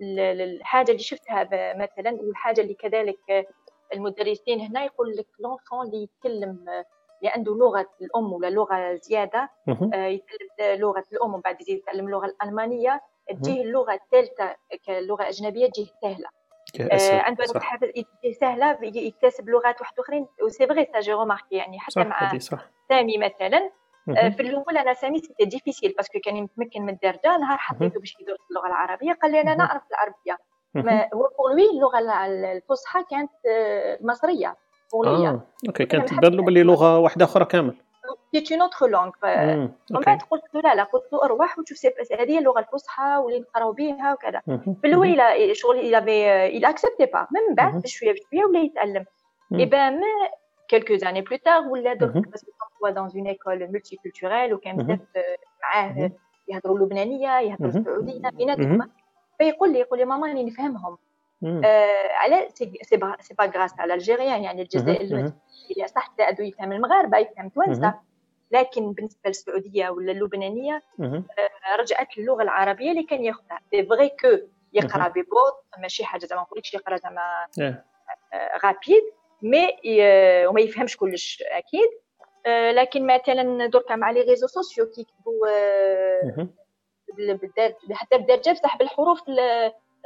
[0.00, 3.48] للحاجة اللي شفتها مثلا والحاجة اللي كذلك
[3.94, 6.58] المدرسين هنا يقول لك لونفون اللي يتكلم
[7.18, 9.50] اللي عنده لغة الأم ولا لغة زيادة
[9.92, 10.48] يتكلم
[10.80, 14.56] لغة الأم ومن بعد يزيد يتعلم اللغة الألمانية تجيه اللغة الثالثة
[14.86, 16.28] كلغة أجنبية تجيه سهله
[16.80, 17.44] آه عنده
[18.40, 22.18] سهلة يكتسب لغات واحد آخرين و c'est vrai ça j'ai remarqué يعني حتى مع.
[22.88, 23.70] سامي مثلا
[24.08, 28.00] آه في الأول أنا سامي c'était difficile parce que كان يتمكن من الدارجة نهار حطيته
[28.00, 30.38] باش يدرس اللغة العربية قال لي أنا نعرف العربية.
[31.14, 33.30] هو pour lui اللغة الفصحى كانت
[34.00, 34.56] مصرية
[35.26, 37.76] آه OK كانت تبان له باللي لغة واحدة أخرى كامل.
[38.40, 39.10] c'est une autre langue
[39.90, 41.78] ومن بعد قلت له لا لا قلت له أروح وتشوف
[42.20, 44.40] هذه اللغة الفصحى واللي نقراو بها وكذا.
[44.80, 45.98] في الأول شغل il
[46.46, 49.04] a il a accepté pas من بعد بشويه بشوية ولا يتعلم.
[49.54, 50.00] et ben
[50.74, 52.50] quelques années plus tard ولا درك parce
[52.86, 55.00] que en école multiculturelle وكان بزاف
[55.62, 56.10] معاه
[56.48, 58.90] يهضروا اللبنانيه يهضروا السعوديه بيناتهم
[59.38, 60.98] فيقول لي يقول لي ماما راني نفهمهم.
[62.14, 62.48] على
[62.82, 62.96] c'est
[63.38, 65.32] pas grâce à l'algérien يعني الجزائر
[65.86, 67.94] صح تاعو يفهم المغاربة يفهم توانسه
[68.50, 70.82] لكن بالنسبة للسعودية ولا اللبنانية
[71.78, 73.60] رجعت اللغة العربية اللي كان ياخذها.
[73.70, 74.38] c'est vrai que
[74.72, 77.46] يقرأ ببطء ماشي حاجة زعما نقولكش يقرأ زعما
[78.64, 79.02] rapide
[79.42, 79.68] mais
[80.46, 81.88] وما يفهمش كلش أكيد.
[82.74, 85.46] لكن مثلا دركا مع les réseaux sociaux كيكتبوا
[87.92, 89.22] حتى بالدارجه بصح بالحروف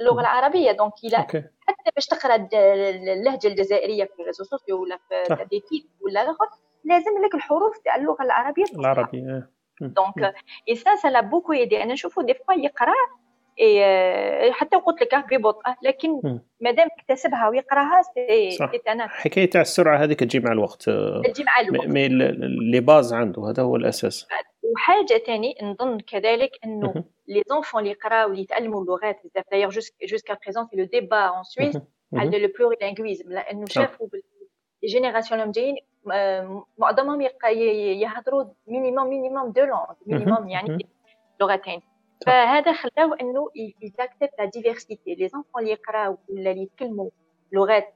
[0.01, 0.73] اللغة العربية.
[0.73, 1.17] donc إلى
[1.61, 6.49] حتى باش تقرأ اللهجة الجزائرية في ال réseaux sociaux ولا في ديتيك ولا الأخر.
[6.89, 10.35] لازم لك الحروف تاع اللغة العربية العربية donc
[10.69, 12.95] et ça ça l'a beaucoup aidé أنا نشوفو des fois يقرأ
[13.59, 18.03] إيه حتى قلت لك ببطء لكن مادام اكتسبها ويقراها
[19.09, 20.83] حكاية تاع السرعة هذيك تجي مع الوقت.
[21.25, 21.87] تجي مع الوقت.
[21.87, 22.09] mais
[22.71, 24.29] les bases عنده هذا هو الأساس.
[24.63, 29.45] وحاجة ثاني نظن كذلك إنه les enfants اللي يقراو اللي يتعلموا اللغات بزاف.
[29.51, 29.71] d'ailleurs
[30.03, 31.79] jusqu'à présent في le débat en Suisse
[32.15, 34.07] على le plurilinguisme لأنه شافوا
[34.89, 35.77] ال générations اللي جايين
[36.79, 40.89] معظمهم يهضروا minimum minimum deux langues minimum يعني
[41.41, 41.81] لغتين
[42.27, 43.49] فهذا خلاو إنه
[43.83, 47.11] يت accepte la diversité les enfants اللي يقراو ولا اللي يتكلموا
[47.53, 47.95] لغات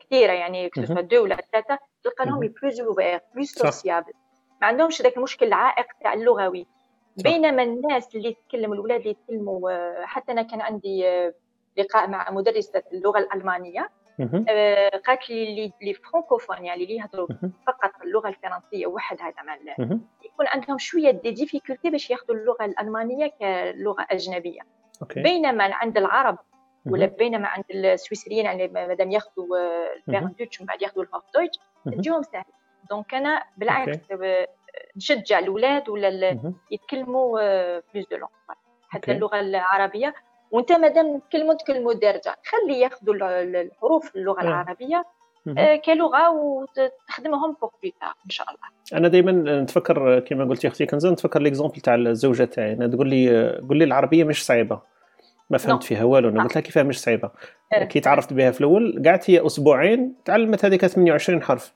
[0.00, 4.12] كثيره يعني que ce soit deux ولا ثلاثة تلقى لهم plus ouverts plus sociables
[4.60, 6.66] ما عندهمش ذاك المشكل العائق تاع اللغوي.
[7.16, 9.70] بينما الناس اللي يتكلموا الاولاد اللي يتكلموا
[10.04, 11.04] حتى أنا كان عندي
[11.76, 13.90] لقاء مع مدرسة اللغة الألمانية
[15.06, 17.28] قالت لي les francophones يعني اللي يهضروا
[17.66, 19.58] فقط اللغة الفرنسية وحدها زعما
[20.24, 24.60] يكون عندهم شوية des difficultés باش ياخذوا اللغة الألمانية كلغة أجنبية.
[25.22, 26.38] بينما عند العرب
[26.86, 29.46] ولا بينما عند السويسريين يعني مادام ياخذوا
[29.96, 32.44] ال Berndeutsch ومن بعد ياخذوا ال Hochdeutsch تجيهم سهل.
[32.90, 33.98] donc أنا بالعكس
[34.96, 37.40] نشجع الاولاد ولا يتكلموا
[37.80, 38.30] plus de langues
[38.88, 40.14] حتى اللغة العربية
[40.52, 45.04] وانت مادام تكلموا تكلموا الدارجه خلي ياخذوا الحروف اللغة العربية
[45.84, 48.98] كلغة وتخدمهم pour plus tard إن شاء الله.
[48.98, 52.72] أنا دائما نتفكر كما قلتي أختي كنزة نتفكر l'exemple تاع الزوجة تاعي.
[52.72, 54.80] أنا تقول لي قول لي العربية مش صعيبة.
[55.50, 57.30] ما فهمت فيها والو أنا قلت لها كيفاه مش صعيبة.
[57.88, 61.72] كي تعرفت بها في الأول قعدت هي أسبوعين تعلمت هذيك 28 حرف.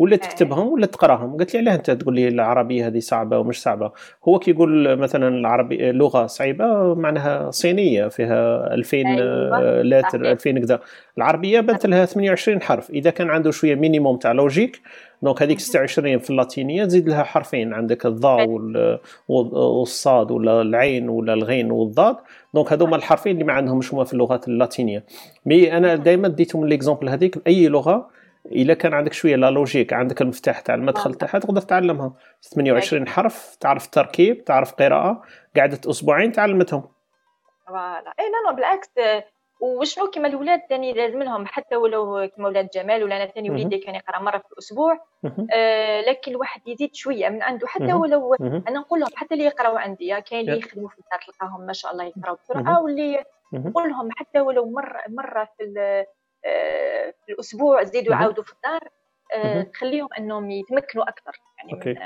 [0.00, 3.92] ولا تكتبهم ولا تقراهم؟ قالت لي علاه أنت تقول لي العربية هذه صعبة ومش صعبة.
[4.28, 9.82] هو كيقول مثلا العربي لغة صعيبة معناها صينية فيها 2000 أيوة.
[9.82, 10.80] lettres 2000 كذا.
[11.18, 12.90] العربية بنت لها 28 حرف.
[12.90, 14.80] إذا كان عنده شوية minimum تاع logique
[15.22, 17.74] donc هذيك 26 في اللاتينية تزيد لها حرفين.
[17.74, 18.48] عندك الضاء
[19.28, 22.16] والصاد ولا العين ولا الغين والضاد.
[22.54, 25.04] donc هذوما الحرفين اللي ما عندهمش هما في اللغات اللاتينية.
[25.46, 30.22] mais أنا دائما ديتهم l'exemple هذيك أي لغة إلا كان عندك شوية la logique عندك
[30.22, 32.12] المفتاح تاع المدخل تاعها تقدر تعلمها.
[32.42, 35.22] 28 حرف تعرف التركيب تعرف قراءة
[35.56, 36.88] قعدت أسبوعين تعلمتهم.
[37.66, 38.14] فوالا.
[38.20, 38.90] اي لا بالعكس
[39.60, 43.78] وشنو كيما الاولاد ثاني لازم لهم حتى ولو كيما ولاد جمال ولا أنا ثاني وليدي
[43.78, 44.98] كان يقرأ مرة في الأسبوع.
[45.54, 49.76] آه لكن الواحد يزيد شوية من عنده حتى ولو أنا نقول لهم حتى اللي يقراو
[49.76, 54.08] عندي كاين اللي يخدموا في الدار تلقاهم ما شاء الله يقراو بسرعة واللي نقول لهم
[54.16, 55.64] حتى ولو مرة مرة في
[57.26, 58.88] في الأسبوع زيدوا يعاودوا في الدار
[59.34, 61.32] آه خليهم إنهم يتمكنوا أكثر.
[61.58, 61.90] يعني OK.
[61.90, 61.96] من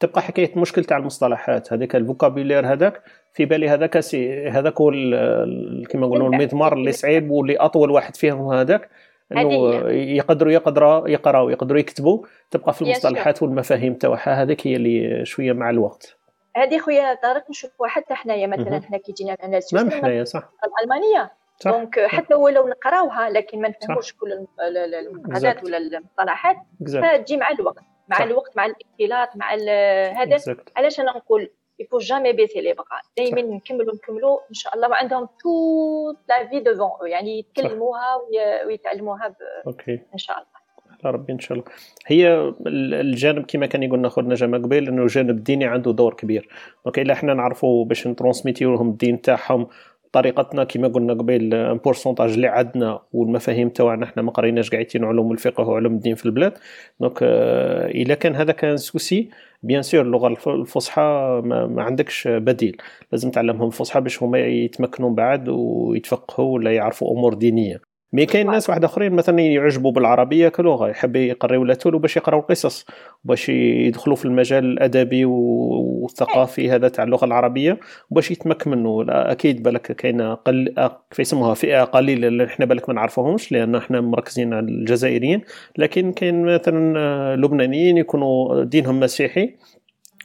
[0.00, 4.90] تبقى حكاية مشكل تاع المصطلحات هذاك ال vocabulaire هذاك في بالي هذاك c'est هذاك هو
[5.90, 8.90] كما نقولوا المضمار اللي صعيب واللي أطول واحد فيهم هذاك
[9.32, 15.52] إنه يقدروا يقدروا يقراوا يقدروا يكتبوا تبقى في المصطلحات والمفاهيم تاعها هذيك هي اللي شوية
[15.52, 16.16] مع الوقت.
[16.56, 20.50] هذه خويا طارق نشوفوها حتى حنايا مثلا حنا كي جينا الناس نعم حنايا صح.
[20.64, 21.30] الألمانية.
[21.66, 26.56] donc حتى ولو نقراوها لكن ما نفهموش كل المفردات ولا المصطلحات.
[26.80, 27.82] فتجي مع الوقت.
[28.08, 28.22] مع صح.
[28.22, 29.54] الوقت مع الاختلاط مع
[30.22, 30.56] هذا.
[30.76, 34.38] علاش أنا نقول il faut jamais baisser les bras دائما نكملوا نكملوا.
[34.50, 38.20] إن شاء الله وعندهم toute la vie devant يعني يتكلموها
[38.66, 39.34] ويتعلموها ب...
[39.66, 40.00] OK.
[40.12, 40.64] إن شاء الله.
[41.04, 41.64] على ربي إن شاء الله.
[42.06, 46.48] هي الجانب كما كان يقولنا خونا جمال قبيل إنه الجانب الديني عنده دور كبير.
[46.84, 49.68] donc إلا إحنا نعرفوا باش ن transmett يو لهم الدين تاعهم
[50.14, 55.32] طريقتنا كما قلنا قبيل un pourcentage اللي عندنا والمفاهيم تاعنا إحنا ما قريناش قاعدين علوم
[55.32, 56.52] الفقه وعلوم الدين في البلاد.
[57.00, 59.30] donc آه، إلا كان هذا كان souci
[59.62, 61.02] bien sûr اللغة الفصحى
[61.44, 62.76] ما عندكش بديل.
[63.12, 67.93] لازم تعلمهم الفصحى باش هما يتمكنوا بعد ويتفقهوا ولا يعرفوا أمور دينية.
[68.14, 72.86] mais كاين ناس واحد آخرين مثلا يعجبوا بالعربية كلغه يحب يقري ولادو باش يقراو القصص
[73.24, 79.82] باش يدخلوا في المجال الأدبي والثقافي هذا تاع اللغة العربية باش يتمكن منه أكيد بالك
[79.82, 80.74] كاين قل
[81.10, 85.40] كيف يسموها فئة قليلة اللي إحنا بالك ما نعرفوهمش لأن إحنا مركزين على الجزائريين.
[85.78, 89.54] لكن كاين مثلا لبنانيين يكونوا دينهم مسيحي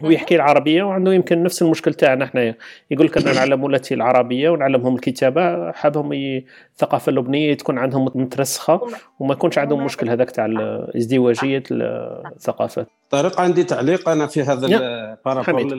[0.02, 2.56] ويحكي العربية وعنده يمكن نفس المشكل تاعنا حنايا.
[2.92, 8.82] يقول لك أنا نعلم ولادي العربية ونعلمهم الكتابة حابهم الثقافة اللبنانية تكون عندهم مترسخة
[9.20, 10.48] وما يكونش عندهم مشكل هذاك تاع
[10.98, 15.76] ازدواجيه الثقافات طارق عندي تعليق أنا في هذا ال par rapport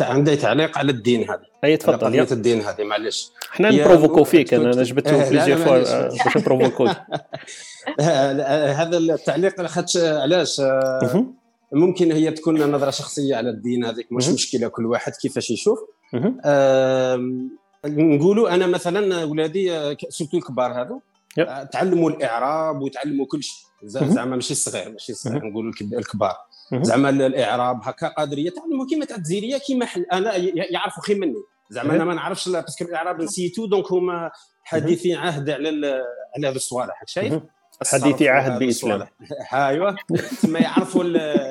[0.00, 1.42] عندي تعليق على الدين هذا.
[1.64, 5.78] أي تفضل قضية الدين هذه معلش إحنا ن provoqu و فيك أنا جبته plusieurs fois
[6.08, 6.88] باش نبروفوكو.
[8.80, 10.60] هذا التعليق لاخاطش علاش؟
[11.74, 15.78] ممكن هي تكون نظرة شخصية على الدين هذيك مش مشكلة كل واحد كيفاش يشوف.
[17.86, 21.00] نقولوا أنا مثلا ولادي سورتو الكبار هذو
[21.72, 23.66] تعلموا الإعراب وتعلموا كل شيء.
[23.84, 26.36] زعما ماشي الصغير ماشي الصغير نقولوا الكبار.
[26.72, 30.36] زعما الإعراب هكا قادر يتعلموا كيما تاع الجزائريه كيما أنا
[30.70, 31.42] يعرفوا خير مني.
[31.70, 34.30] زعما أنا ما نعرفش parce que الإعراب نسيتو donc هما
[34.64, 35.68] حديثي عهد على
[36.36, 37.34] على هذا الصوالح شايف؟
[37.92, 39.06] حديثي عهد باسلام
[39.52, 39.96] أيوه.
[40.42, 41.04] تما يعرفوا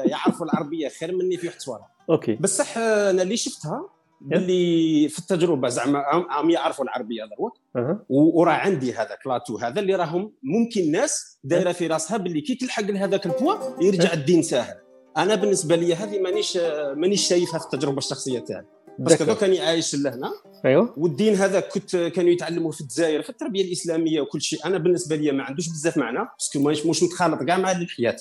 [0.05, 2.35] يعرفوا العربية خير مني في واحد الصوالح OK.
[2.35, 3.89] بصح أنا اللي شفتها
[4.31, 5.99] اللي في التجربة زعما
[6.29, 11.87] عم يعرفوا العربية ضروري وراه عندي هذاك l'atout هذا اللي راهم ممكن ناس دايرة في
[11.87, 14.75] راسها باللي كي تلحق لهذاك البوا يرجع الدين ساهل.
[15.17, 16.57] أنا بالنسبة لي هذه مانيش
[16.95, 18.65] مانيش شايفها في التجربة الشخصية تاعي.
[18.99, 20.31] parce que donc كان عايش لهنا
[20.65, 20.93] أيوه.
[20.97, 24.65] والدين هذا كنت كانوا يتعلموه في الجزائر في التربية الإسلامية وكل شيء.
[24.65, 28.17] أنا بالنسبة لي ما عندوش بزاف معنى parce que مش, مش متخالط كاع مع الحياة.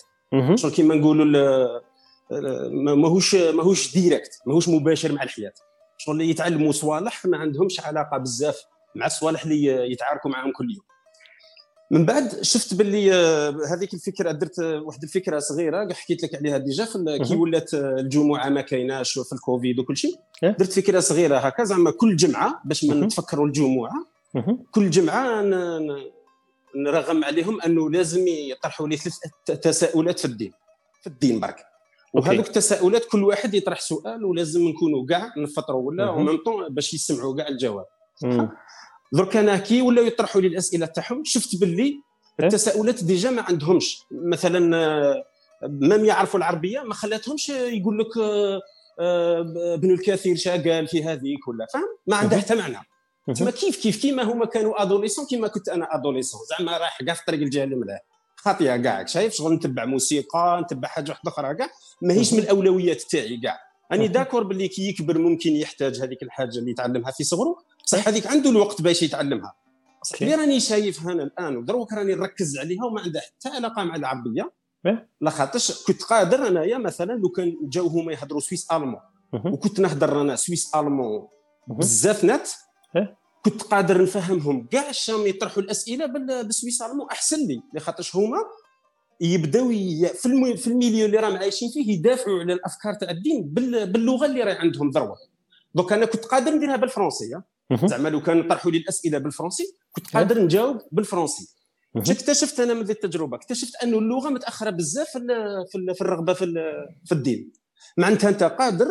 [0.54, 1.80] شغل كيما نقولوا
[2.94, 5.52] ماهوش ماهوش direct ماهوش مباشر مع الحياة.
[5.98, 8.64] شغل اللي يتعلموا صوالح ما عندهمش علاقة بزاف
[8.94, 10.84] مع الصوالح اللي يتعاركوا معهم كل يوم.
[11.92, 16.88] من بعد شفت باللي آه، هذيك الفكرة درت واحد الفكرة صغيرة حكيت لك عليها déjà
[17.24, 20.50] كي ولات الجمعة ما كايناش في الكوفيد وكل شيء إيه.
[20.50, 23.92] درت فكرة صغيرة هكا زعما كل جمعة باش ما نتفكروا الجمعة
[24.70, 25.42] كل جمعة
[26.76, 30.52] نرغم عليهم أنه لازم يطرحوا لي ثلاث تساؤلات في الدين
[31.00, 31.66] في الدين برك.
[32.14, 36.10] وهذوك التساؤلات كل واحد يطرح سؤال ولازم نكونوا كاع نفطروا ولا
[36.68, 37.86] باش يسمعوا كاع الجواب.
[39.12, 41.24] درك أنا كي ولاو يطرحوا لي الأسئلة تاعهم.
[41.24, 41.94] شفت باللي إيه؟
[42.40, 44.02] التساؤلات déjà ما عندهمش.
[44.10, 45.24] مثلا آه،
[45.68, 48.60] même يعرفوا العربية ما خلاتهمش يقول لك آه،
[49.00, 52.78] آه، ابن الكثير شا قال في هذيك ولا فهم ما عنده حتى معنى.
[53.36, 57.22] تما كيف كيف؟ كيما هما كانوا adolescents كيما كنت أنا adolescent زعما رايح كاع في
[57.26, 58.00] طريق الجهل ملاه
[58.36, 61.70] خاطئة كاع شايف؟ شغل نتبع موسيقى نتبع حاجة واحدة أخرى كاع
[62.02, 63.60] ماهيش من الأولويات تاعي كاع
[63.92, 67.56] راني d'accord باللي كي يكبر ممكن يحتاج هذيك الحاجة اللي يتعلمها في صغره.
[67.84, 69.54] بصح هذيك عنده الوقت باش يتعلمها.
[70.02, 73.96] بصح اللي راني شايف هنا الآن ودروك راني نركز عليها وما عندها حتى علاقة مع
[73.96, 74.52] العربية
[75.20, 79.00] لا خاطرش كنت قادر أنايا مثلا لو كان جاو هما يهضروا suisse allemand
[79.32, 81.28] وكنت نهضر أنا suisse allemand
[81.68, 82.50] بزاف نات
[83.44, 88.38] كنت قادر نفهمهم كاع الشام يطرحوا الأسئلة بال suisse allemand أحسن لي لخاطرش هما
[89.20, 93.42] يبداو في في ال milieu اللي راهم عايشين فيه يدافعوا على الأفكار تاع الدين
[93.86, 95.16] باللغة اللي راهي عندهم ذروك
[95.74, 97.42] donc أنا كنت قادر نديرها بالفرنسية.
[97.84, 101.48] زعما لو كان طرحوا لي الأسئلة بالفرنسي كنت قادر نجاوب بالفرنسي.
[101.96, 105.08] اكتشفت أنا من التجربة اكتشفت أنه اللغة متأخرة بزاف
[105.72, 106.54] في, في الرغبة في,
[107.04, 107.52] في الدين.
[107.96, 108.86] معناتها أنت قادر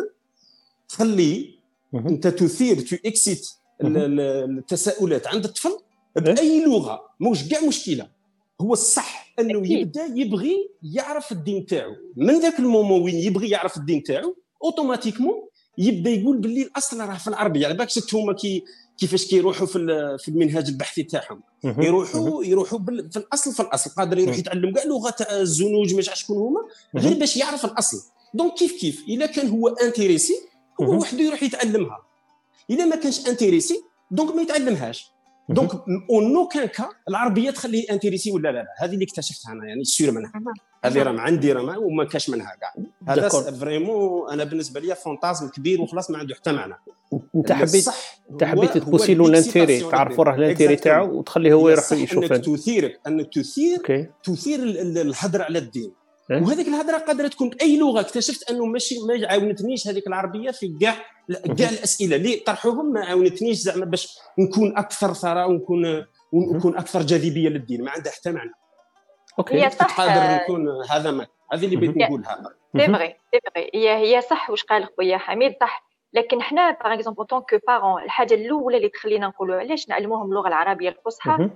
[0.88, 1.58] تخلي
[1.94, 3.48] أنت تثير tu excites
[3.84, 5.78] التساؤلات عند الطفل
[6.16, 7.00] بأي لغة.
[7.20, 8.10] موش كاع مشكلة.
[8.60, 9.78] هو الصح أنه أكيد.
[9.78, 11.96] يبدأ يبغي يعرف الدين تاعو.
[12.16, 15.48] من ذاك ال moment وين يبغي يعرف الدين تاعو automatiquement
[15.78, 18.64] يبدا يقول باللي الاصل راه في العربيه على بالك شفت هما كي
[18.98, 19.78] كيفاش كيروحوا في
[20.18, 21.42] في المنهاج البحثي تاعهم.
[21.64, 22.78] يروحوا يروحوا
[23.10, 23.90] في الأصل في الأصل.
[23.90, 26.60] قادر يروح يتعلم كاع لغة تاع الزنوج مش شكون هما
[26.96, 27.96] غير باش يعرف الأصل.
[28.34, 30.34] donc كيف كيف؟ إلا كان هو intéressé
[30.82, 31.98] هو وحده يروح يتعلمها.
[32.70, 35.12] إلا ما كانش intéressé donc ما يتعلمهاش.
[35.48, 35.70] donc
[36.10, 38.66] en aucun cas العربية تخليه intéressé ولا لا لا.
[38.78, 40.32] هذه اللي اكتشفتها أنا يعني sûr منها
[40.84, 42.74] هذه راه عندي راه وما كاش منها كاع.
[43.08, 46.74] هذا vraiment أنا بالنسبة لي fantasme كبير وخلاص ما عنده حتى معنى.
[47.34, 47.88] أنت حبيت
[48.30, 52.32] أنت حبيت تبوسي له ال intérêt تعرفوا راه ال intérêt تاعو وتخليه هو يروح يشوف
[52.32, 55.92] إنك تثيرك إنك تثير تثير الهدر على الدين.
[56.30, 58.00] إيه؟ وهذيك الهضره قادرة تكون بأي لغة.
[58.00, 60.96] اكتشفت أنه ماشي ما عاونتنيش هذيك العربية في كاع
[61.58, 62.16] كاع الأسئلة.
[62.16, 67.84] اللي طرحوهم؟ ما عاونتنيش زعما باش نكون أكثر ثراء ونكون ونكون أكثر جاذبية للدين.
[67.84, 68.50] ما عندها حتى معنى.
[69.38, 69.64] OK.
[69.64, 72.42] هي صح قادر نكون هذا ما هذه اللي بغيت نقولها
[72.76, 75.92] c'est vrai c'est vrai هي هي صح واش قال خويا حميد؟ صح.
[76.12, 80.48] لكن حنا par exemple tant que parents الحاجة الأولى اللي تخلينا نقولوا علاش نعلموهم اللغة
[80.48, 81.50] العربية الفصحى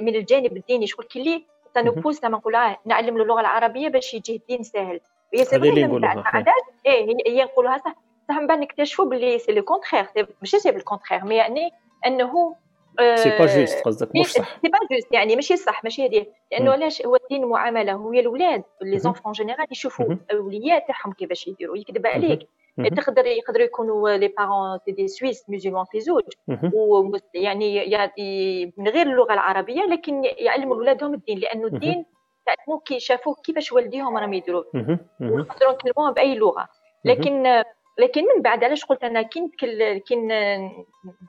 [0.00, 4.14] من الجانب الديني شغل كي اللي s'impose لما نقول آه نعلم له اللغة العربية باش
[4.14, 5.00] يجي الدين سهل
[5.34, 5.56] هي سي
[6.24, 6.54] عادات
[6.86, 7.94] إيه هي نقولوها صح.
[8.28, 10.06] صح من بعد نكتشفوا باللي c'est le contraire
[10.40, 11.70] ماشي c'est pas le contraire mais يعني
[12.06, 12.56] أنه
[13.14, 16.72] c'est pas juste قصدك مش صح c'est pas juste يعني ماشي صح ماشي هذه لأنه
[16.72, 21.76] علاش هو الدين معاملة؟ هو الاولاد les enfants en général يشوفوا الاولياء تاعهم كيفاش يديروا
[21.76, 22.48] يكذب عليك.
[22.96, 26.22] تقدر يقدروا يكونوا les parents c'est des suisses musulmans في زوج.
[27.34, 31.38] يعني من غير اللغة العربية لكن يعلموا اولادهم الدين.
[31.38, 32.04] لأنه الدين
[32.46, 34.64] تعلموا كي شافوه كيفاش والديهم راهم يديروا.
[35.20, 36.68] ونقدروا نكلموها بأي لغة.
[37.04, 37.62] لكن
[37.98, 39.50] لكن من بعد علاش قلت أنا كي
[40.06, 40.16] كي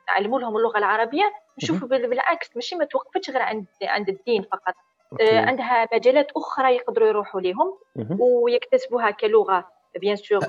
[0.07, 1.33] نعلموا لهم اللغة العربية
[1.63, 4.73] نشوفوا بالعكس ماشي ما توقفتش غير عند عند الدين فقط.
[5.21, 7.73] آه عندها مجالات أخرى يقدروا يروحوا لهم
[8.19, 9.67] ويكتسبوها كلغة
[10.01, 10.39] bien sûr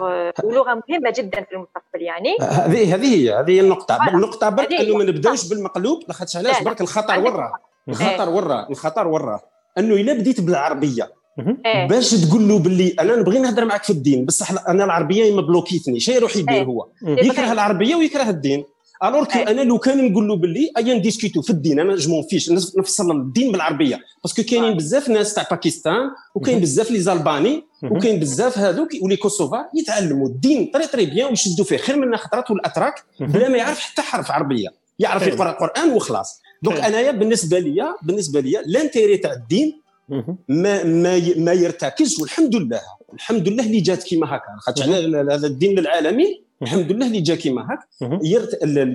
[0.45, 2.37] ولغة مهمة جدا في المستقبل يعني.
[2.41, 3.99] هذه هذه هي هذه هي النقطة.
[4.09, 7.53] النقطة برك إنه ما نبدأوش بالمقلوب لاخاطش علاش؟ برك الخطر وراه
[7.89, 9.41] الخطر وراه الخطر وراه
[9.79, 11.89] إنه إلا بديت بالعربية إيه.
[11.89, 16.01] باش تقول له باللي أنا نبغي نهضر معك في الدين بصح أنا العربية ما بلوكيتني
[16.01, 16.65] شي يروح يدير إيه.
[16.65, 16.87] هو.
[17.03, 18.65] يكره العربية ويكره الدين.
[19.05, 22.23] alors que أنا لو كان نقول له باللي ايا نديسكوتو في الدين أنا je m'en
[22.23, 24.01] fiche نفصل الدين بالعربية.
[24.23, 29.06] parce que كاينين بزاف ناس تاع باكستان وكاين بزاف les Albanais وكاين بزاف هذوك و
[29.06, 33.57] les Kosovars يتعلموا الدين très très bien ويشدوا فيه خير من خطرات والاتراك بلا ما
[33.57, 34.69] يعرف حتى حرف عربية.
[34.99, 36.41] يعرف يقرأ القرآن وخلاص.
[36.63, 39.81] donc أنايا بالنسبة ليا بالنسبة ليا l'intérêt تاع الدين
[40.49, 42.81] ما ما ما يرتكز والحمد لله
[43.15, 44.57] الحمد لله اللي جات كيما هكا.
[44.59, 44.85] خاطر
[45.35, 47.79] هذا الدين العالمي الحمد لله اللي جا كيما هاك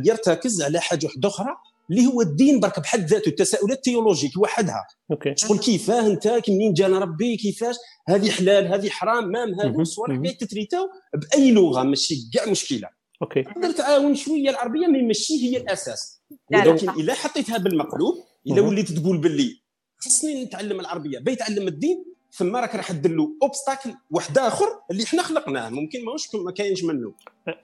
[0.08, 1.56] يرتكز على حاجة واحدة أخرى
[1.92, 4.88] اللي هو الدين برك بحد ذاته التساؤلات ال théologiques وحدها.
[5.12, 5.34] OK.
[5.38, 7.76] شغل كيفاه أنت منين جانا ربي كيفاش؟
[8.08, 12.90] هذه حلال هذه حرام même هذو الصوالح كاع تتريتاو بأي لغة ماشي كاع مشكلة.
[13.22, 13.44] OK.
[13.44, 16.22] تقدر تعاون شوية العربية ما ماشي هي الأساس.
[16.54, 18.16] ولكن اذا حطيتها بالمقلوب
[18.48, 19.62] اذا وليت تقول باللي
[20.00, 21.20] خصني نتعلم العربية.
[21.20, 25.70] بيتعلم الدين ثم راك راح دير له obstacle واحد آخر اللي حنا خلقناه.
[25.70, 27.14] ممكن ماهوش ما كاينش منه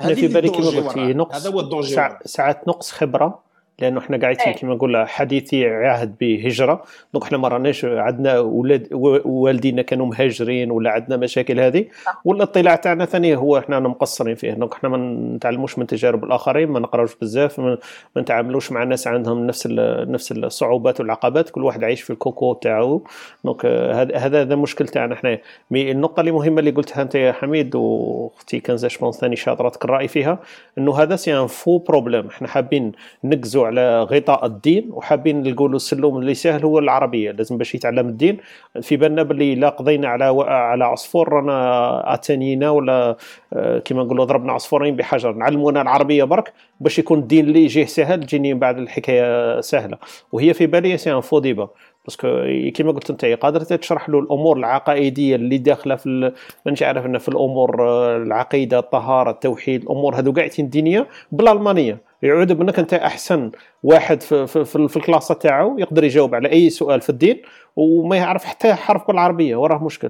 [0.02, 3.45] أنا في بالي كما قلتي نقص هذا هو ال danger ساعات نقص خبرة.
[3.80, 6.84] لأنه إحنا قاعدين كما نقول حديثي عهد بهجرة.
[7.14, 8.88] donc إحنا ما راناش عندنا ولاد
[9.26, 11.86] والدينا كانوا مهاجرين ولا عندنا مشاكل هذه.
[12.26, 14.52] والاطلاع تاعنا ثاني هو إحنا مقصرين فيه.
[14.52, 14.98] donc إحنا ما
[15.36, 17.78] نتعلموش من تجارب الآخرين ما نقراوش بزاف ما
[18.18, 19.68] نتعاملوش مع ناس عندهم نفس
[20.08, 21.50] نفس الصعوبات والعقبات.
[21.50, 23.04] كل واحد عايش في ال cocon تاعو.
[23.44, 25.38] donc هذا هذا مشكل تاعنا إحنا.
[25.72, 30.08] mais النقطة اللي مهمة اللي قلتها أنت يا حميد وأختي كنزة شبون ثاني شاطره الرأي
[30.08, 30.40] فيها
[30.78, 32.28] إنه هذا c'est un faux problème.
[32.28, 32.92] إحنا حابين
[33.24, 38.38] نقزوا على غطاء الدين وحابين نقولوا السلم اللي سهل هو العربية لازم باش يتعلم الدين.
[38.82, 43.18] في بالنا باللي لا قضينا على على عصفور رانا أتانينا ولا
[43.54, 45.34] آه، كما نقولوا ضربنا عصفورين بحجر.
[45.34, 49.98] نعلمونا العربية برك باش يكون الدين اللي يجيه سهل تجيني بعد الحكاية سهلة.
[50.32, 51.70] وهي في بالي c'est un faux débat.
[52.06, 52.28] parce que
[52.74, 56.32] كيما قلت انت قادر تشرح له الأمور العقائدية اللي داخلة في
[56.66, 62.80] مانيش عارف في الأمور آه، العقيدة الطهارة التوحيد الأمور هذو قاع دينية بالالمانيه يعود بأنك
[62.80, 63.52] أنت أحسن
[63.84, 67.42] واحد في, في, في, في ال classe تاعو يقدر يجاوب على أي سؤال في الدين
[67.76, 70.10] وما يعرف حتى حرف بالعربيه وراه مشكل.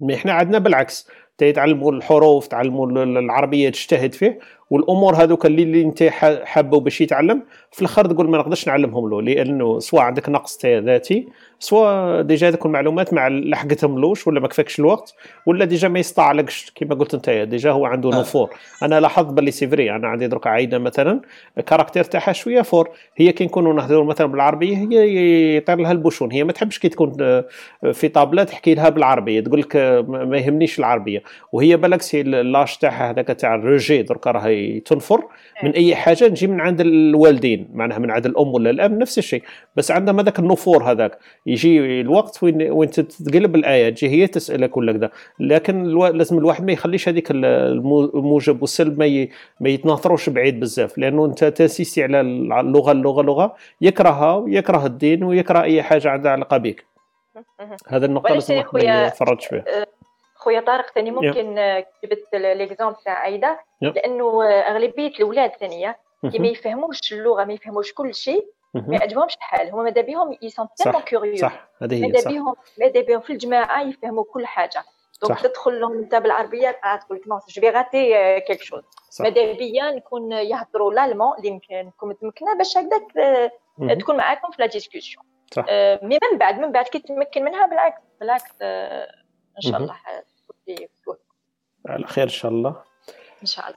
[0.00, 1.08] mais إحنا عندنا بالعكس
[1.38, 4.38] تيتعلموا الحروف تعلموا العربية تجتهد فيه
[4.72, 6.02] والأمور هذوك اللي, اللي أنت
[6.44, 11.28] حابه باش يتعلم في الأخر تقول ما نقدرش نعلمهم له لأنه سواء عندك نقص ذاتي
[11.58, 15.14] سواء déjà هذوك المعلومات ما لحقتهم لوش ولا ما كفاكش الوقت
[15.46, 18.20] ولا déjà ما يستعلقش كما قلت أنت déjà هو عنده آه.
[18.20, 18.50] نفور
[18.82, 21.20] أنا لاحظت باللي c'est vrai أنا عندي درك عايدة مثلا
[21.66, 22.90] caractère تاعها شوية fort.
[23.16, 26.32] هي كي نكونوا نهضروا مثلا بالعربية هي يطير لها ال bouchon.
[26.32, 27.42] هي ما تحبش كي تكون
[27.92, 29.76] في طابلة تحكي لها بالعربية تقول لك
[30.08, 31.22] ما يهمنيش العربية.
[31.52, 35.24] وهي بالعكس لاش تاعها هذاك تاع الروجي درك راهي تنفر
[35.62, 39.42] من أي حاجة نجي من عند الوالدين معناها من عند الأم ولا الأب نفس الشيء.
[39.76, 41.18] بس عندهم هذاك النفور هذاك.
[41.46, 45.10] يجي الوقت وين وين تتقلب الآية تجي هي تسألك ولا كذا.
[45.40, 46.06] لكن ألو...
[46.06, 49.30] لازم الواحد ما يخليش هذيك الموجب والسلب ما, ي...
[49.60, 50.98] ما يتناثروش بعيد بزاف.
[50.98, 53.54] لأنه أنت تأسيسي على اللغة اللغة اللغة.
[53.80, 56.84] يكرهها ويكره الدين ويكره أي حاجة عندها علاقة بك
[57.88, 59.64] هذا النقطة لازم نفرط فيه
[60.42, 61.54] خويا طارق ثاني ممكن
[62.04, 63.60] جبت l'exemple تاع عايدة.
[63.80, 65.98] لأنه أغلبية الأولاد ثانية
[66.32, 69.70] كي ما يفهموش اللغة ما يفهموش كل شيء ما يعجبهمش الحال.
[69.70, 71.68] هما ماذا بهم؟ ils sont tellement curieux صح.
[71.82, 74.84] هذه هي ماذا بهم؟ ماذا بهم؟ في الجماعة يفهموا كل حاجة.
[75.22, 78.82] donc تدخل لهم انت بالعربيه تقول لك non je vais rater quelque chose
[79.20, 83.50] ماذا بيا؟ نكون يهضروا l'allemand اللي نكون متمكنه باش هكذاك آه،
[83.94, 85.24] تكون معاكم في la discussion
[86.02, 89.08] mais من بعد من بعد كي تمكن منها بالعكس بالعكس آه،
[89.56, 89.96] إن شاء الله.
[91.86, 92.82] على خير إن شاء الله.
[93.42, 93.76] إن شاء الله.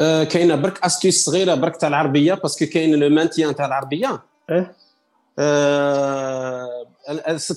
[0.00, 4.22] آه كاينة برك astuce صغيرة برك تاع العربية parce que كاين le maintien تاع العربية.
[4.50, 4.74] أه
[5.38, 6.86] آه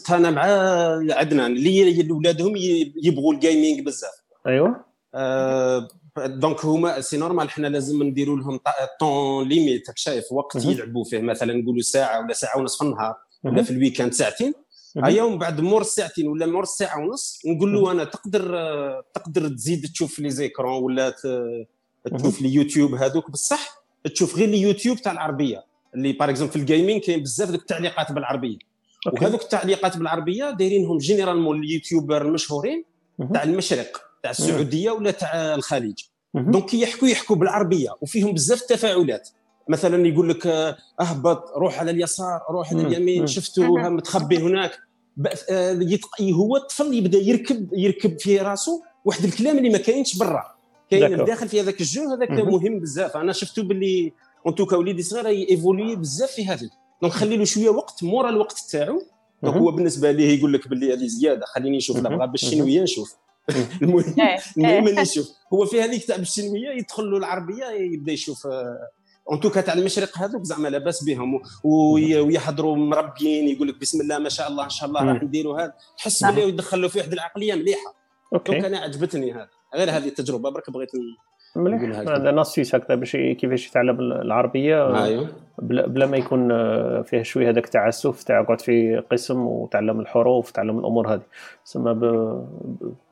[0.10, 0.42] أنا مع
[1.16, 2.54] عدنان اللي ولادهم
[3.04, 4.24] يبغوا ال gaming بزاف.
[4.48, 4.86] أيوه.
[5.16, 5.88] آه
[6.18, 8.60] donc هما c'est normal حنا لازم نديروا لهم
[9.00, 13.64] temps limite شايف وقت يلعبوا فيه مثلا نقولوا ساعة ولا ساعة ونص في النهار ولا
[13.64, 14.54] في ال week-end ساعتين.
[14.98, 18.42] هيا ومن بعد مور الساعتين ولا مور الساعة ونص نقول له أنا تقدر
[19.14, 21.16] تقدر تزيد تشوف les écrans ولا
[22.18, 23.32] تشوف les YouTube هذوك.
[23.32, 25.64] بصح تشوف غير اليوتيوب تاع العربية
[25.96, 28.58] اللي par exemple في ال gaming كاين بزاف دوك التعليقات بالعربية.
[29.14, 32.86] وهذوك التعليقات بالعربية دايرينهم généralement ال youtubeurs المشهورين
[33.34, 36.00] تاع المشرق تاع السعودية ولا تاع الخليج.
[36.34, 39.30] donc يحكوا يحكوا بالعربية وفيهم بزاف التفاعلات.
[39.70, 44.80] مثلا يقول لك آه، اهبط روح على اليسار روح على اليمين شفتوا متخبي هناك.
[45.50, 45.80] آه،
[46.22, 50.44] هو الطفل يبدأ يركب يركب في راسه واحد الكلام اللي ما كاينش برا.
[50.92, 52.80] كاين داخل في هذاك الجو هذاك مهم.
[52.80, 53.18] بزاف.
[53.18, 54.14] أنا شفتو باللي
[54.46, 56.70] اون وليدي صغير évolué بزاف في هذا.
[57.02, 59.02] donc خلي له شوية وقت مورا الوقت تاعو.
[59.44, 61.46] donc هو بالنسبة ليه يقول لك باللي هذه زيادة.
[61.46, 63.16] خليني نشوف لا بغا بالشينويه نشوف.
[63.82, 65.02] المهم إيه، المهم إيه.
[65.02, 65.30] نشوف.
[65.54, 68.90] هو في هذيك تاع بالشينويه يدخل له العربية يبدأ يشوف آه،
[69.30, 71.42] en tout cas تاع المشرق هذوك زعما لاباس بهم.
[71.64, 75.74] ويحضروا مربيين يقول لك بسم الله ما شاء الله إن شاء الله راح نديروا هذا.
[75.98, 76.36] تحس نعم.
[76.36, 77.96] باللي يدخل له في واحد العقلية مليحة.
[78.34, 78.68] OK.
[78.68, 79.50] أنا عجبتني هذا.
[79.76, 80.90] غير هذه التجربة برك بغيت
[81.56, 81.82] مليح.
[82.00, 85.04] هذا نص هكذا باش كيفاش يتعلم العربية.
[85.04, 85.28] أيوه.
[85.62, 90.50] بلا, بلا ما يكون آه، فيه شوية هذاك التعسف تاع قعد في قسم وتعلم الحروف
[90.50, 91.22] وتعلم الأمور هذه.
[91.66, 91.94] تسمى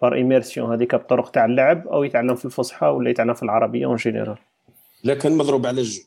[0.02, 3.96] par immersion هذيك بطرق تاع اللعب أو يتعلم في الفصحى ولا يتعلم في العربية en
[3.96, 4.38] général
[5.04, 6.02] لكن مضروب على ال jeu.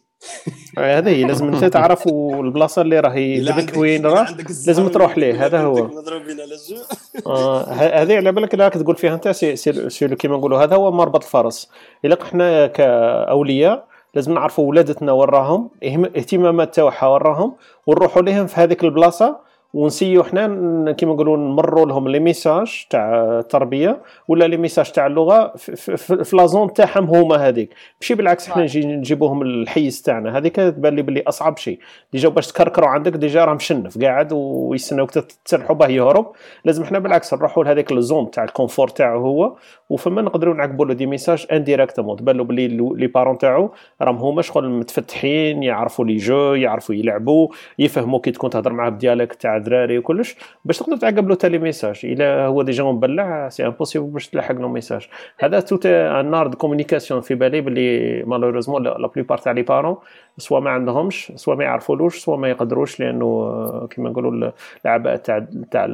[0.78, 4.26] هذه هي لازم انت تعرف البلاصة اللي راهي جابك وين راه
[4.66, 5.74] لازم تروح ليه هذا هو.
[5.74, 6.82] مضروبين على ال jeu.
[7.26, 11.24] آه هذه على بالك لا تقول فيها انت سي, سي, كيما نقولوا هذا هو مربط
[11.24, 11.70] الفرس.
[12.04, 17.56] إلا إحنا كأولياء لازم نعرفوا ولادنا وراهم اهتمامات تاعها وراهم
[17.86, 19.43] ونروحوا لهم في هذيك البلاصة
[19.74, 25.52] ونسيو حنا كيما نقولوا نمروا لهم les messages تاع التربيه ولا les messages تاع اللغة
[25.56, 27.74] في, la zone تاعهم هما هذيك.
[28.00, 30.38] ماشي بالعكس حنا نجي نجيبوهم الحيز تاعنا.
[30.38, 31.78] هذيك تبان لي باللي أصعب شيء
[32.12, 36.32] déjà باش تكركروا عندك déjà راه مشنف قاعد ويستناوك تسرحوا به يهرب.
[36.64, 39.56] لازم حنا بالعكس نروحوا لهذيك ال zone تاع ال confort تاعو هو
[39.90, 43.70] وفما نقدروا نعقبوا له des messages indirectement تبان له باللي les parents تاعو
[44.02, 47.48] راهم هما شغل متفتحين يعرفوا les jeux يعرفوا يلعبوا
[47.78, 51.40] يفهموا كي تكون تهضر معاه ب dialecte تاع الدراري وكلش باش تقدر تعقب له تا
[51.40, 52.00] les messages.
[52.04, 55.08] إلا هو déjà مبلع c'est impossible باش تلحق له message.
[55.38, 59.96] هذا tout un art de communication في بالي باللي malheureusement la plupart تاع les parents
[60.38, 64.50] soit ما عندهمش soit ما يعرفولوش soit ما يقدروش لأنه كما نقولوا
[64.84, 65.86] الأعباء تاع تاع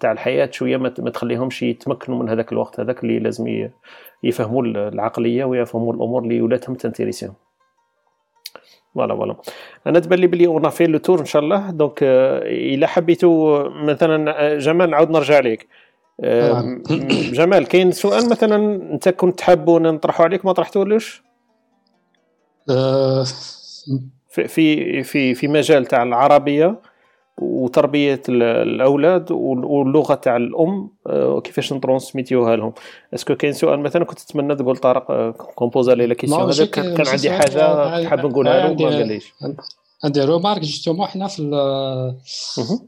[0.00, 3.68] تاع الحياة شوية ما تخليهمش يتمكنوا من هذاك الوقت هذاك اللي لازم
[4.22, 7.34] يفهموا العقلية ويفهموا الأمور اللي ولاتهم تنتيريسيهم
[8.94, 9.36] voilà voilà.
[9.86, 11.70] أنا تبان لي بلي on fait le tour إن شاء الله.
[11.70, 15.66] donc إلا حبيتوا مثلا آه، جمال نعاود نرجع لك
[16.20, 16.78] آه،
[17.32, 18.56] جمال كاين سؤال مثلا
[18.92, 21.22] أنت كنت حابو نطرحه عليك ما طرحتولوش؟
[22.70, 23.24] أه
[24.28, 26.80] في في في مجال تاع العربية.
[27.38, 32.72] وتربية الأولاد واللغة تاع الأم آه، كيفاش نترونسميتيوها لهم
[33.14, 36.66] est-ce que كاين سؤال مثلا كنت تتمنى تقول طارق كون بوزا لي la question هذا
[36.66, 39.34] كان عندي حاجة حاب نقولها له ما قاليش.
[40.04, 41.42] عندي remarque justement حنا في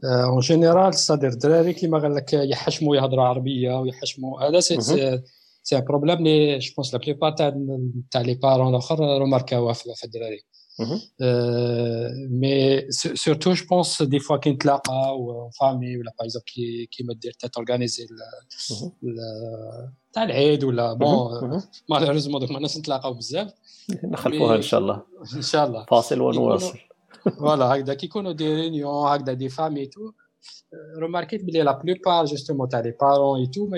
[0.05, 4.81] en général c'est-à-dire الدراري كيما قال لك يحشموا يهضروا عربية ويحشموا هذا c'est
[5.63, 7.53] c'est un problème لي je pense la plupart تاع
[8.11, 10.43] تاع لي بارون الآخر روماركاوها في الدراري.
[12.29, 17.31] مي سورتو جو بونس دي فوا كي نتلاقاو فامي ولا باغ اكزومبل كي كيما دير
[17.31, 18.07] تورغانيزي
[20.13, 23.53] تاع العيد ولا بون مالوريزمون دوك ما ناس نتلاقاو بزاف
[24.03, 25.03] نخلفوها ان شاء الله
[25.35, 26.77] ان شاء الله فاصل ونواصل
[27.39, 30.11] فوالا هكذا كيكونوا دي ريونيون هكذا دي فامي تو
[31.05, 33.77] remarqué que la plupart justement تاع لي بارون اي تو ما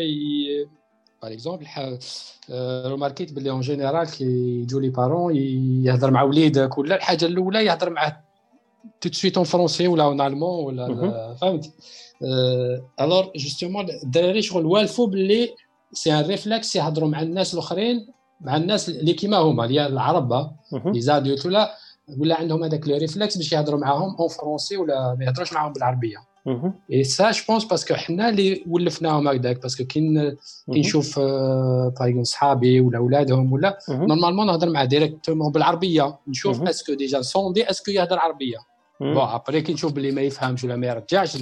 [1.21, 1.67] par exemple
[2.85, 4.25] remarqu يت باللي en général كي
[4.61, 5.35] يجوا les parents
[5.85, 8.23] يهضر مع وليدك ولا الحاجة الأولى يهضر معاه
[9.01, 11.73] tout de suite en français ولا en allemand ولا فهمت
[13.01, 15.49] alors justement الدراري شغل والفوا باللي
[15.93, 18.07] c'est un réflexe يهضروا مع الناس الأخرين
[18.41, 20.51] مع الناس اللي كيما هما اللي العرب
[20.85, 21.75] les adultes ولا
[22.17, 26.17] ولا عندهم هذاك le réflexe باش يهضروا معاهم en français ولا ما يهضروش معاهم بالعربية.
[26.91, 29.99] et ça je pense parce que حنا اللي ولفناهم هكذاك parce que كي
[30.73, 36.93] كي نشوف par صحابي ولا اولادهم ولا normalement نهضر معاه directement بالعربيه نشوف est-ce que
[36.93, 38.57] déjà sonder est-ce que يهضر عربيه
[39.01, 41.37] bon après كي نشوف بلي ما يفهمش ولا ما يرجعش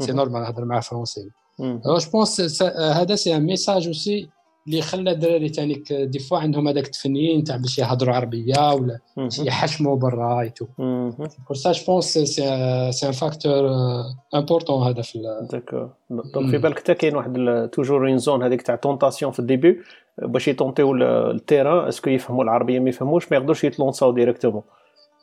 [0.00, 1.30] c'est normal نهضر معاه français
[1.60, 4.28] je pense هذا c'est un message aussi
[4.66, 8.98] اللي خلى الدراري تاني des fois عندهم هذاك التفنيين تاع باش يهضروا عربية ولا
[9.38, 13.70] يحشموا برا et tout pour ça je pense c'est un facteur
[14.34, 18.76] important هذا في d'accord donc في بالك حتى كاين واحد toujours en zone هذيك تاع
[18.76, 19.80] tentation في ال début
[20.18, 20.94] باش يطونتيو
[21.30, 24.62] التيران اسكو يفهموا العربية ما يفهموش ما يقدروش يت lanc او directement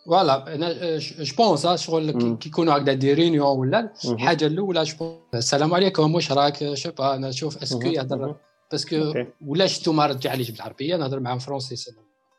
[0.06, 5.74] voilà أنا je pense شغل كي يكونوا هكذا des réunions ولا الحاجة الأولى جو السلام
[5.74, 8.36] عليكم واش راك شوف أنا نشوف est-ce que يهضر
[8.72, 9.14] parce que
[9.48, 11.92] ولا شتو ما رجعليش بالعربية نهضر معاهم français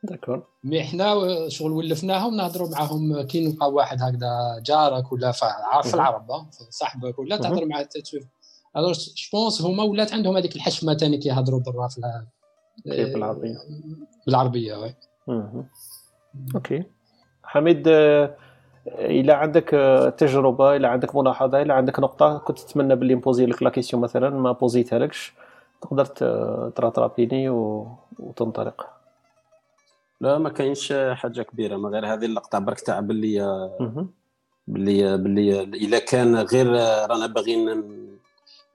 [0.02, 0.42] d'accord.
[0.64, 1.14] mais حنا
[1.48, 5.32] شغل ولفناهم نهضروا معاهم كي نلقى واحد هكذا جارك ولا
[5.72, 8.22] عارف العرب صاحبك ولا تهضر معاه تشوف.
[8.76, 9.02] alors je
[9.32, 12.00] pense هما ولات عندهم هذيك الحشمة ثاني كيهضروا برا في
[12.86, 13.56] بالعربيه
[14.26, 14.94] بالعربية oui.
[16.54, 16.84] OK.
[17.42, 17.88] حميد
[18.88, 19.68] إلا عندك
[20.18, 24.02] تجربة إلا عندك ملاحظة إلا عندك نقطة كنت تتمنى باللي ن poser لك la question
[24.02, 25.32] مثلا ما pos يتها لكش.
[25.82, 26.04] تقدر
[26.70, 27.48] ت rattraper ني
[28.18, 28.86] وتنطلق.
[30.20, 32.58] لا ما كاينش حاجة كبيرة ما غير هذه اللقطة.
[32.58, 33.68] برك تاع باللي
[34.68, 36.66] باللي باللي إلا كان غير
[37.10, 37.84] رانا باغيين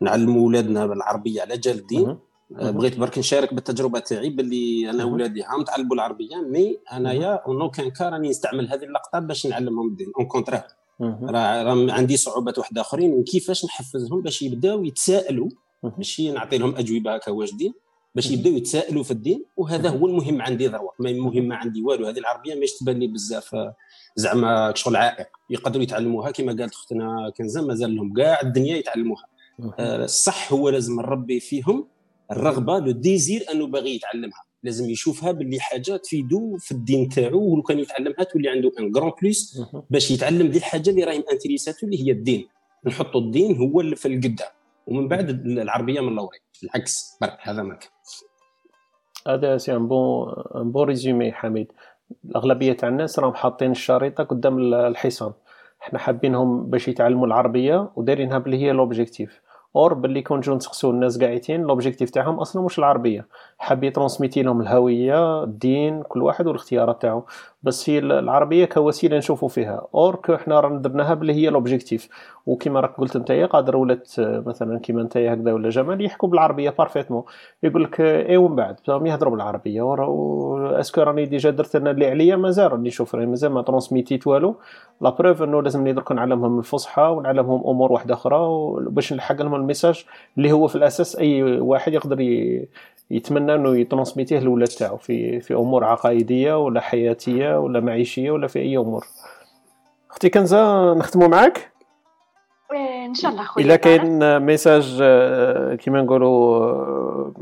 [0.02, 2.18] نعلموا ولادنا بالعربية على جال الدين.
[2.52, 7.92] بغيت برك نشارك بالتجربة تاعي باللي أنا ولادي هام تعلموا العربية مي أنايا اون كان
[7.92, 10.12] كا راني نستعمل هذه اللغة باش نعلمهم الدين.
[10.20, 10.64] en contre
[11.02, 15.50] راه عندي صعوبات واحدة أخرين كيفاش نحفزهم باش يبداو يتساءلوا
[15.84, 17.74] ماشي نعطي لهم أجوبة هكا واجدين
[18.16, 22.08] باش يبداو يتساءلوا في الدين وهذا هو المهم عندي ذروه ما المهم ما عندي والو
[22.08, 23.56] هذه العربية ماش تبان لي بزاف.
[24.16, 25.28] زعما شغل عائق.
[25.50, 29.26] يقدروا يتعلموها كما قالت اختنا كنزة مازال لهم كاع الدنيا يتعلموها.
[29.80, 31.88] الصح هو لازم نربي فيهم
[32.32, 34.44] الرغبة le désir أنه باغي يتعلمها.
[34.64, 39.12] لازم يشوفها باللي حاجة تفيدو في الدين تاعو ولو كان يتعلمها تولي عنده un grand
[39.22, 42.48] plus باش يتعلم دي الحاجة اللي راهي intéress اتو اللي هي الدين.
[42.86, 44.48] نحطوا الدين هو اللي في القدام
[44.88, 47.90] ومن بعد العربية من ال arrière بالعكس برك هذا ما كان.
[49.28, 51.72] هذا c'est un bon bon résumé حميد.
[52.26, 55.34] الأغلبية تاع الناس راهم حاطين الشريطة قدام الحصان.
[55.82, 59.41] إحنا حابينهم باش يتعلموا العربية ودايرينها بلي هي l'objectif.
[59.76, 63.28] or باللي كون نجيو نسقسو الناس قاعدين l'objectif تاعهم أصلا مش العربيه
[63.58, 67.24] حاب يت transmettre لهم الهويه الدين كل واحد والاختيارات تاعو
[67.64, 72.10] بس هي العربيه كوسيله نشوفوا فيها alors que حنا رانا درناها بلي هي l'objectif
[72.45, 77.24] وكما راك قلت انت قادر ولات مثلا كيما انت هكذا ولا جمال يحكوا بالعربيه parfaitement
[77.64, 79.95] يقول لك اي ومن بعد يهضروا بالعربيه
[80.80, 84.16] est-ce que راني déjà درت أنا اللي عليا مازال راني نشوف راني مازال ما transmett
[84.16, 84.56] يت والو
[85.02, 88.48] la preuve انه لازم درك نعلمهم الفصحى ونعلمهم امور واحدة أخرى
[88.80, 90.06] باش نلحق لهم ال message
[90.38, 92.19] اللي هو في الأساس أي واحد يقدر
[93.11, 98.31] يتمنى إنه يت transmettre ه للولاد تاعو في في أمور عقائدية ولا حياتية ولا معيشية
[98.31, 99.06] ولا في أي أمور.
[100.11, 101.73] أختي كنزة نختموا معك
[102.73, 107.34] إيه، إن شاء الله خويا إلا كاين ميساج آه، كيما نقولوا آه،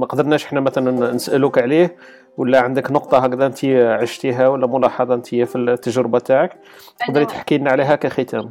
[0.00, 1.96] ما قدرناش حنا مثلا نسألوك عليه
[2.36, 3.64] ولا عندك نقطة هكذا أنت
[4.02, 6.58] عشتيها ولا ملاحظة أنت في التجربة تاعك؟
[6.98, 8.50] تقدري تحكي لنا عليها كختام.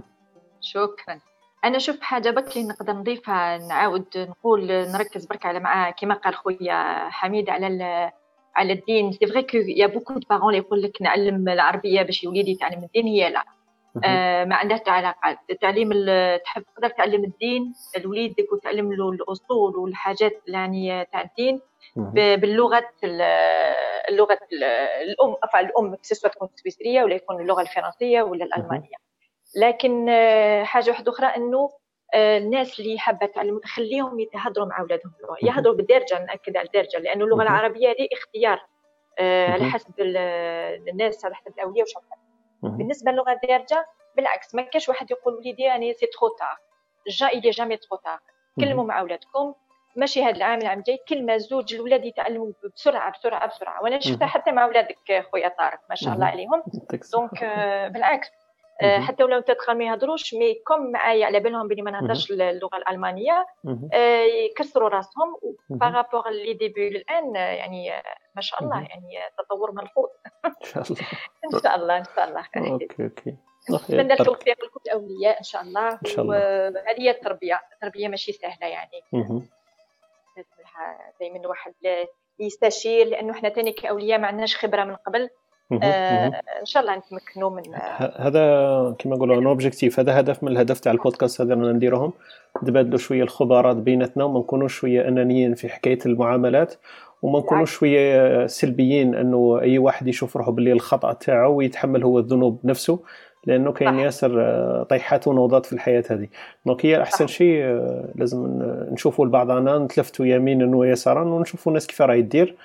[0.61, 1.19] شكرا.
[1.67, 7.09] أنا شوف حاجة بكري نقدر نضيفها نعاود نقول نركز برك على مع كما قال خويا
[7.09, 8.11] حميد على
[8.55, 9.11] على الدين.
[9.11, 12.51] c'est vrai que y a beaucoup de parents اللي يقول لك نعلم العربية باش وليدي
[12.51, 13.43] يتعلم الدين هي لا.
[14.05, 15.89] آه ما عندها علاقه التعليم
[16.45, 17.73] تحب تقدر تعلم الدين
[18.03, 21.61] لوليدك وتعلم له الأصول والحاجات يعني تاع الدين.
[22.35, 22.89] باللغة
[24.09, 24.39] اللغة
[25.03, 29.06] الأم الأم سواء تكون السويسريه ولا يكون اللغة الفرنسية ولا الألمانية.
[29.57, 31.69] لكن آه، حاجة واحدة أخرى إنه
[32.13, 35.11] آه، الناس اللي حابة تعلم خليهم يتهضروا مع أولادهم
[35.43, 38.65] يهضروا بالدارجه نأكد على الدارجه لأنه اللغة العربية هذه اختيار
[39.19, 41.93] آه، على حسب الناس على حسب الاولياء وش
[42.63, 43.85] بالنسبة للغة الدارجة
[44.15, 46.57] بالعكس ما كاش واحد يقول وليدي اني c'est trop tard
[47.07, 48.19] جا il est jamais trop tard
[48.59, 49.53] كلموا مع أولادكم.
[49.95, 54.51] ماشي هذا العام العام الجاي كلمه زوج الاولاد يتعلموا بسرعة بسرعة بسرعة وأنا شفتها حتى
[54.51, 56.63] مع أولادك خويا طارق ما شاء الله عليهم.
[57.13, 57.43] donc
[57.93, 58.29] بالعكس.
[58.81, 63.45] حتى ولو تدخل ما يهضروش mais comme معايا على بالهم بلي ما نهضرش اللغة الألمانية
[63.93, 65.37] آه، يكسروا راسهم
[65.69, 67.89] par rapport les débuts الان يعني
[68.35, 70.09] ما شاء الله يعني تطور ملحوظ.
[70.45, 71.07] إن شاء الله.
[71.45, 72.45] إن شاء الله إن شاء الله.
[72.71, 73.35] OK OK.
[73.71, 75.89] نتمنى التوفيق لكل الاولياء إن شاء الله.
[75.91, 76.37] إن شاء الله.
[76.37, 77.61] وهذه هي التربية.
[77.73, 79.01] التربية ماشي سهلة يعني.
[81.19, 81.73] دائما الواحد
[82.39, 85.21] يستشير لأنه إحنا ثاني كأولياء ما عندناش خبرة من قبل.
[85.21, 85.29] آه
[85.71, 87.63] إن شاء الله نتمكنوا من
[88.17, 92.13] هذا كما نقولوا un objectif هذا هدف من الهدف تاع البودكاست هذا اللي نديرهم
[92.63, 96.73] نتبادلوا شوية الخبرات بيناتنا وما نكونوش شوية أنانيين في حكاية المعاملات
[97.21, 102.59] وما نكونوش شوية سلبيين أنه أي واحد يشوف روحه باللي الخطأ تاعو ويتحمل هو الذنوب
[102.63, 102.99] نفسه
[103.45, 106.27] لأنه كاين ياسر آه، طيحات ونوضات في الحياة هذه.
[106.65, 108.59] donc هي أحسن شيء آه، لازم
[108.91, 112.55] نشوفوا لبعضنا نتلفتوا يمينا ويسارا ونشوفوا الناس كيف راهي دير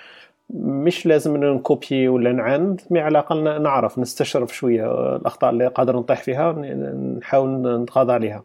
[0.49, 5.97] مش لازم ن copier ولا نعاند mais على الأقل نعرف نستشرف شوية الأخطاء اللي قادر
[5.97, 6.51] نطيح فيها
[7.17, 8.43] نحاول نتغاضى عليها.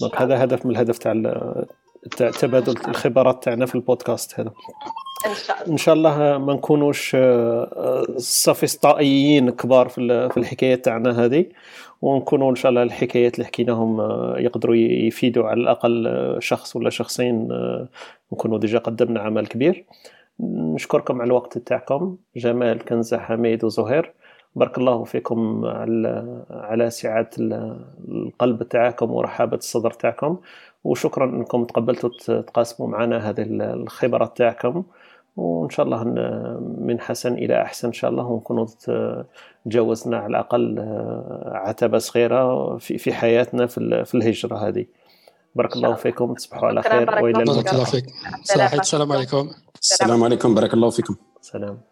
[0.00, 4.50] دونك هذا هدف من الهدف تاع تبادل الخبرات تاعنا في البودكاست هذا.
[5.26, 5.72] إن شاء الله.
[5.72, 7.16] إن شاء الله ما نكونوش
[8.16, 11.46] سوفيسطائيين كبار في الحكايات تاعنا هذه
[12.02, 14.00] ونكونوا إن شاء الله الحكايات اللي حكيناهم
[14.36, 17.48] يقدروا يفيدوا على الأقل شخص ولا شخصين
[18.32, 19.84] نكونوا déjà قدمنا عمل كبير.
[20.74, 22.16] نشكركم على الوقت تاعكم.
[22.36, 24.12] جمال كنزة حميد وزهير.
[24.56, 30.36] بارك الله فيكم على على سعة القلب تاعكم ورحابة الصدر تاعكم.
[30.84, 34.82] وشكرا إنكم تقبلتوا تقاسموا معنا هذه الخبرات تاعكم.
[35.36, 36.04] وإن شاء الله
[36.78, 38.26] من حسن إلى أحسن إن شاء الله.
[38.26, 38.66] ونكونوا
[39.64, 40.78] تجاوزنا على الأقل
[41.46, 44.86] عتبة صغيرة في حياتنا في الهجرة هذه.
[45.54, 48.06] بارك الله فيكم تصبحوا على خير وإلى اللقاء بارك الله فيك.
[48.80, 49.50] السلام عليكم.
[49.80, 50.54] السلام عليكم.
[50.54, 51.16] بارك الله فيكم.
[51.40, 51.89] سلام.